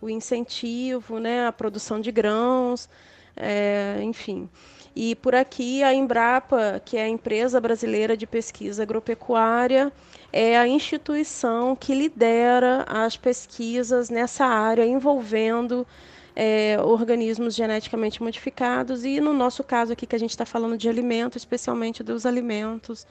o 0.00 0.08
incentivo, 0.08 1.18
né, 1.18 1.46
a 1.46 1.52
produção 1.52 2.00
de 2.00 2.12
grãos, 2.12 2.88
é, 3.36 4.00
enfim. 4.02 4.48
E 4.94 5.14
por 5.14 5.34
aqui 5.34 5.82
a 5.82 5.94
Embrapa, 5.94 6.80
que 6.84 6.96
é 6.96 7.04
a 7.04 7.08
empresa 7.08 7.60
brasileira 7.60 8.16
de 8.16 8.26
pesquisa 8.26 8.82
agropecuária, 8.82 9.92
é 10.32 10.58
a 10.58 10.66
instituição 10.66 11.76
que 11.76 11.94
lidera 11.94 12.84
as 12.88 13.16
pesquisas 13.16 14.10
nessa 14.10 14.44
área 14.44 14.84
envolvendo 14.84 15.86
é, 16.34 16.80
organismos 16.80 17.54
geneticamente 17.54 18.22
modificados 18.22 19.04
e 19.04 19.20
no 19.20 19.32
nosso 19.32 19.62
caso 19.64 19.92
aqui 19.92 20.06
que 20.06 20.16
a 20.16 20.18
gente 20.18 20.30
está 20.30 20.44
falando 20.44 20.76
de 20.76 20.88
alimentos, 20.88 21.42
especialmente 21.42 22.02
dos 22.02 22.26
alimentos 22.26 23.06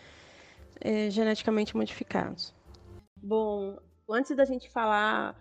é, 0.80 1.10
geneticamente 1.10 1.76
modificados. 1.76 2.54
Bom, 3.22 3.78
antes 4.10 4.36
da 4.36 4.46
gente 4.46 4.70
falar 4.70 5.36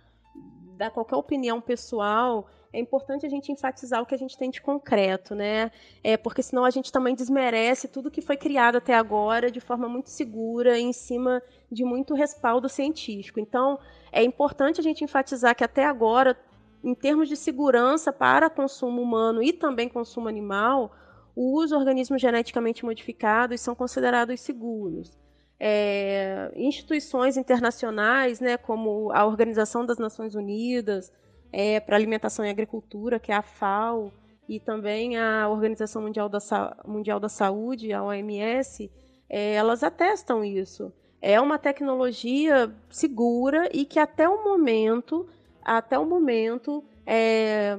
dar 0.76 0.91
qualquer 0.91 1.16
opinião 1.16 1.61
pessoal, 1.61 2.49
é 2.72 2.78
importante 2.78 3.24
a 3.24 3.28
gente 3.28 3.51
enfatizar 3.51 4.03
o 4.03 4.07
que 4.07 4.14
a 4.14 4.18
gente 4.18 4.37
tem 4.37 4.51
de 4.51 4.61
concreto, 4.61 5.34
né? 5.34 5.70
É, 6.05 6.16
porque 6.16 6.43
senão 6.43 6.64
a 6.64 6.70
gente 6.70 6.93
também 6.93 7.14
desmerece 7.14 7.89
tudo 7.89 8.11
que 8.11 8.20
foi 8.20 8.37
criado 8.37 8.76
até 8.76 8.95
agora 8.95 9.51
de 9.51 9.61
forma 9.61 9.89
muito 9.89 10.11
segura, 10.11 10.78
em 10.78 10.93
cima 10.93 11.43
de 11.72 11.84
muito 11.84 12.14
respaldo 12.14 12.68
científico. 12.68 13.41
Então, 13.41 13.78
é 14.12 14.22
importante 14.22 14.80
a 14.80 14.82
gente 14.82 15.03
enfatizar 15.03 15.57
que 15.57 15.64
até 15.64 15.84
agora, 15.84 16.39
em 16.84 16.95
termos 16.95 17.28
de 17.28 17.37
segurança 17.37 18.12
para 18.12 18.51
consumo 18.51 19.01
humano 19.01 19.43
e 19.43 19.53
também 19.53 19.89
consumo 19.89 20.28
animal, 20.28 20.93
os 21.34 21.72
organismos 21.72 22.20
geneticamente 22.20 22.84
modificados 22.84 23.61
são 23.61 23.74
considerados 23.74 24.41
seguros 24.41 25.16
é, 25.59 26.52
instituições 26.54 27.36
internacionais, 27.36 28.40
né, 28.40 28.57
como 28.57 29.11
a 29.12 29.24
Organização 29.24 29.84
das 29.84 29.98
Nações 29.98 30.34
Unidas 30.34 31.12
é, 31.52 31.80
para 31.80 31.96
Alimentação 31.96 32.44
e 32.44 32.50
Agricultura, 32.50 33.18
que 33.18 33.32
é 33.32 33.34
a 33.34 33.42
FAO, 33.42 34.12
e 34.48 34.61
também 34.61 35.16
a 35.16 35.48
Organização 35.48 36.02
Mundial 36.02 36.28
da, 36.28 36.38
Sa 36.38 36.76
Mundial 36.86 37.18
da 37.18 37.28
Saúde, 37.28 37.92
a 37.92 38.02
OMS, 38.02 38.90
é, 39.28 39.54
elas 39.54 39.82
atestam 39.82 40.44
isso. 40.44 40.92
É 41.20 41.40
uma 41.40 41.59
tecnologia 41.59 42.72
segura 42.88 43.68
e 43.72 43.84
que 43.84 43.98
até 43.98 44.28
o 44.28 44.44
momento, 44.44 45.26
até 45.62 45.98
o 45.98 46.07
momento, 46.07 46.84
é, 47.04 47.76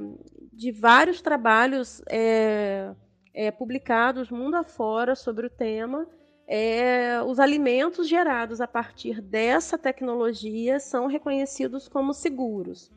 de 0.51 0.71
vários 0.71 1.21
trabalhos 1.21 2.01
é, 2.09 2.91
é, 3.33 3.51
publicados 3.51 4.29
mundo 4.29 4.55
afora 4.55 5.15
sobre 5.15 5.45
o 5.45 5.49
tema, 5.49 6.07
é, 6.47 7.21
os 7.25 7.39
alimentos 7.39 8.07
gerados 8.07 8.61
a 8.61 8.67
partir 8.67 9.21
dessa 9.21 9.77
tecnologia 9.77 10.79
são 10.79 11.05
reconhecidos 11.07 11.89
como 11.89 12.13
seguros. 12.13 12.89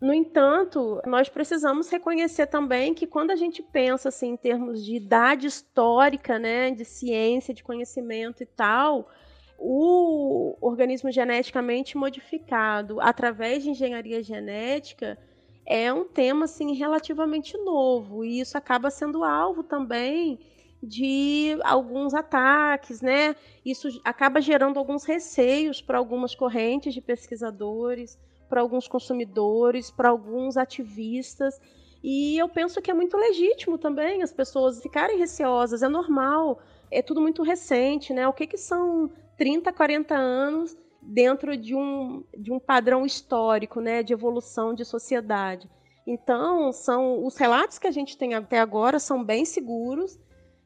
No 0.00 0.14
entanto, 0.14 0.98
nós 1.06 1.28
precisamos 1.28 1.90
reconhecer 1.90 2.46
também 2.46 2.94
que 2.94 3.06
quando 3.06 3.32
a 3.32 3.36
gente 3.36 3.62
pensa 3.62 4.08
assim, 4.08 4.30
em 4.30 4.36
termos 4.36 4.82
de 4.82 4.96
idade 4.96 5.46
histórica, 5.46 6.38
né, 6.38 6.70
de 6.70 6.86
ciência, 6.86 7.52
de 7.52 7.62
conhecimento 7.62 8.42
e 8.42 8.46
tal, 8.46 9.10
o 9.58 10.56
organismo 10.58 11.12
geneticamente 11.12 11.98
modificado 11.98 12.98
através 12.98 13.62
de 13.62 13.70
engenharia 13.70 14.22
genética 14.22 15.18
é 15.66 15.92
um 15.92 16.04
tema 16.04 16.46
assim 16.46 16.72
relativamente 16.72 17.58
novo 17.58 18.24
e 18.24 18.40
isso 18.40 18.56
acaba 18.56 18.90
sendo 18.90 19.22
alvo 19.22 19.62
também 19.62 20.40
de 20.82 21.58
alguns 21.62 22.14
ataques, 22.14 23.00
né? 23.00 23.36
Isso 23.64 23.88
acaba 24.04 24.40
gerando 24.40 24.78
alguns 24.78 25.04
receios 25.04 25.82
para 25.82 25.98
algumas 25.98 26.34
correntes 26.34 26.94
de 26.94 27.00
pesquisadores, 27.00 28.18
para 28.48 28.60
alguns 28.60 28.88
consumidores, 28.88 29.90
para 29.90 30.08
alguns 30.08 30.56
ativistas. 30.56 31.60
E 32.02 32.38
eu 32.38 32.48
penso 32.48 32.80
que 32.80 32.90
é 32.90 32.94
muito 32.94 33.16
legítimo 33.16 33.76
também 33.76 34.22
as 34.22 34.32
pessoas 34.32 34.80
ficarem 34.82 35.18
receosas, 35.18 35.82
é 35.82 35.88
normal, 35.88 36.60
é 36.90 37.02
tudo 37.02 37.20
muito 37.20 37.42
recente, 37.42 38.14
né? 38.14 38.26
O 38.26 38.32
que, 38.32 38.46
que 38.46 38.56
são 38.56 39.10
30, 39.36 39.72
40 39.72 40.14
anos 40.14 40.76
dentro 41.02 41.56
de 41.56 41.74
um, 41.74 42.24
de 42.36 42.52
um 42.52 42.58
padrão 42.58 43.04
histórico, 43.04 43.80
né, 43.80 44.02
de 44.02 44.12
evolução 44.12 44.74
de 44.74 44.84
sociedade. 44.84 45.68
Então, 46.06 46.72
são 46.72 47.24
os 47.24 47.36
relatos 47.36 47.78
que 47.78 47.86
a 47.86 47.90
gente 47.90 48.16
tem 48.16 48.34
até 48.34 48.58
agora 48.58 48.98
são 48.98 49.22
bem 49.22 49.44
seguros 49.44 50.18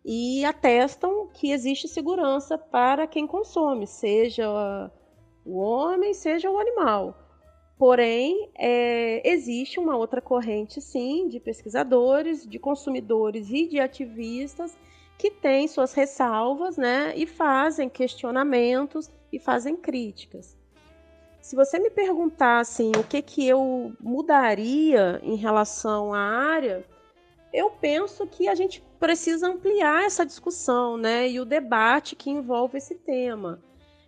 e 0.05 0.45
atestam 0.45 1.29
que 1.33 1.51
existe 1.51 1.89
segurança 1.89 2.59
para 2.59 3.07
quem 3.07 3.27
consome, 3.27 3.87
seja 3.87 4.91
o 5.45 5.59
homem, 5.59 6.13
seja 6.13 6.51
o 6.51 6.59
animal. 6.59 7.17
Porém, 7.79 8.51
é, 8.57 9.29
existe 9.29 9.81
uma 9.81 9.97
outra 9.97 10.21
corrente, 10.21 10.81
sim, 10.81 11.29
de 11.29 11.41
pesquisadores, 11.41 12.47
de 12.47 12.59
consumidores 12.59 13.51
e 13.51 13.67
de 13.67 13.81
ativistas 13.81 14.77
que 15.19 15.31
têm 15.31 15.67
suas 15.67 15.95
ressalvas, 15.95 16.77
né, 16.77 17.13
e 17.17 17.27
fazem 17.27 17.89
questionamentos 17.89 19.11
e 19.33 19.39
fazem 19.39 19.77
críticas. 19.77 20.57
Se 21.41 21.55
você 21.55 21.79
me 21.79 21.91
perguntar 21.91 22.61
assim, 22.61 22.91
o 22.99 23.05
que 23.05 23.21
que 23.21 23.47
eu 23.47 23.93
mudaria 24.01 25.21
em 25.23 25.37
relação 25.37 26.15
à 26.15 26.19
área, 26.19 26.85
eu 27.55 27.71
penso 27.71 28.27
que 28.27 28.49
a 28.49 28.55
gente 28.57 28.83
precisa 28.99 29.47
ampliar 29.47 30.03
essa 30.05 30.27
discussão, 30.27 30.97
né, 30.97 31.29
e 31.29 31.39
o 31.39 31.45
debate 31.45 32.17
que 32.17 32.29
envolve 32.29 32.79
esse 32.79 32.97
tema. 32.97 33.63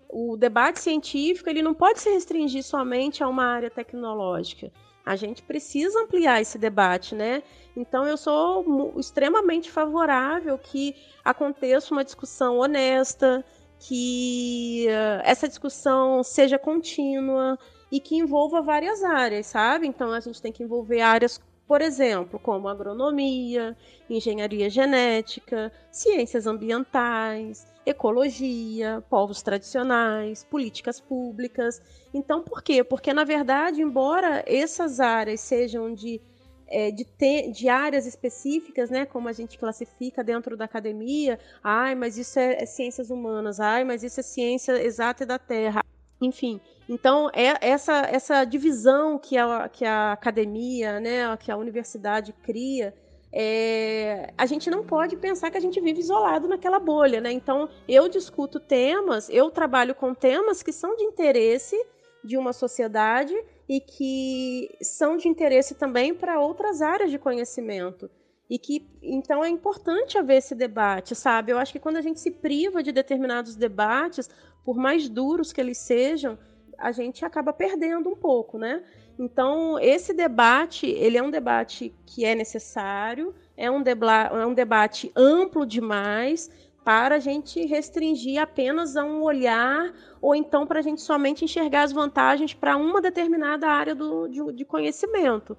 O 0.09 0.37
debate 0.37 0.81
científico 0.81 1.49
ele 1.49 1.63
não 1.63 1.73
pode 1.73 2.01
se 2.01 2.11
restringir 2.11 2.65
somente 2.65 3.23
a 3.23 3.29
uma 3.29 3.45
área 3.45 3.71
tecnológica. 3.71 4.73
A 5.05 5.15
gente 5.15 5.43
precisa 5.43 6.03
ampliar 6.03 6.41
esse 6.41 6.59
debate, 6.59 7.15
né? 7.15 7.45
Então 7.77 8.05
eu 8.05 8.17
sou 8.17 8.95
extremamente 8.99 9.71
favorável 9.71 10.59
que 10.59 10.97
aconteça 11.25 11.95
uma 11.95 12.05
discussão 12.05 12.59
honesta, 12.59 13.45
que 13.79 14.87
uh, 14.89 15.23
essa 15.25 15.47
discussão 15.47 16.25
seja 16.25 16.59
contínua 16.59 17.57
e 17.93 18.01
que 18.01 18.17
envolva 18.17 18.61
várias 18.61 19.05
áreas, 19.05 19.47
sabe? 19.47 19.87
Então 19.87 20.13
a 20.13 20.19
gente 20.19 20.43
tem 20.43 20.51
que 20.51 20.65
envolver 20.65 21.01
áreas 21.01 21.41
por 21.67 21.83
exemplo, 21.83 22.39
como 22.39 22.69
agronomia, 22.69 23.77
engenharia 24.09 24.71
genética, 24.71 25.73
ciências 25.91 26.47
ambientais, 26.47 27.67
ecologia, 27.85 29.03
povos 29.11 29.43
tradicionais, 29.43 30.45
políticas 30.45 31.01
públicas. 31.01 31.83
Então, 32.15 32.43
por 32.43 32.63
quê? 32.63 32.85
Porque, 32.85 33.13
na 33.13 33.25
verdade, 33.25 33.83
embora 33.83 34.45
essas 34.47 35.01
áreas 35.01 35.41
sejam 35.41 35.93
de, 35.93 36.21
é, 36.69 36.91
de, 36.93 37.05
te, 37.05 37.51
de 37.51 37.69
áreas 37.69 38.07
específicas, 38.07 38.89
né, 38.89 39.05
como 39.05 39.29
a 39.29 39.33
gente 39.33 39.59
classifica 39.59 40.23
dentro 40.23 40.57
da 40.57 40.67
academia, 40.67 41.39
ai, 41.63 41.97
mas 41.97 42.17
isso 42.17 42.39
é, 42.39 42.63
é 42.63 42.67
ciências 42.67 43.11
humanas, 43.11 43.59
ai, 43.59 43.83
mas 43.83 44.05
isso 44.05 44.21
é 44.21 44.23
ciência 44.23 44.73
exata 44.83 45.27
da 45.27 45.39
Terra, 45.39 45.85
enfim, 46.21 46.61
então 46.89 47.29
é 47.33 47.57
essa 47.61 48.03
essa 48.03 48.45
divisão 48.45 49.19
que 49.19 49.37
a, 49.37 49.69
que 49.69 49.85
a 49.85 50.13
academia, 50.13 51.01
né, 51.01 51.37
que 51.37 51.51
a 51.51 51.57
universidade 51.57 52.33
cria, 52.43 52.95
é, 53.33 54.33
a 54.39 54.47
gente 54.47 54.71
não 54.71 54.85
pode 54.85 55.17
pensar 55.17 55.51
que 55.51 55.59
a 55.59 55.61
gente 55.61 55.81
vive 55.81 56.01
isolado 56.01 56.49
naquela 56.49 56.79
bolha, 56.79 57.21
né? 57.21 57.33
Então 57.33 57.69
eu 57.89 58.09
discuto 58.09 58.59
temas, 58.61 59.29
eu 59.29 59.51
trabalho 59.51 59.95
com 59.95 60.15
temas 60.15 60.63
que 60.63 60.73
são 60.73 60.97
de 60.97 61.03
interesse 61.03 61.77
de 62.25 62.39
uma 62.39 62.53
sociedade 62.53 63.35
e 63.69 63.81
que 63.81 64.71
são 64.81 65.17
de 65.17 65.29
interesse 65.29 65.75
também 65.75 66.15
para 66.15 66.41
outras 66.41 66.81
áreas 66.81 67.11
de 67.11 67.19
conhecimento. 67.19 68.11
E 68.49 68.59
que 68.59 68.89
então 69.03 69.45
é 69.45 69.49
importante 69.49 70.17
haver 70.17 70.37
esse 70.37 70.55
debate, 70.55 71.15
sabe? 71.15 71.53
Eu 71.53 71.59
acho 71.59 71.73
que 71.73 71.81
quando 71.81 71.97
a 71.97 72.01
gente 72.01 72.21
se 72.21 72.31
priva 72.31 72.83
de 72.83 72.93
determinados 72.93 73.57
debates, 73.57 74.31
por 74.65 74.77
mais 74.77 75.09
duros 75.09 75.53
que 75.53 75.61
eles 75.61 75.79
sejam, 75.79 76.39
a 76.79 76.93
gente 76.93 77.25
acaba 77.25 77.53
perdendo 77.53 78.09
um 78.09 78.17
pouco, 78.17 78.59
né? 78.59 78.83
Então, 79.19 79.79
esse 79.79 80.13
debate, 80.13 80.87
ele 80.87 81.17
é 81.17 81.23
um 81.23 81.31
debate 81.31 81.95
que 82.05 82.25
é 82.25 82.35
necessário, 82.35 83.35
é 83.57 83.71
um, 83.71 83.83
é 83.83 84.47
um 84.47 84.55
debate 84.55 85.11
amplo 85.17 85.65
demais 85.65 86.51
para 86.85 87.17
a 87.17 87.19
gente 87.19 87.65
restringir 87.67 88.41
apenas 88.41 88.97
a 88.97 89.05
um 89.05 89.23
olhar 89.23 89.93
ou 90.21 90.37
então 90.37 90.67
para 90.67 90.79
a 90.79 90.83
gente 90.83 91.01
somente 91.01 91.45
enxergar 91.45 91.83
as 91.83 91.93
vantagens 91.93 92.55
para 92.55 92.77
uma 92.77 93.01
determinada 93.01 93.67
área 93.67 93.95
do, 93.95 94.29
de, 94.29 94.53
de 94.53 94.65
conhecimento. 94.65 95.57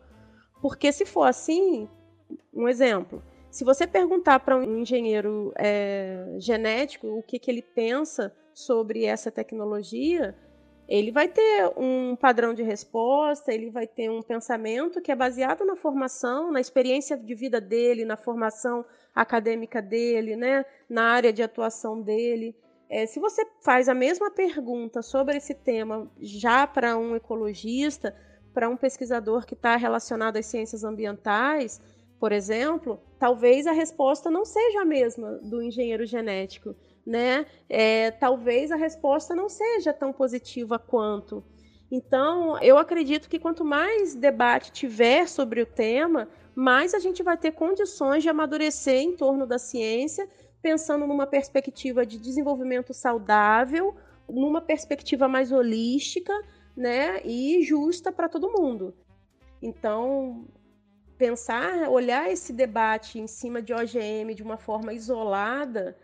Porque 0.62 0.92
se 0.92 1.06
for 1.06 1.24
assim, 1.24 1.90
um 2.54 2.68
exemplo, 2.68 3.22
se 3.50 3.66
você 3.66 3.86
perguntar 3.86 4.40
para 4.40 4.56
um 4.56 4.80
engenheiro 4.80 5.52
é, 5.58 6.36
genético 6.38 7.08
o 7.08 7.24
que, 7.24 7.40
que 7.40 7.50
ele 7.50 7.62
pensa 7.62 8.34
sobre 8.54 9.04
essa 9.04 9.32
tecnologia, 9.32 10.36
ele 10.88 11.12
vai 11.12 11.28
ter 11.28 11.70
um 11.76 12.16
padrão 12.16 12.54
de 12.54 12.64
resposta, 12.64 13.54
ele 13.54 13.70
vai 13.70 13.86
ter 13.86 14.10
um 14.10 14.22
pensamento 14.22 15.02
que 15.02 15.12
é 15.12 15.16
baseado 15.16 15.66
na 15.66 15.76
formação, 15.76 16.52
na 16.52 16.62
experiência 16.62 17.18
de 17.18 17.36
vida 17.36 17.60
dele, 17.60 18.06
na 18.06 18.16
formação 18.16 18.86
acadêmica 19.14 19.82
dele, 19.82 20.36
né, 20.36 20.66
na 20.90 21.12
área 21.12 21.34
de 21.34 21.44
atuação 21.44 22.02
dele. 22.02 22.56
É, 22.90 23.06
se 23.06 23.20
você 23.20 23.46
faz 23.62 23.90
a 23.90 23.94
mesma 23.94 24.32
pergunta 24.32 25.02
sobre 25.02 25.36
esse 25.36 25.54
tema 25.54 26.10
já 26.22 26.66
para 26.66 26.98
um 26.98 27.18
ecologista, 27.18 28.16
para 28.54 28.70
um 28.70 28.78
pesquisador 28.78 29.46
que 29.46 29.56
está 29.56 29.76
relacionado 29.76 30.38
às 30.38 30.46
ciências 30.46 30.86
ambientais, 30.86 31.82
por 32.18 32.32
exemplo, 32.32 33.00
talvez 33.20 33.68
a 33.68 33.74
resposta 33.74 34.32
não 34.32 34.46
seja 34.46 34.82
a 34.82 34.86
mesma 34.86 35.34
do 35.44 35.62
engenheiro 35.62 36.06
genético 36.06 36.74
né? 37.08 37.46
É, 37.70 38.12
talvez 38.12 38.70
a 38.70 38.76
resposta 38.76 39.34
não 39.34 39.48
seja 39.48 39.94
tão 39.94 40.12
positiva 40.12 40.78
quanto. 40.78 41.42
Então, 41.90 42.62
eu 42.62 42.78
acredito 42.78 43.30
que 43.30 43.40
quanto 43.40 43.64
mais 43.64 44.14
debate 44.14 44.74
tiver 44.74 45.26
sobre 45.26 45.62
o 45.62 45.66
tema, 45.66 46.28
mais 46.54 46.94
a 46.94 47.00
gente 47.00 47.24
vai 47.24 47.38
ter 47.38 47.54
condições 47.54 48.24
de 48.24 48.30
amadurecer 48.30 49.02
em 49.02 49.16
torno 49.16 49.48
da 49.48 49.58
ciência, 49.58 50.28
pensando 50.62 51.08
numa 51.08 51.26
perspectiva 51.26 52.06
de 52.06 52.20
desenvolvimento 52.20 52.94
saudável, 52.94 53.96
numa 54.28 54.60
perspectiva 54.60 55.30
mais 55.30 55.54
holística, 55.54 56.34
né, 56.76 57.22
e 57.24 57.64
justa 57.64 58.12
para 58.12 58.28
todo 58.28 58.52
mundo. 58.52 58.94
Então, 59.62 60.46
pensar, 61.18 61.90
olhar 61.90 62.30
esse 62.30 62.52
debate 62.52 63.18
em 63.18 63.28
cima 63.28 63.62
de 63.62 63.74
OGM 63.74 64.36
de 64.36 64.44
uma 64.44 64.58
forma 64.58 64.94
isolada, 64.94 65.98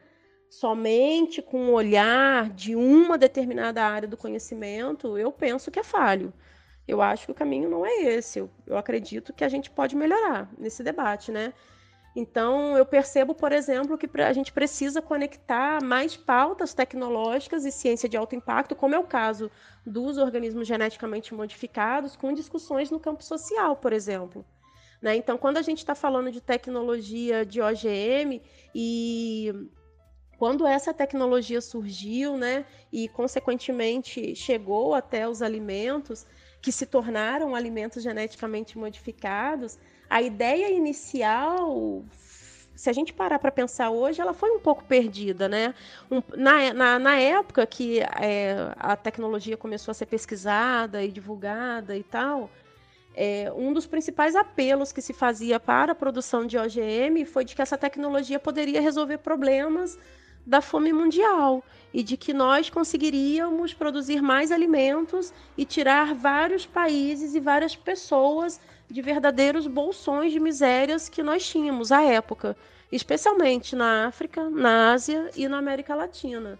somente 0.59 1.41
com 1.41 1.69
o 1.69 1.73
olhar 1.73 2.49
de 2.49 2.75
uma 2.75 3.17
determinada 3.17 3.83
área 3.83 4.07
do 4.07 4.15
conhecimento, 4.15 5.17
eu 5.17 5.31
penso 5.31 5.71
que 5.71 5.79
é 5.79 5.83
falho. 5.83 6.31
Eu 6.87 7.01
acho 7.01 7.25
que 7.25 7.31
o 7.31 7.35
caminho 7.35 7.69
não 7.69 7.85
é 7.85 8.03
esse. 8.03 8.39
Eu, 8.39 8.49
eu 8.67 8.77
acredito 8.77 9.33
que 9.33 9.43
a 9.43 9.49
gente 9.49 9.71
pode 9.71 9.95
melhorar 9.95 10.49
nesse 10.57 10.83
debate, 10.83 11.31
né? 11.31 11.53
Então, 12.15 12.77
eu 12.77 12.85
percebo, 12.85 13.33
por 13.33 13.51
exemplo, 13.51 13.97
que 13.97 14.07
a 14.21 14.31
gente 14.31 14.53
precisa 14.53 15.01
conectar 15.01 15.83
mais 15.83 16.15
pautas 16.15 16.71
tecnológicas 16.73 17.65
e 17.65 17.71
ciência 17.71 18.07
de 18.07 18.15
alto 18.15 18.35
impacto, 18.35 18.75
como 18.75 18.93
é 18.93 18.99
o 18.99 19.07
caso 19.07 19.49
dos 19.83 20.19
organismos 20.19 20.67
geneticamente 20.67 21.33
modificados, 21.33 22.15
com 22.15 22.31
discussões 22.31 22.91
no 22.91 22.99
campo 22.99 23.23
social, 23.23 23.75
por 23.77 23.91
exemplo. 23.91 24.45
Né? 25.01 25.15
Então, 25.15 25.35
quando 25.35 25.57
a 25.57 25.63
gente 25.63 25.79
está 25.79 25.95
falando 25.95 26.31
de 26.31 26.39
tecnologia 26.39 27.43
de 27.43 27.59
OGM 27.59 28.39
e 28.75 29.51
quando 30.43 30.67
essa 30.67 30.93
tecnologia 30.93 31.61
surgiu, 31.61 32.35
né, 32.35 32.65
e 32.91 33.07
consequentemente 33.07 34.35
chegou 34.35 34.93
até 34.93 35.25
os 35.25 35.41
alimentos 35.41 36.25
que 36.61 36.69
se 36.69 36.85
tornaram 36.85 37.55
alimentos 37.55 38.03
geneticamente 38.03 38.77
modificados, 38.77 39.79
a 40.09 40.21
ideia 40.21 40.69
inicial 40.69 42.03
se 42.75 42.89
a 42.89 42.93
gente 42.93 43.13
parar 43.13 43.39
para 43.39 43.53
pensar 43.53 43.89
hoje, 43.89 44.19
ela 44.19 44.33
foi 44.33 44.51
um 44.51 44.59
pouco 44.59 44.83
perdida, 44.83 45.47
né? 45.47 45.73
Um, 46.11 46.21
na, 46.35 46.73
na, 46.73 46.99
na, 46.99 47.15
época 47.17 47.65
que 47.65 48.01
é, 48.01 48.73
a 48.75 48.97
tecnologia 48.97 49.55
começou 49.55 49.93
a 49.93 49.95
ser 49.95 50.07
pesquisada 50.07 51.01
e 51.05 51.09
divulgada 51.09 51.95
e 51.95 52.03
tal, 52.03 52.49
é, 53.15 53.49
um 53.55 53.71
dos 53.71 53.85
principais 53.85 54.35
apelos 54.35 54.91
que 54.91 55.01
se 55.01 55.13
fazia 55.13 55.57
para 55.57 55.93
a 55.93 55.95
produção 55.95 56.45
de 56.45 56.57
OGM 56.57 57.23
foi 57.25 57.45
de 57.45 57.55
que 57.55 57.61
essa 57.61 57.77
tecnologia 57.77 58.39
poderia 58.39 58.81
resolver 58.81 59.19
problemas 59.19 59.97
da 60.45 60.61
fome 60.61 60.91
mundial 60.91 61.63
e 61.93 62.03
de 62.03 62.17
que 62.17 62.33
nós 62.33 62.69
conseguiríamos 62.69 63.73
produzir 63.73 64.21
mais 64.21 64.51
alimentos 64.51 65.33
e 65.57 65.65
tirar 65.65 66.13
vários 66.13 66.65
países 66.65 67.35
e 67.35 67.39
várias 67.39 67.75
pessoas 67.75 68.59
de 68.89 69.01
verdadeiros 69.01 69.67
bolsões 69.67 70.31
de 70.31 70.39
misérias 70.39 71.07
que 71.07 71.23
nós 71.23 71.47
tínhamos 71.47 71.91
à 71.91 72.01
época, 72.01 72.57
especialmente 72.91 73.75
na 73.75 74.07
África, 74.07 74.49
na 74.49 74.91
Ásia 74.91 75.29
e 75.35 75.47
na 75.47 75.57
América 75.57 75.95
Latina. 75.95 76.59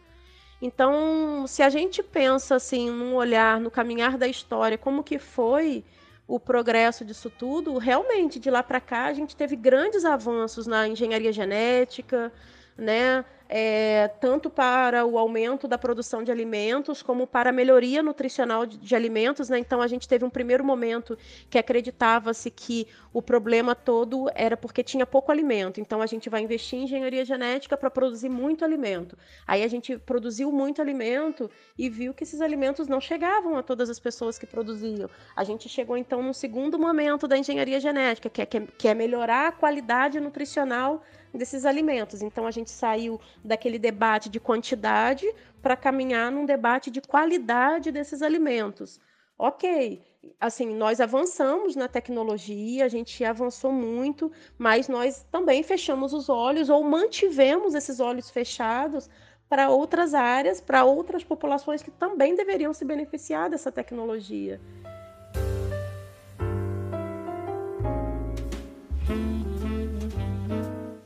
Então, 0.61 1.45
se 1.45 1.61
a 1.61 1.69
gente 1.69 2.01
pensa 2.01 2.55
assim, 2.55 2.89
num 2.89 3.15
olhar 3.15 3.59
no 3.59 3.69
caminhar 3.69 4.17
da 4.17 4.27
história, 4.27 4.77
como 4.77 5.03
que 5.03 5.19
foi 5.19 5.84
o 6.25 6.39
progresso 6.39 7.03
disso 7.03 7.29
tudo, 7.29 7.77
realmente 7.77 8.39
de 8.39 8.49
lá 8.49 8.63
para 8.63 8.79
cá 8.79 9.05
a 9.05 9.13
gente 9.13 9.36
teve 9.36 9.57
grandes 9.57 10.05
avanços 10.05 10.65
na 10.65 10.88
engenharia 10.88 11.34
genética, 11.34 12.31
né? 12.77 13.25
É, 13.49 14.07
tanto 14.19 14.49
para 14.49 15.05
o 15.05 15.17
aumento 15.17 15.67
da 15.67 15.77
produção 15.77 16.23
de 16.23 16.31
alimentos, 16.31 17.03
como 17.03 17.27
para 17.27 17.49
a 17.49 17.53
melhoria 17.53 18.01
nutricional 18.01 18.65
de, 18.65 18.77
de 18.77 18.95
alimentos. 18.95 19.49
Né? 19.49 19.59
Então, 19.59 19.81
a 19.81 19.87
gente 19.87 20.07
teve 20.07 20.25
um 20.25 20.29
primeiro 20.29 20.63
momento 20.63 21.17
que 21.49 21.57
acreditava-se 21.57 22.49
que 22.49 22.87
o 23.11 23.21
problema 23.21 23.75
todo 23.75 24.29
era 24.33 24.57
porque 24.57 24.81
tinha 24.81 25.05
pouco 25.05 25.31
alimento. 25.31 25.79
Então, 25.79 26.01
a 26.01 26.05
gente 26.07 26.29
vai 26.29 26.41
investir 26.41 26.79
em 26.79 26.83
engenharia 26.83 27.23
genética 27.23 27.77
para 27.77 27.91
produzir 27.91 28.29
muito 28.29 28.65
alimento. 28.65 29.17
Aí, 29.45 29.63
a 29.63 29.67
gente 29.67 29.97
produziu 29.97 30.51
muito 30.51 30.81
alimento 30.81 31.49
e 31.77 31.89
viu 31.89 32.13
que 32.13 32.23
esses 32.23 32.41
alimentos 32.41 32.87
não 32.87 32.99
chegavam 32.99 33.57
a 33.57 33.63
todas 33.63 33.89
as 33.89 33.99
pessoas 33.99 34.39
que 34.39 34.47
produziam. 34.47 35.09
A 35.35 35.43
gente 35.43 35.69
chegou, 35.69 35.95
então, 35.97 36.23
no 36.23 36.33
segundo 36.33 36.79
momento 36.79 37.27
da 37.27 37.37
engenharia 37.37 37.79
genética, 37.79 38.29
que 38.29 38.41
é, 38.41 38.45
que 38.45 38.87
é 38.87 38.93
melhorar 38.93 39.47
a 39.47 39.51
qualidade 39.51 40.19
nutricional 40.19 41.03
desses 41.34 41.65
alimentos. 41.65 42.21
Então 42.21 42.45
a 42.45 42.51
gente 42.51 42.69
saiu 42.69 43.19
daquele 43.43 43.79
debate 43.79 44.29
de 44.29 44.39
quantidade 44.39 45.25
para 45.61 45.75
caminhar 45.75 46.31
num 46.31 46.45
debate 46.45 46.91
de 46.91 47.01
qualidade 47.01 47.91
desses 47.91 48.21
alimentos. 48.21 48.99
Ok, 49.38 50.01
assim, 50.39 50.75
nós 50.75 51.01
avançamos 51.01 51.75
na 51.75 51.88
tecnologia, 51.88 52.86
a 52.86 52.88
gente 52.88 53.25
avançou 53.25 53.71
muito, 53.71 54.31
mas 54.57 54.88
nós 54.88 55.25
também 55.31 55.63
fechamos 55.63 56.13
os 56.13 56.29
olhos 56.29 56.69
ou 56.69 56.84
mantivemos 56.84 57.73
esses 57.73 57.99
olhos 57.99 58.29
fechados 58.29 59.09
para 59.49 59.69
outras 59.69 60.13
áreas, 60.13 60.61
para 60.61 60.86
outras 60.86 61.23
populações 61.23 61.81
que 61.81 61.91
também 61.91 62.36
deveriam 62.36 62.73
se 62.73 62.86
beneficiar 62.86 63.49
dessa 63.49 63.71
tecnologia. 63.71 64.61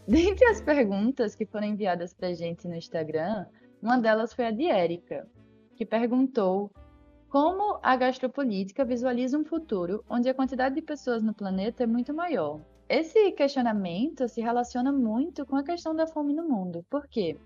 Dentre 0.08 0.45
as 0.45 0.62
perguntas 0.62 1.36
que 1.36 1.45
foram 1.45 1.68
enviadas 1.68 2.14
para 2.14 2.30
a 2.30 2.34
gente 2.34 2.66
no 2.66 2.76
Instagram, 2.76 3.45
uma 3.82 3.97
delas 3.97 4.34
foi 4.34 4.45
a 4.45 4.51
de 4.51 4.66
Érica, 4.66 5.28
que 5.76 5.86
perguntou 5.86 6.72
como 7.28 7.78
a 7.84 7.93
gastropolítica 7.97 8.86
visualiza 8.86 9.38
um 9.38 9.43
futuro 9.43 10.05
onde 10.10 10.30
a 10.30 10.34
quantidade 10.34 10.76
de 10.76 10.82
pessoas 10.82 11.22
no 11.22 11.34
planeta 11.34 11.84
é 11.84 11.86
muito 11.86 12.14
maior. 12.14 12.62
Esse 12.88 13.34
questionamento 13.34 14.30
se 14.30 14.39
relaciona 14.39 14.93
muito 14.93 15.45
com 15.45 15.58
a 15.58 15.64
questão 15.64 15.93
da 15.93 16.08
fome 16.08 16.34
no 16.34 16.47
mundo. 16.47 16.86
Por 16.89 17.05
quê? 17.10 17.38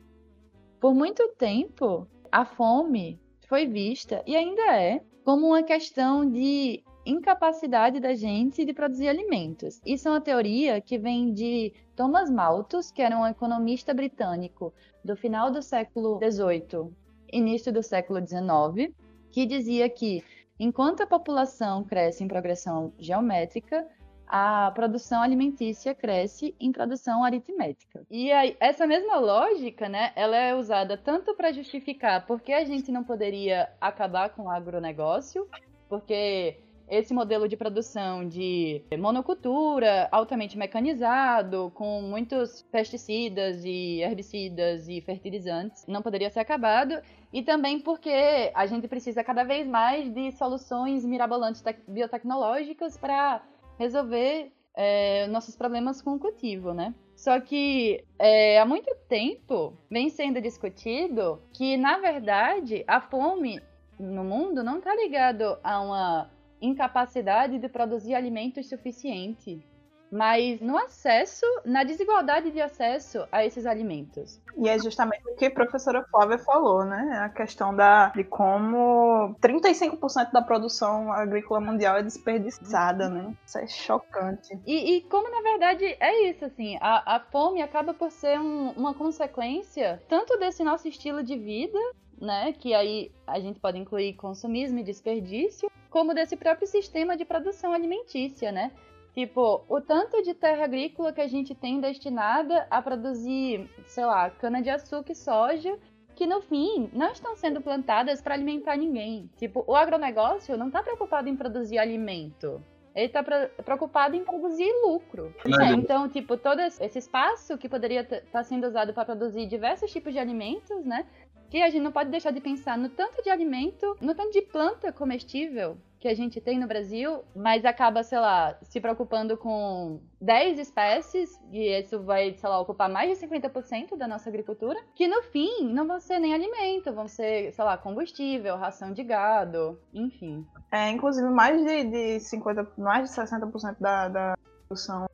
Por 0.80 0.94
muito 0.94 1.30
tempo, 1.30 2.08
a 2.32 2.46
fome 2.46 3.20
foi 3.48 3.66
vista 3.66 4.22
e 4.28 4.36
ainda 4.36 4.62
é 4.78 5.04
como 5.26 5.48
uma 5.48 5.64
questão 5.64 6.30
de 6.30 6.84
incapacidade 7.06 8.00
da 8.00 8.14
gente 8.14 8.64
de 8.66 8.74
produzir 8.74 9.08
alimentos. 9.08 9.82
Isso 9.86 10.08
é 10.08 10.12
uma 10.12 10.22
teoria 10.22 10.80
que 10.82 10.98
vem 10.98 11.34
de 11.34 11.74
Thomas 11.96 12.30
Malthus, 12.30 12.92
que 12.92 13.02
era 13.02 13.18
um 13.18 13.26
economista 13.26 13.94
britânico 13.94 14.74
do 15.04 15.16
final 15.16 15.52
do 15.52 15.62
século 15.62 16.20
XVIII, 16.20 16.92
início 17.32 17.72
do 17.72 17.82
século 17.82 18.20
XIX, 18.20 18.94
que 19.32 19.46
dizia 19.46 19.90
que 19.90 20.24
enquanto 20.60 21.02
a 21.02 21.08
população 21.08 21.84
cresce 21.84 22.24
em 22.24 22.28
progressão 22.28 22.94
geométrica, 23.00 23.88
a 24.28 24.72
produção 24.74 25.22
alimentícia 25.22 25.94
cresce 25.94 26.56
em 26.58 26.72
produção 26.72 27.22
aritmética. 27.22 28.06
E 28.10 28.32
aí, 28.32 28.56
essa 28.62 28.88
mesma 28.88 29.18
lógica, 29.18 29.90
né, 29.90 30.14
ela 30.16 30.38
é 30.38 30.56
usada 30.56 30.98
tanto 30.98 31.36
para 31.36 31.52
justificar 31.52 32.26
por 32.26 32.40
que 32.40 32.54
a 32.54 32.64
gente 32.64 32.94
não 32.94 33.04
poderia 33.04 33.70
acabar 33.82 34.30
com 34.30 34.44
o 34.44 34.50
agronegócio, 34.50 35.46
porque 35.90 36.58
esse 36.92 37.14
modelo 37.14 37.48
de 37.48 37.56
produção 37.56 38.28
de 38.28 38.84
monocultura 39.00 40.10
altamente 40.12 40.58
mecanizado, 40.58 41.72
com 41.74 42.02
muitos 42.02 42.64
pesticidas 42.64 43.64
e 43.64 44.02
herbicidas 44.02 44.90
e 44.90 45.00
fertilizantes, 45.00 45.86
não 45.88 46.02
poderia 46.02 46.30
ser 46.30 46.42
acabado. 46.42 47.02
E 47.32 47.42
também 47.42 47.80
porque 47.80 48.52
a 48.54 48.66
gente 48.66 48.90
precisa 48.90 49.24
cada 49.24 49.46
vez 49.46 49.66
mais 49.66 50.14
de 50.14 50.34
soluções 50.34 51.06
mirabolantes 51.06 51.64
biotecnológicas 51.88 52.98
para 52.98 53.42
resolver 53.80 54.52
é, 54.76 55.28
nossos 55.28 55.56
problemas 55.56 56.02
com 56.02 56.16
o 56.16 56.20
cultivo, 56.20 56.74
né? 56.74 56.94
Só 57.16 57.40
que 57.40 58.04
é, 58.20 58.60
há 58.60 58.66
muito 58.66 58.94
tempo 59.08 59.78
vem 59.90 60.10
sendo 60.10 60.42
discutido 60.42 61.42
que, 61.54 61.78
na 61.78 62.00
verdade, 62.00 62.84
a 62.86 63.00
fome 63.00 63.62
no 63.98 64.26
mundo 64.26 64.62
não 64.62 64.80
está 64.80 64.94
ligado 64.94 65.58
a 65.64 65.80
uma 65.80 66.41
incapacidade 66.62 67.58
de 67.58 67.68
produzir 67.68 68.14
alimentos 68.14 68.70
suficiente, 68.70 69.66
mas 70.12 70.60
no 70.60 70.78
acesso, 70.78 71.46
na 71.64 71.86
desigualdade 71.86 72.52
de 72.52 72.60
acesso 72.60 73.26
a 73.32 73.46
esses 73.46 73.66
alimentos. 73.66 74.42
E 74.58 74.68
é 74.68 74.78
justamente 74.78 75.24
o 75.26 75.36
que 75.36 75.46
a 75.46 75.52
professora 75.52 76.06
Flávia 76.12 76.38
falou, 76.38 76.84
né? 76.84 77.22
A 77.24 77.30
questão 77.30 77.74
da, 77.74 78.10
de 78.10 78.26
como 78.26 79.34
35% 79.42 80.34
da 80.34 80.42
produção 80.42 81.14
agrícola 81.14 81.62
mundial 81.62 81.96
é 81.96 82.04
desperdiçada, 82.04 83.08
né? 83.08 83.34
Isso 83.46 83.58
é 83.58 83.68
chocante. 83.68 84.60
E, 84.68 84.98
e 84.98 85.02
como, 85.04 85.32
na 85.32 85.42
verdade, 85.42 85.86
é 85.98 86.30
isso, 86.30 86.44
assim, 86.44 86.78
a, 86.82 87.16
a 87.16 87.20
fome 87.22 87.62
acaba 87.62 87.94
por 87.94 88.12
ser 88.12 88.38
um, 88.38 88.72
uma 88.72 88.94
consequência 88.94 90.04
tanto 90.10 90.38
desse 90.38 90.62
nosso 90.62 90.90
estilo 90.90 91.24
de 91.24 91.38
vida, 91.38 91.80
né? 92.20 92.52
Que 92.52 92.74
aí 92.74 93.10
a 93.26 93.40
gente 93.40 93.62
pode 93.62 93.78
incluir 93.78 94.14
consumismo 94.16 94.78
e 94.80 94.84
desperdício, 94.84 95.72
como 95.92 96.16
desse 96.16 96.36
próprio 96.36 96.66
sistema 96.68 97.16
de 97.16 97.26
produção 97.26 97.74
alimentícia, 97.74 98.52
né? 98.52 98.72
Tipo, 99.14 99.62
o 99.68 99.82
tanto 99.82 100.24
de 100.24 100.34
terra 100.34 100.64
agrícola 100.64 101.12
que 101.12 101.20
a 101.20 101.28
gente 101.28 101.54
tem 101.54 101.82
destinada 101.82 102.66
a 102.72 102.82
produzir, 102.82 103.70
sei 103.86 104.06
lá, 104.06 104.30
cana-de-açúcar 104.30 105.12
e 105.12 105.16
soja, 105.16 105.78
que 106.16 106.26
no 106.26 106.42
fim 106.42 106.90
não 106.94 107.12
estão 107.12 107.36
sendo 107.36 107.60
plantadas 107.62 108.22
para 108.22 108.34
alimentar 108.34 108.78
ninguém. 108.78 109.30
Tipo, 109.36 109.66
o 109.68 109.76
agronegócio 109.76 110.58
não 110.58 110.68
está 110.68 110.82
preocupado 110.82 111.28
em 111.28 111.36
produzir 111.36 111.78
alimento. 111.78 112.64
Ele 112.96 113.06
está 113.06 113.24
preocupado 113.24 114.16
em 114.16 114.24
produzir 114.24 114.70
lucro. 114.84 115.34
É, 115.62 115.72
então, 115.72 116.10
tipo, 116.10 116.38
todo 116.38 116.60
esse 116.60 117.00
espaço 117.00 117.58
que 117.58 117.70
poderia 117.70 118.02
estar 118.02 118.22
tá 118.32 118.44
sendo 118.44 118.68
usado 118.68 118.94
para 118.94 119.06
produzir 119.06 119.46
diversos 119.46 119.92
tipos 119.92 120.12
de 120.12 120.20
alimentos, 120.20 120.86
né? 120.86 121.06
Que 121.52 121.62
a 121.62 121.70
gente 121.70 121.84
não 121.84 121.92
pode 121.92 122.10
deixar 122.10 122.32
de 122.32 122.40
pensar 122.40 122.78
no 122.78 122.88
tanto 122.88 123.22
de 123.22 123.30
alimento, 123.30 123.98
no 124.00 124.16
tanto 124.16 124.32
de 124.32 124.42
planta 124.42 124.90
comestível 124.94 125.78
que 126.00 126.08
a 126.08 126.16
gente 126.16 126.40
tem 126.40 126.58
no 126.58 126.66
Brasil, 126.66 127.24
mas 127.36 127.64
acaba, 127.66 128.02
sei 128.04 128.18
lá, 128.18 128.58
se 128.64 128.80
preocupando 128.80 129.38
com 129.38 130.02
10 130.20 130.58
espécies, 130.58 131.30
e 131.52 131.78
isso 131.78 132.02
vai, 132.02 132.34
sei 132.34 132.50
lá, 132.50 132.60
ocupar 132.60 132.90
mais 132.90 133.20
de 133.20 133.28
50% 133.28 133.96
da 133.98 134.08
nossa 134.08 134.28
agricultura, 134.28 134.80
que 134.96 135.08
no 135.08 135.22
fim 135.24 135.72
não 135.72 135.86
vão 135.86 136.00
ser 136.00 136.18
nem 136.18 136.34
alimento, 136.34 136.92
vão 136.92 137.08
ser, 137.08 137.52
sei 137.52 137.64
lá, 137.64 137.78
combustível, 137.78 138.56
ração 138.56 138.94
de 138.94 139.04
gado, 139.04 139.78
enfim. 139.94 140.48
É, 140.72 140.90
inclusive 140.90 141.30
mais 141.30 141.64
de, 141.64 141.84
de 141.84 142.20
50, 142.22 142.72
mais 142.78 143.10
de 143.10 143.16
60% 143.16 143.76
da, 143.80 144.08
da 144.08 144.38
produção 144.68 145.06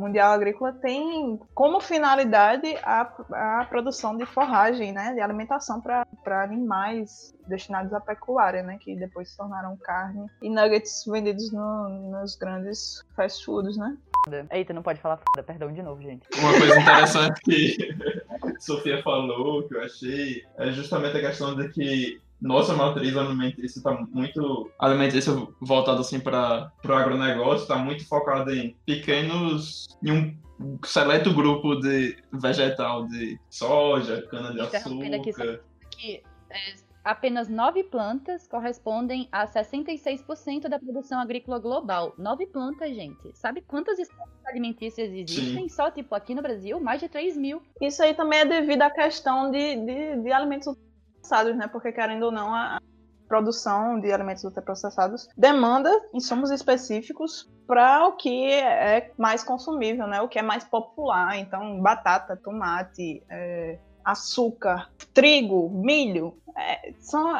Mundial 0.00 0.32
Agrícola 0.32 0.72
tem 0.72 1.38
como 1.54 1.80
finalidade 1.80 2.74
a, 2.82 3.02
a 3.60 3.66
produção 3.68 4.16
de 4.16 4.24
forragem, 4.26 4.92
né, 4.92 5.14
de 5.14 5.20
alimentação 5.20 5.80
para 5.80 6.42
animais 6.42 7.34
destinados 7.46 7.92
à 7.92 8.00
pecuária, 8.00 8.62
né, 8.62 8.78
que 8.80 8.94
depois 8.96 9.30
se 9.30 9.36
tornaram 9.36 9.76
carne 9.76 10.26
e 10.42 10.48
nuggets 10.48 11.04
vendidos 11.06 11.52
no, 11.52 11.88
nos 12.10 12.36
grandes 12.36 13.04
fast 13.14 13.44
foods, 13.44 13.76
né. 13.76 13.96
Eita, 14.50 14.72
não 14.72 14.82
pode 14.82 15.00
falar 15.00 15.16
foda, 15.16 15.42
perdão 15.42 15.72
de 15.72 15.82
novo, 15.82 16.02
gente. 16.02 16.26
Uma 16.38 16.52
coisa 16.52 16.80
interessante 16.80 17.40
que 17.42 17.96
Sofia 18.60 19.02
falou, 19.02 19.66
que 19.66 19.74
eu 19.74 19.82
achei, 19.82 20.44
é 20.58 20.70
justamente 20.72 21.16
a 21.16 21.20
questão 21.20 21.56
de 21.56 21.68
que 21.70 22.20
nossa 22.40 22.74
matriz 22.74 23.16
alimentícia 23.16 23.78
está 23.78 23.92
muito 23.92 24.70
alimentícia 24.78 25.32
voltada 25.60 26.00
assim 26.00 26.18
para 26.18 26.72
o 26.84 26.92
agronegócio, 26.92 27.62
está 27.62 27.76
muito 27.76 28.06
focada 28.06 28.54
em 28.54 28.76
pequenos, 28.86 29.88
em 30.02 30.12
um 30.12 30.78
seleto 30.84 31.32
grupo 31.34 31.76
de 31.76 32.16
vegetal 32.32 33.06
de 33.06 33.38
soja, 33.48 34.18
Interrompendo 34.18 35.16
aqui, 35.16 35.32
cana-de-açúcar. 35.32 35.64
que 35.90 36.22
é, 36.50 36.74
apenas 37.04 37.48
nove 37.48 37.84
plantas 37.84 38.46
correspondem 38.46 39.28
a 39.32 39.46
66% 39.46 40.68
da 40.68 40.78
produção 40.78 41.18
agrícola 41.18 41.58
global. 41.58 42.14
Nove 42.18 42.46
plantas, 42.46 42.94
gente. 42.94 43.30
Sabe 43.34 43.62
quantas 43.62 43.98
espécies 43.98 44.46
alimentícias 44.46 45.10
existem? 45.12 45.68
Só, 45.68 45.90
tipo, 45.90 46.14
aqui 46.14 46.34
no 46.34 46.42
Brasil, 46.42 46.78
mais 46.80 47.00
de 47.00 47.08
3 47.08 47.36
mil. 47.36 47.62
Isso 47.80 48.02
aí 48.02 48.14
também 48.14 48.40
é 48.40 48.44
devido 48.44 48.82
à 48.82 48.90
questão 48.90 49.50
de, 49.50 49.76
de, 49.76 50.22
de 50.22 50.32
alimentos 50.32 50.66
ultraprocessados, 51.20 51.56
né? 51.56 51.68
Porque, 51.68 51.92
querendo 51.92 52.24
ou 52.24 52.32
não, 52.32 52.54
a 52.54 52.80
produção 53.28 54.00
de 54.00 54.12
alimentos 54.12 54.42
ultraprocessados 54.42 55.28
demanda 55.36 55.90
insumos 56.12 56.50
específicos 56.50 57.48
para 57.66 58.06
o 58.08 58.16
que 58.16 58.50
é 58.50 59.12
mais 59.16 59.44
consumível, 59.44 60.06
né? 60.06 60.20
O 60.20 60.28
que 60.28 60.38
é 60.38 60.42
mais 60.42 60.64
popular. 60.64 61.38
Então, 61.38 61.80
batata, 61.80 62.36
tomate, 62.36 63.22
é, 63.30 63.78
açúcar, 64.04 64.90
trigo, 65.14 65.70
milho, 65.70 66.36
é, 66.56 66.92
são, 66.98 67.36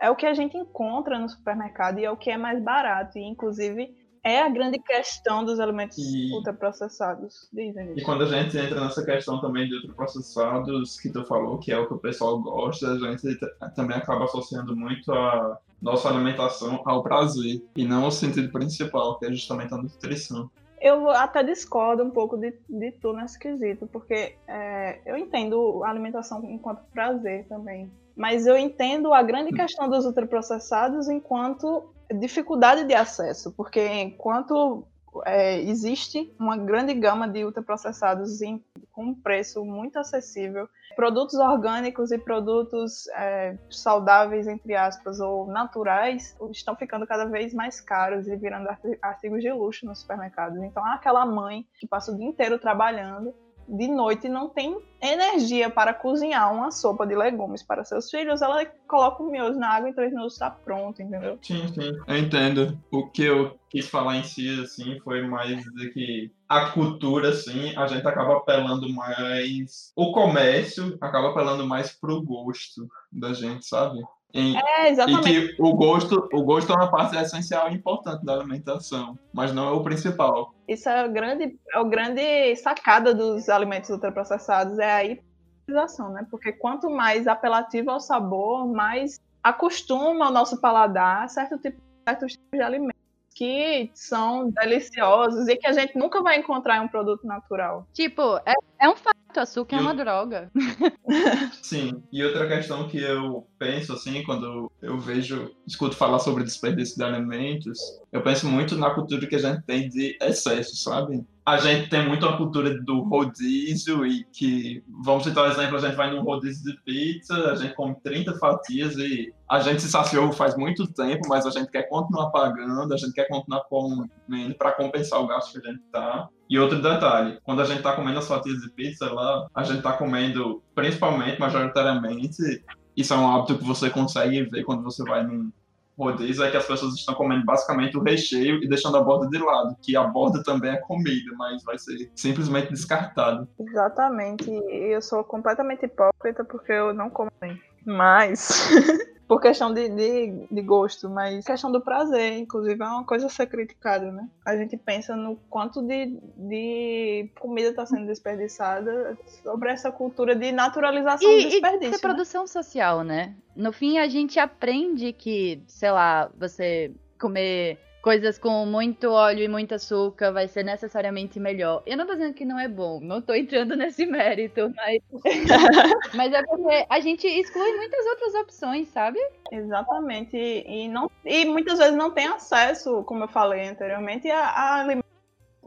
é 0.00 0.10
o 0.10 0.16
que 0.16 0.24
a 0.24 0.32
gente 0.32 0.56
encontra 0.56 1.18
no 1.18 1.28
supermercado 1.28 1.98
e 1.98 2.04
é 2.04 2.10
o 2.10 2.16
que 2.16 2.30
é 2.30 2.38
mais 2.38 2.62
barato. 2.62 3.18
E, 3.18 3.22
inclusive, 3.22 3.94
é 4.26 4.42
a 4.42 4.48
grande 4.48 4.80
questão 4.80 5.44
dos 5.44 5.60
alimentos 5.60 5.96
E- 5.98 6.32
ultraprocessados. 6.34 7.48
Dizem 7.52 7.94
E 7.96 8.02
quando 8.02 8.24
a 8.24 8.26
gente 8.26 8.58
entra 8.58 8.80
nessa 8.80 9.04
questão 9.04 9.40
também 9.40 9.68
de 9.68 9.76
ultraprocessados, 9.76 10.98
que 10.98 11.10
tu 11.10 11.24
falou 11.24 11.58
que 11.58 11.70
é 11.70 11.78
o 11.78 11.86
que 11.86 11.94
o 11.94 11.98
pessoal 11.98 12.42
gosta, 12.42 12.90
a 12.90 12.98
gente 12.98 13.38
também 13.76 13.96
acaba 13.96 14.24
associando 14.24 14.74
muito 14.74 15.12
a 15.12 15.58
nossa 15.80 16.08
alimentação 16.08 16.82
ao 16.84 17.04
prazer, 17.04 17.62
e 17.76 17.84
não 17.84 18.04
ao 18.04 18.10
sentido 18.10 18.50
principal, 18.50 19.16
que 19.18 19.26
é 19.26 19.30
justamente 19.30 19.72
a 19.72 19.76
nutrição. 19.76 20.50
Eu 20.80 21.08
até 21.08 21.44
discordo 21.44 22.02
um 22.02 22.10
pouco 22.10 22.36
de, 22.36 22.52
de 22.68 22.92
tu 22.92 23.12
nesse 23.12 23.38
quesito, 23.38 23.86
porque 23.86 24.36
é, 24.48 25.00
eu 25.06 25.16
entendo 25.16 25.84
a 25.84 25.90
alimentação 25.90 26.44
enquanto 26.50 26.82
prazer 26.92 27.46
também. 27.48 27.90
Mas 28.16 28.46
eu 28.46 28.56
entendo 28.56 29.12
a 29.12 29.22
grande 29.22 29.52
questão 29.52 29.88
dos 29.90 30.06
ultraprocessados 30.06 31.08
enquanto 31.08 31.92
dificuldade 32.18 32.84
de 32.84 32.94
acesso, 32.94 33.52
porque 33.52 33.84
enquanto 33.86 34.86
é, 35.24 35.60
existe 35.60 36.34
uma 36.38 36.56
grande 36.56 36.94
gama 36.94 37.28
de 37.28 37.44
ultraprocessados 37.44 38.40
em, 38.42 38.62
com 38.92 39.06
um 39.06 39.14
preço 39.14 39.64
muito 39.64 39.98
acessível, 39.98 40.68
produtos 40.94 41.34
orgânicos 41.34 42.10
e 42.10 42.18
produtos 42.18 43.06
é, 43.08 43.56
saudáveis, 43.70 44.46
entre 44.46 44.74
aspas, 44.74 45.20
ou 45.20 45.46
naturais, 45.46 46.34
estão 46.50 46.74
ficando 46.74 47.06
cada 47.06 47.26
vez 47.26 47.52
mais 47.52 47.80
caros 47.80 48.26
e 48.28 48.36
virando 48.36 48.68
arti- 48.68 48.98
artigos 49.02 49.42
de 49.42 49.52
luxo 49.52 49.84
nos 49.84 50.00
supermercados. 50.00 50.62
Então, 50.62 50.84
aquela 50.86 51.26
mãe 51.26 51.66
que 51.78 51.86
passa 51.86 52.12
o 52.12 52.16
dia 52.16 52.26
inteiro 52.26 52.58
trabalhando, 52.58 53.34
de 53.68 53.88
noite 53.88 54.28
não 54.28 54.48
tem 54.48 54.78
energia 55.00 55.68
para 55.68 55.92
cozinhar 55.92 56.52
uma 56.52 56.70
sopa 56.70 57.06
de 57.06 57.14
legumes 57.14 57.62
para 57.62 57.84
seus 57.84 58.10
filhos, 58.10 58.42
ela 58.42 58.64
coloca 58.88 59.22
o 59.22 59.30
miojo 59.30 59.58
na 59.58 59.68
água 59.68 59.88
em 59.88 59.92
três 59.92 60.12
minutos 60.12 60.34
está 60.34 60.50
pronto, 60.50 61.02
entendeu? 61.02 61.38
Sim, 61.42 61.68
sim. 61.68 61.92
Eu 62.06 62.16
entendo. 62.16 62.78
O 62.90 63.06
que 63.08 63.22
eu 63.24 63.58
quis 63.68 63.88
falar 63.88 64.16
em 64.16 64.24
si, 64.24 64.60
assim, 64.62 64.98
foi 65.00 65.26
mais 65.26 65.62
dizer 65.62 65.92
que 65.92 66.32
a 66.48 66.70
cultura, 66.70 67.30
assim, 67.30 67.76
a 67.76 67.86
gente 67.86 68.06
acaba 68.06 68.36
apelando 68.36 68.88
mais. 68.92 69.92
O 69.94 70.12
comércio 70.12 70.96
acaba 71.00 71.30
apelando 71.30 71.66
mais 71.66 71.92
pro 71.92 72.22
gosto 72.22 72.88
da 73.12 73.32
gente, 73.32 73.66
sabe? 73.66 74.02
Em- 74.36 74.56
É, 74.56 74.88
E 74.88 74.92
exatamente. 74.92 75.54
que 75.56 75.62
o 75.62 75.74
gosto, 75.74 76.28
o 76.32 76.42
gosto 76.42 76.72
é 76.72 76.76
uma 76.76 76.90
parte 76.90 77.16
essencial 77.16 77.70
e 77.70 77.74
importante 77.74 78.24
da 78.24 78.34
alimentação, 78.34 79.18
mas 79.32 79.52
não 79.52 79.68
é 79.68 79.70
o 79.72 79.82
principal. 79.82 80.54
Isso 80.68 80.88
é 80.88 81.06
o 81.06 81.12
grande, 81.12 81.58
é 81.72 81.78
o 81.80 81.84
grande 81.86 82.54
sacada 82.56 83.14
dos 83.14 83.48
alimentos 83.48 83.88
ultraprocessados, 83.90 84.78
é 84.78 84.92
a 84.92 85.04
hiperização, 85.04 86.10
né? 86.12 86.26
Porque 86.30 86.52
quanto 86.52 86.90
mais 86.90 87.26
apelativo 87.26 87.90
ao 87.90 88.00
sabor, 88.00 88.66
mais 88.68 89.18
acostuma 89.42 90.28
o 90.28 90.32
nosso 90.32 90.60
paladar 90.60 91.24
a 91.24 91.28
certo 91.28 91.56
tipo, 91.58 91.80
certos 92.08 92.32
tipos 92.32 92.50
de 92.52 92.60
alimentos 92.62 92.96
que 93.34 93.90
são 93.94 94.48
deliciosos 94.50 95.46
e 95.46 95.56
que 95.56 95.66
a 95.66 95.72
gente 95.72 95.96
nunca 95.98 96.22
vai 96.22 96.38
encontrar 96.38 96.78
em 96.78 96.80
um 96.80 96.88
produto 96.88 97.26
natural. 97.26 97.86
Tipo, 97.92 98.38
é, 98.46 98.54
é 98.80 98.88
um 98.88 98.96
fato, 98.96 99.16
açúcar 99.38 99.76
é 99.76 99.78
Eu- 99.78 99.82
uma 99.82 99.94
droga. 99.94 100.50
Sim, 101.62 102.02
e 102.12 102.22
outra 102.24 102.46
questão 102.48 102.88
que 102.88 102.98
eu 102.98 103.46
penso, 103.58 103.92
assim, 103.92 104.22
quando 104.24 104.70
eu 104.82 104.98
vejo, 104.98 105.50
escuto 105.66 105.96
falar 105.96 106.18
sobre 106.18 106.44
desperdício 106.44 106.96
de 106.96 107.04
alimentos, 107.04 107.78
eu 108.12 108.22
penso 108.22 108.46
muito 108.48 108.76
na 108.76 108.90
cultura 108.90 109.26
que 109.26 109.34
a 109.36 109.38
gente 109.38 109.62
tem 109.62 109.88
de 109.88 110.16
excesso, 110.20 110.76
sabe? 110.76 111.24
A 111.46 111.58
gente 111.58 111.88
tem 111.88 112.04
muito 112.04 112.26
a 112.26 112.36
cultura 112.36 112.76
do 112.82 113.02
rodízio 113.02 114.04
e 114.04 114.24
que, 114.32 114.82
vamos 115.04 115.22
citar 115.22 115.44
um 115.46 115.50
exemplo, 115.52 115.76
a 115.76 115.78
gente 115.80 115.94
vai 115.94 116.10
num 116.10 116.24
rodízio 116.24 116.72
de 116.72 116.82
pizza, 116.82 117.52
a 117.52 117.54
gente 117.54 117.72
come 117.74 117.94
30 118.02 118.36
fatias 118.36 118.96
e 118.96 119.32
a 119.48 119.60
gente 119.60 119.80
se 119.80 119.88
saciou 119.88 120.32
faz 120.32 120.56
muito 120.56 120.92
tempo, 120.92 121.28
mas 121.28 121.46
a 121.46 121.50
gente 121.50 121.70
quer 121.70 121.84
continuar 121.88 122.30
pagando, 122.30 122.92
a 122.92 122.96
gente 122.96 123.12
quer 123.12 123.28
continuar 123.28 123.62
comendo 123.68 124.56
para 124.58 124.72
compensar 124.72 125.22
o 125.22 125.28
gasto 125.28 125.52
que 125.52 125.68
a 125.68 125.70
gente 125.70 125.84
tá. 125.92 126.28
E 126.50 126.58
outro 126.58 126.82
detalhe, 126.82 127.38
quando 127.44 127.62
a 127.62 127.64
gente 127.64 127.80
tá 127.80 127.94
comendo 127.94 128.18
as 128.18 128.26
fatias 128.26 128.58
de 128.58 128.70
pizza 128.70 129.08
lá, 129.12 129.46
a 129.54 129.62
gente 129.62 129.82
tá 129.82 129.92
comendo, 129.92 130.60
principalmente, 130.74 131.38
majoritariamente, 131.38 132.64
isso 132.96 133.14
é 133.14 133.16
um 133.16 133.32
hábito 133.32 133.58
que 133.58 133.64
você 133.64 133.88
consegue 133.88 134.42
ver 134.46 134.64
quando 134.64 134.82
você 134.82 135.04
vai 135.04 135.22
num 135.22 135.52
rodízio, 135.98 136.44
é 136.44 136.50
que 136.50 136.56
as 136.56 136.66
pessoas 136.66 136.94
estão 136.94 137.14
comendo 137.14 137.44
basicamente 137.44 137.96
o 137.96 138.02
recheio 138.02 138.62
e 138.62 138.68
deixando 138.68 138.96
a 138.96 139.02
borda 139.02 139.28
de 139.28 139.38
lado, 139.38 139.76
que 139.82 139.96
a 139.96 140.04
borda 140.04 140.42
também 140.42 140.72
é 140.72 140.76
comida, 140.76 141.32
mas 141.36 141.62
vai 141.64 141.78
ser 141.78 142.10
simplesmente 142.14 142.70
descartado. 142.70 143.48
Exatamente. 143.58 144.50
Eu 144.50 145.00
sou 145.00 145.24
completamente 145.24 145.84
hipócrita 145.86 146.44
porque 146.44 146.72
eu 146.72 146.92
não 146.92 147.08
como 147.08 147.30
bem. 147.40 147.60
Mas, 147.84 148.68
por 149.26 149.40
questão 149.40 149.72
de, 149.74 149.88
de, 149.88 150.46
de 150.50 150.62
gosto, 150.62 151.10
mas 151.10 151.44
questão 151.44 151.70
do 151.72 151.80
prazer, 151.80 152.38
inclusive, 152.38 152.80
é 152.80 152.86
uma 152.86 153.04
coisa 153.04 153.26
a 153.26 153.28
ser 153.28 153.46
criticada, 153.46 154.12
né? 154.12 154.28
A 154.44 154.56
gente 154.56 154.76
pensa 154.76 155.16
no 155.16 155.36
quanto 155.50 155.82
de, 155.82 156.18
de 156.36 157.30
comida 157.40 157.70
está 157.70 157.84
sendo 157.84 158.06
desperdiçada 158.06 159.18
sobre 159.42 159.70
essa 159.70 159.90
cultura 159.90 160.34
de 160.34 160.52
naturalização 160.52 161.28
do 161.28 161.36
E, 161.36 161.46
e 161.46 161.48
desperdício. 161.50 161.80
ter 161.80 161.90
né? 161.90 161.98
produção 161.98 162.46
social, 162.46 163.02
né? 163.02 163.34
No 163.54 163.72
fim, 163.72 163.98
a 163.98 164.06
gente 164.06 164.38
aprende 164.38 165.12
que, 165.12 165.62
sei 165.66 165.90
lá, 165.90 166.30
você 166.38 166.92
comer 167.18 167.78
coisas 168.06 168.38
com 168.38 168.64
muito 168.64 169.10
óleo 169.10 169.42
e 169.42 169.48
muito 169.48 169.74
açúcar 169.74 170.30
vai 170.30 170.46
ser 170.46 170.62
necessariamente 170.62 171.40
melhor. 171.40 171.82
Eu 171.84 171.96
não 171.96 172.06
tô 172.06 172.12
dizendo 172.12 172.34
que 172.34 172.44
não 172.44 172.56
é 172.56 172.68
bom, 172.68 173.00
não 173.00 173.20
tô 173.20 173.34
entrando 173.34 173.74
nesse 173.74 174.06
mérito, 174.06 174.72
mas. 174.76 175.02
mas 176.14 176.32
é 176.32 176.40
porque 176.44 176.86
a 176.88 177.00
gente 177.00 177.26
exclui 177.26 177.76
muitas 177.76 178.06
outras 178.06 178.34
opções, 178.36 178.86
sabe? 178.90 179.18
Exatamente. 179.50 180.36
E, 180.36 180.84
e 180.84 180.88
não, 180.88 181.10
e 181.24 181.46
muitas 181.46 181.80
vezes 181.80 181.96
não 181.96 182.12
tem 182.12 182.28
acesso, 182.28 183.02
como 183.02 183.24
eu 183.24 183.28
falei 183.28 183.66
anteriormente, 183.66 184.30
a, 184.30 184.50
a 184.50 184.74
alimentos 184.82 185.10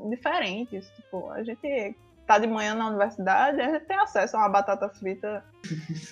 diferentes. 0.10 0.90
Tipo, 0.92 1.30
a 1.32 1.44
gente 1.44 1.94
tá 2.26 2.40
de 2.40 2.48
manhã 2.48 2.74
na 2.74 2.88
universidade, 2.88 3.60
a 3.60 3.70
gente 3.70 3.84
tem 3.84 3.98
acesso 3.98 4.38
a 4.38 4.40
uma 4.40 4.50
batata 4.50 4.88
frita 4.88 5.44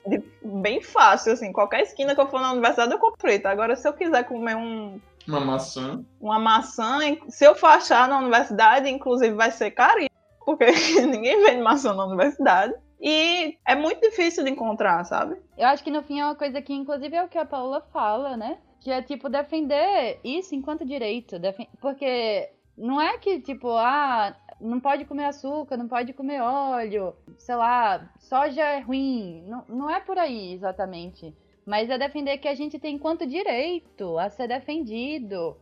de- 0.06 0.24
bem 0.44 0.82
fácil, 0.82 1.32
assim. 1.32 1.54
Qualquer 1.54 1.84
esquina 1.84 2.14
que 2.14 2.20
eu 2.20 2.28
for 2.28 2.42
na 2.42 2.52
universidade, 2.52 2.92
eu 2.92 3.00
compro 3.00 3.22
frita. 3.22 3.50
Agora, 3.50 3.78
se 3.78 3.88
eu 3.88 3.94
quiser 3.94 4.26
comer 4.26 4.58
um, 4.58 5.00
Uma 5.28 5.40
maçã. 5.40 6.06
uma 6.20 6.40
maçã, 6.40 7.00
se 7.28 7.46
eu 7.46 7.56
for 7.56 7.68
achar 7.68 8.08
na 8.08 8.20
universidade, 8.20 8.90
inclusive 8.90 9.36
vai 9.36 9.52
ser 9.52 9.72
carinho, 9.72 10.10
porque 10.46 10.66
ninguém 11.06 11.44
vende 11.44 11.62
maçã 11.62 11.94
na 11.94 12.06
universidade. 12.06 12.74
E 13.00 13.58
é 13.66 13.76
muito 13.76 14.02
difícil 14.02 14.44
de 14.44 14.50
encontrar, 14.50 15.04
sabe? 15.04 15.38
Eu 15.58 15.68
acho 15.68 15.84
que 15.84 15.92
no 15.92 16.02
fim 16.02 16.20
é 16.20 16.26
uma 16.26 16.36
coisa 16.36 16.62
que, 16.62 16.74
inclusive, 16.74 17.16
é 17.16 17.24
o 17.24 17.28
que 17.28 17.38
a 17.38 17.46
Paula 17.46 17.82
fala, 17.94 18.36
né? 18.36 18.58
Que 18.80 18.90
é, 18.90 19.02
tipo, 19.02 19.30
defender 19.30 20.20
isso 20.24 20.56
enquanto 20.56 20.86
direito. 20.86 21.36
Porque 21.80 22.50
não 22.76 23.00
é 23.00 23.18
que, 23.20 23.40
tipo, 23.40 23.70
ah, 23.70 24.36
não 24.60 24.80
pode 24.80 25.06
comer 25.06 25.26
açúcar, 25.26 25.78
não 25.78 25.88
pode 25.88 26.14
comer 26.14 26.42
óleo, 26.42 27.16
sei 27.38 27.56
lá, 27.56 28.10
soja 28.20 28.64
é 28.64 28.80
ruim. 28.80 29.44
Não, 29.48 29.64
não 29.68 29.90
é 29.90 30.00
por 30.00 30.18
aí 30.18 30.54
exatamente. 30.54 31.36
Mas 31.68 31.90
é 31.90 31.98
defender 31.98 32.38
que 32.38 32.48
a 32.48 32.56
gente 32.56 32.80
tem 32.80 32.96
enquanto 32.96 33.28
direito 33.28 34.18
a 34.18 34.30
ser 34.30 34.48
defendido. 34.48 35.58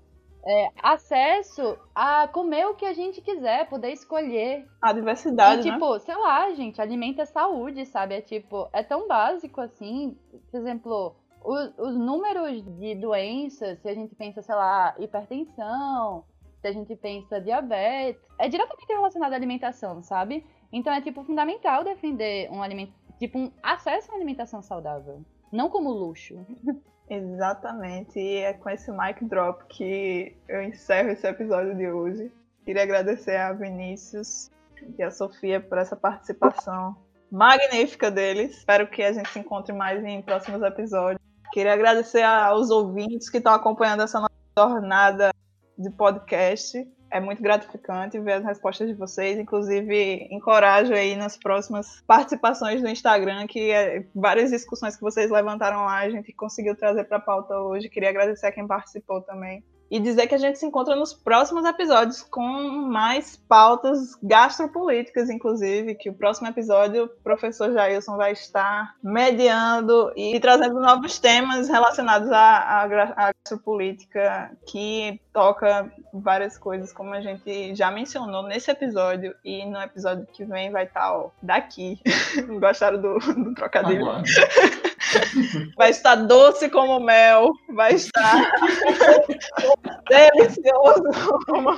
É, 0.48 0.70
acesso 0.84 1.76
a 1.96 2.28
comer 2.28 2.68
o 2.68 2.76
que 2.76 2.86
a 2.86 2.94
gente 2.94 3.20
quiser, 3.20 3.68
poder 3.68 3.92
escolher. 3.92 4.68
A 4.80 4.94
diversidade, 4.94 5.64
E, 5.64 5.66
né? 5.66 5.74
tipo, 5.74 5.98
sei 5.98 6.16
lá, 6.16 6.54
gente, 6.54 6.80
alimento 6.80 7.20
é 7.20 7.26
saúde, 7.26 7.84
sabe? 7.88 8.14
É 8.14 8.22
tipo, 8.22 8.70
é 8.72 8.84
tão 8.84 9.08
básico 9.08 9.60
assim. 9.60 10.16
Por 10.52 10.60
exemplo, 10.60 11.16
os, 11.44 11.74
os 11.80 11.98
números 11.98 12.62
de 12.78 12.94
doenças, 12.94 13.80
se 13.80 13.90
a 13.90 13.96
gente 13.96 14.14
pensa, 14.14 14.44
sei 14.44 14.54
lá, 14.54 14.94
hipertensão, 15.00 16.24
se 16.62 16.68
a 16.68 16.72
gente 16.72 16.96
pensa 16.96 17.42
diabetes, 17.42 18.22
é 18.38 18.48
diretamente 18.48 18.94
relacionado 18.94 19.34
à 19.34 19.36
alimentação, 19.36 20.04
sabe? 20.04 20.46
Então 20.72 20.94
é 20.94 21.02
tipo 21.02 21.24
fundamental 21.24 21.84
defender 21.84 22.52
um 22.52 22.62
alimento, 22.62 22.94
tipo, 23.18 23.40
um 23.40 23.52
acesso 23.64 24.12
a 24.12 24.14
uma 24.14 24.18
alimentação 24.20 24.62
saudável. 24.62 25.26
Não 25.52 25.70
como 25.70 25.90
luxo. 25.90 26.46
Exatamente, 27.10 28.20
e 28.20 28.38
é 28.38 28.54
com 28.54 28.70
esse 28.70 28.92
mic 28.92 29.24
drop 29.26 29.64
que 29.70 30.36
eu 30.48 30.64
encerro 30.64 31.10
esse 31.10 31.28
episódio 31.28 31.76
de 31.76 31.88
hoje. 31.88 32.32
Queria 32.66 32.82
agradecer 32.82 33.36
a 33.36 33.54
Vinícius 33.54 34.50
e 34.98 35.04
a 35.04 35.12
Sofia 35.12 35.60
por 35.60 35.78
essa 35.78 35.96
participação 35.96 36.96
magnífica 37.32 38.10
deles. 38.10 38.58
Espero 38.58 38.88
que 38.88 39.04
a 39.04 39.14
gente 39.14 39.30
se 39.30 39.40
encontre 39.40 39.72
mais 39.72 40.04
em 40.04 40.22
próximos 40.22 40.62
episódios. 40.64 41.22
Queria 41.52 41.74
agradecer 41.74 42.24
aos 42.24 42.72
ouvintes 42.72 43.30
que 43.30 43.38
estão 43.38 43.54
acompanhando 43.54 44.02
essa 44.02 44.20
nossa 44.20 44.34
jornada 44.58 45.32
de 45.78 45.90
podcast. 45.92 46.88
É 47.12 47.20
muito 47.20 47.42
gratificante 47.42 48.20
ver 48.20 48.34
as 48.34 48.44
respostas 48.44 48.88
de 48.88 48.94
vocês. 48.94 49.38
Inclusive, 49.38 50.28
encorajo 50.32 50.94
aí 50.94 51.16
nas 51.16 51.38
próximas 51.38 52.02
participações 52.08 52.82
no 52.82 52.90
Instagram, 52.90 53.48
que 53.48 53.72
é, 53.72 54.06
várias 54.14 54.52
discussões 54.52 54.96
que 54.96 55.02
vocês 55.02 55.32
levantaram 55.32 55.86
lá, 55.86 56.00
a 56.00 56.10
gente 56.10 56.34
conseguiu 56.34 56.76
trazer 56.76 57.06
para 57.06 57.18
a 57.18 57.22
pauta 57.22 57.58
hoje. 57.58 57.90
Queria 57.90 58.10
agradecer 58.10 58.48
a 58.48 58.52
quem 58.52 58.68
participou 58.68 59.22
também 59.22 59.64
e 59.96 60.00
dizer 60.00 60.28
que 60.28 60.36
a 60.36 60.38
gente 60.38 60.60
se 60.60 60.66
encontra 60.66 60.94
nos 60.94 61.14
próximos 61.14 61.64
episódios 61.64 62.22
com 62.22 62.42
mais 62.42 63.38
pautas 63.48 64.14
gastropolíticas, 64.22 65.30
inclusive, 65.30 65.96
que 65.96 66.10
o 66.10 66.14
próximo 66.14 66.50
episódio 66.50 67.06
o 67.06 67.24
professor 67.24 67.72
Jailson 67.72 68.18
vai 68.18 68.34
estar 68.34 68.94
mediando 69.02 70.12
e 70.18 70.38
trazendo 70.42 70.82
novos 70.82 71.18
temas 71.18 71.70
relacionados 71.70 72.30
à, 72.30 72.58
à, 72.58 72.84
à 72.84 73.34
gastropolítica, 73.34 74.52
que 74.66 75.18
toca 75.32 75.90
várias 76.14 76.58
coisas, 76.58 76.92
como 76.92 77.14
a 77.14 77.22
gente 77.22 77.74
já 77.74 77.90
mencionou 77.90 78.44
nesse 78.44 78.70
episódio, 78.70 79.34
e 79.46 79.66
no 79.66 79.82
episódio 79.82 80.28
que 80.34 80.44
vem 80.44 80.72
vai 80.72 80.84
estar 80.84 81.14
ó, 81.14 81.32
daqui. 81.42 82.02
Gostaram 82.60 83.00
do, 83.00 83.18
do 83.18 83.54
trocadilho? 83.54 84.06
vai 85.78 85.90
estar 85.90 86.16
doce 86.16 86.70
como 86.70 87.00
mel, 87.00 87.52
vai 87.74 87.94
estar 87.94 88.52
delicioso 90.10 91.04
como... 91.46 91.72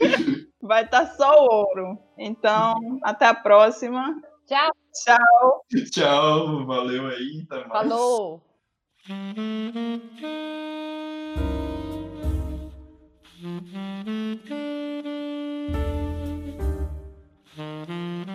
Vai 0.60 0.84
estar 0.84 1.06
só 1.16 1.46
ouro. 1.46 1.98
Então, 2.18 2.98
até 3.02 3.26
a 3.26 3.32
próxima. 3.32 4.20
Tchau. 4.46 4.70
Tchau. 4.92 5.64
Tchau, 5.90 6.66
valeu 6.66 7.06
aí. 7.06 7.46
Até 7.48 7.66
mais. 7.66 7.88
Falou. 7.88 8.42
Mm-hmm. 17.58 18.27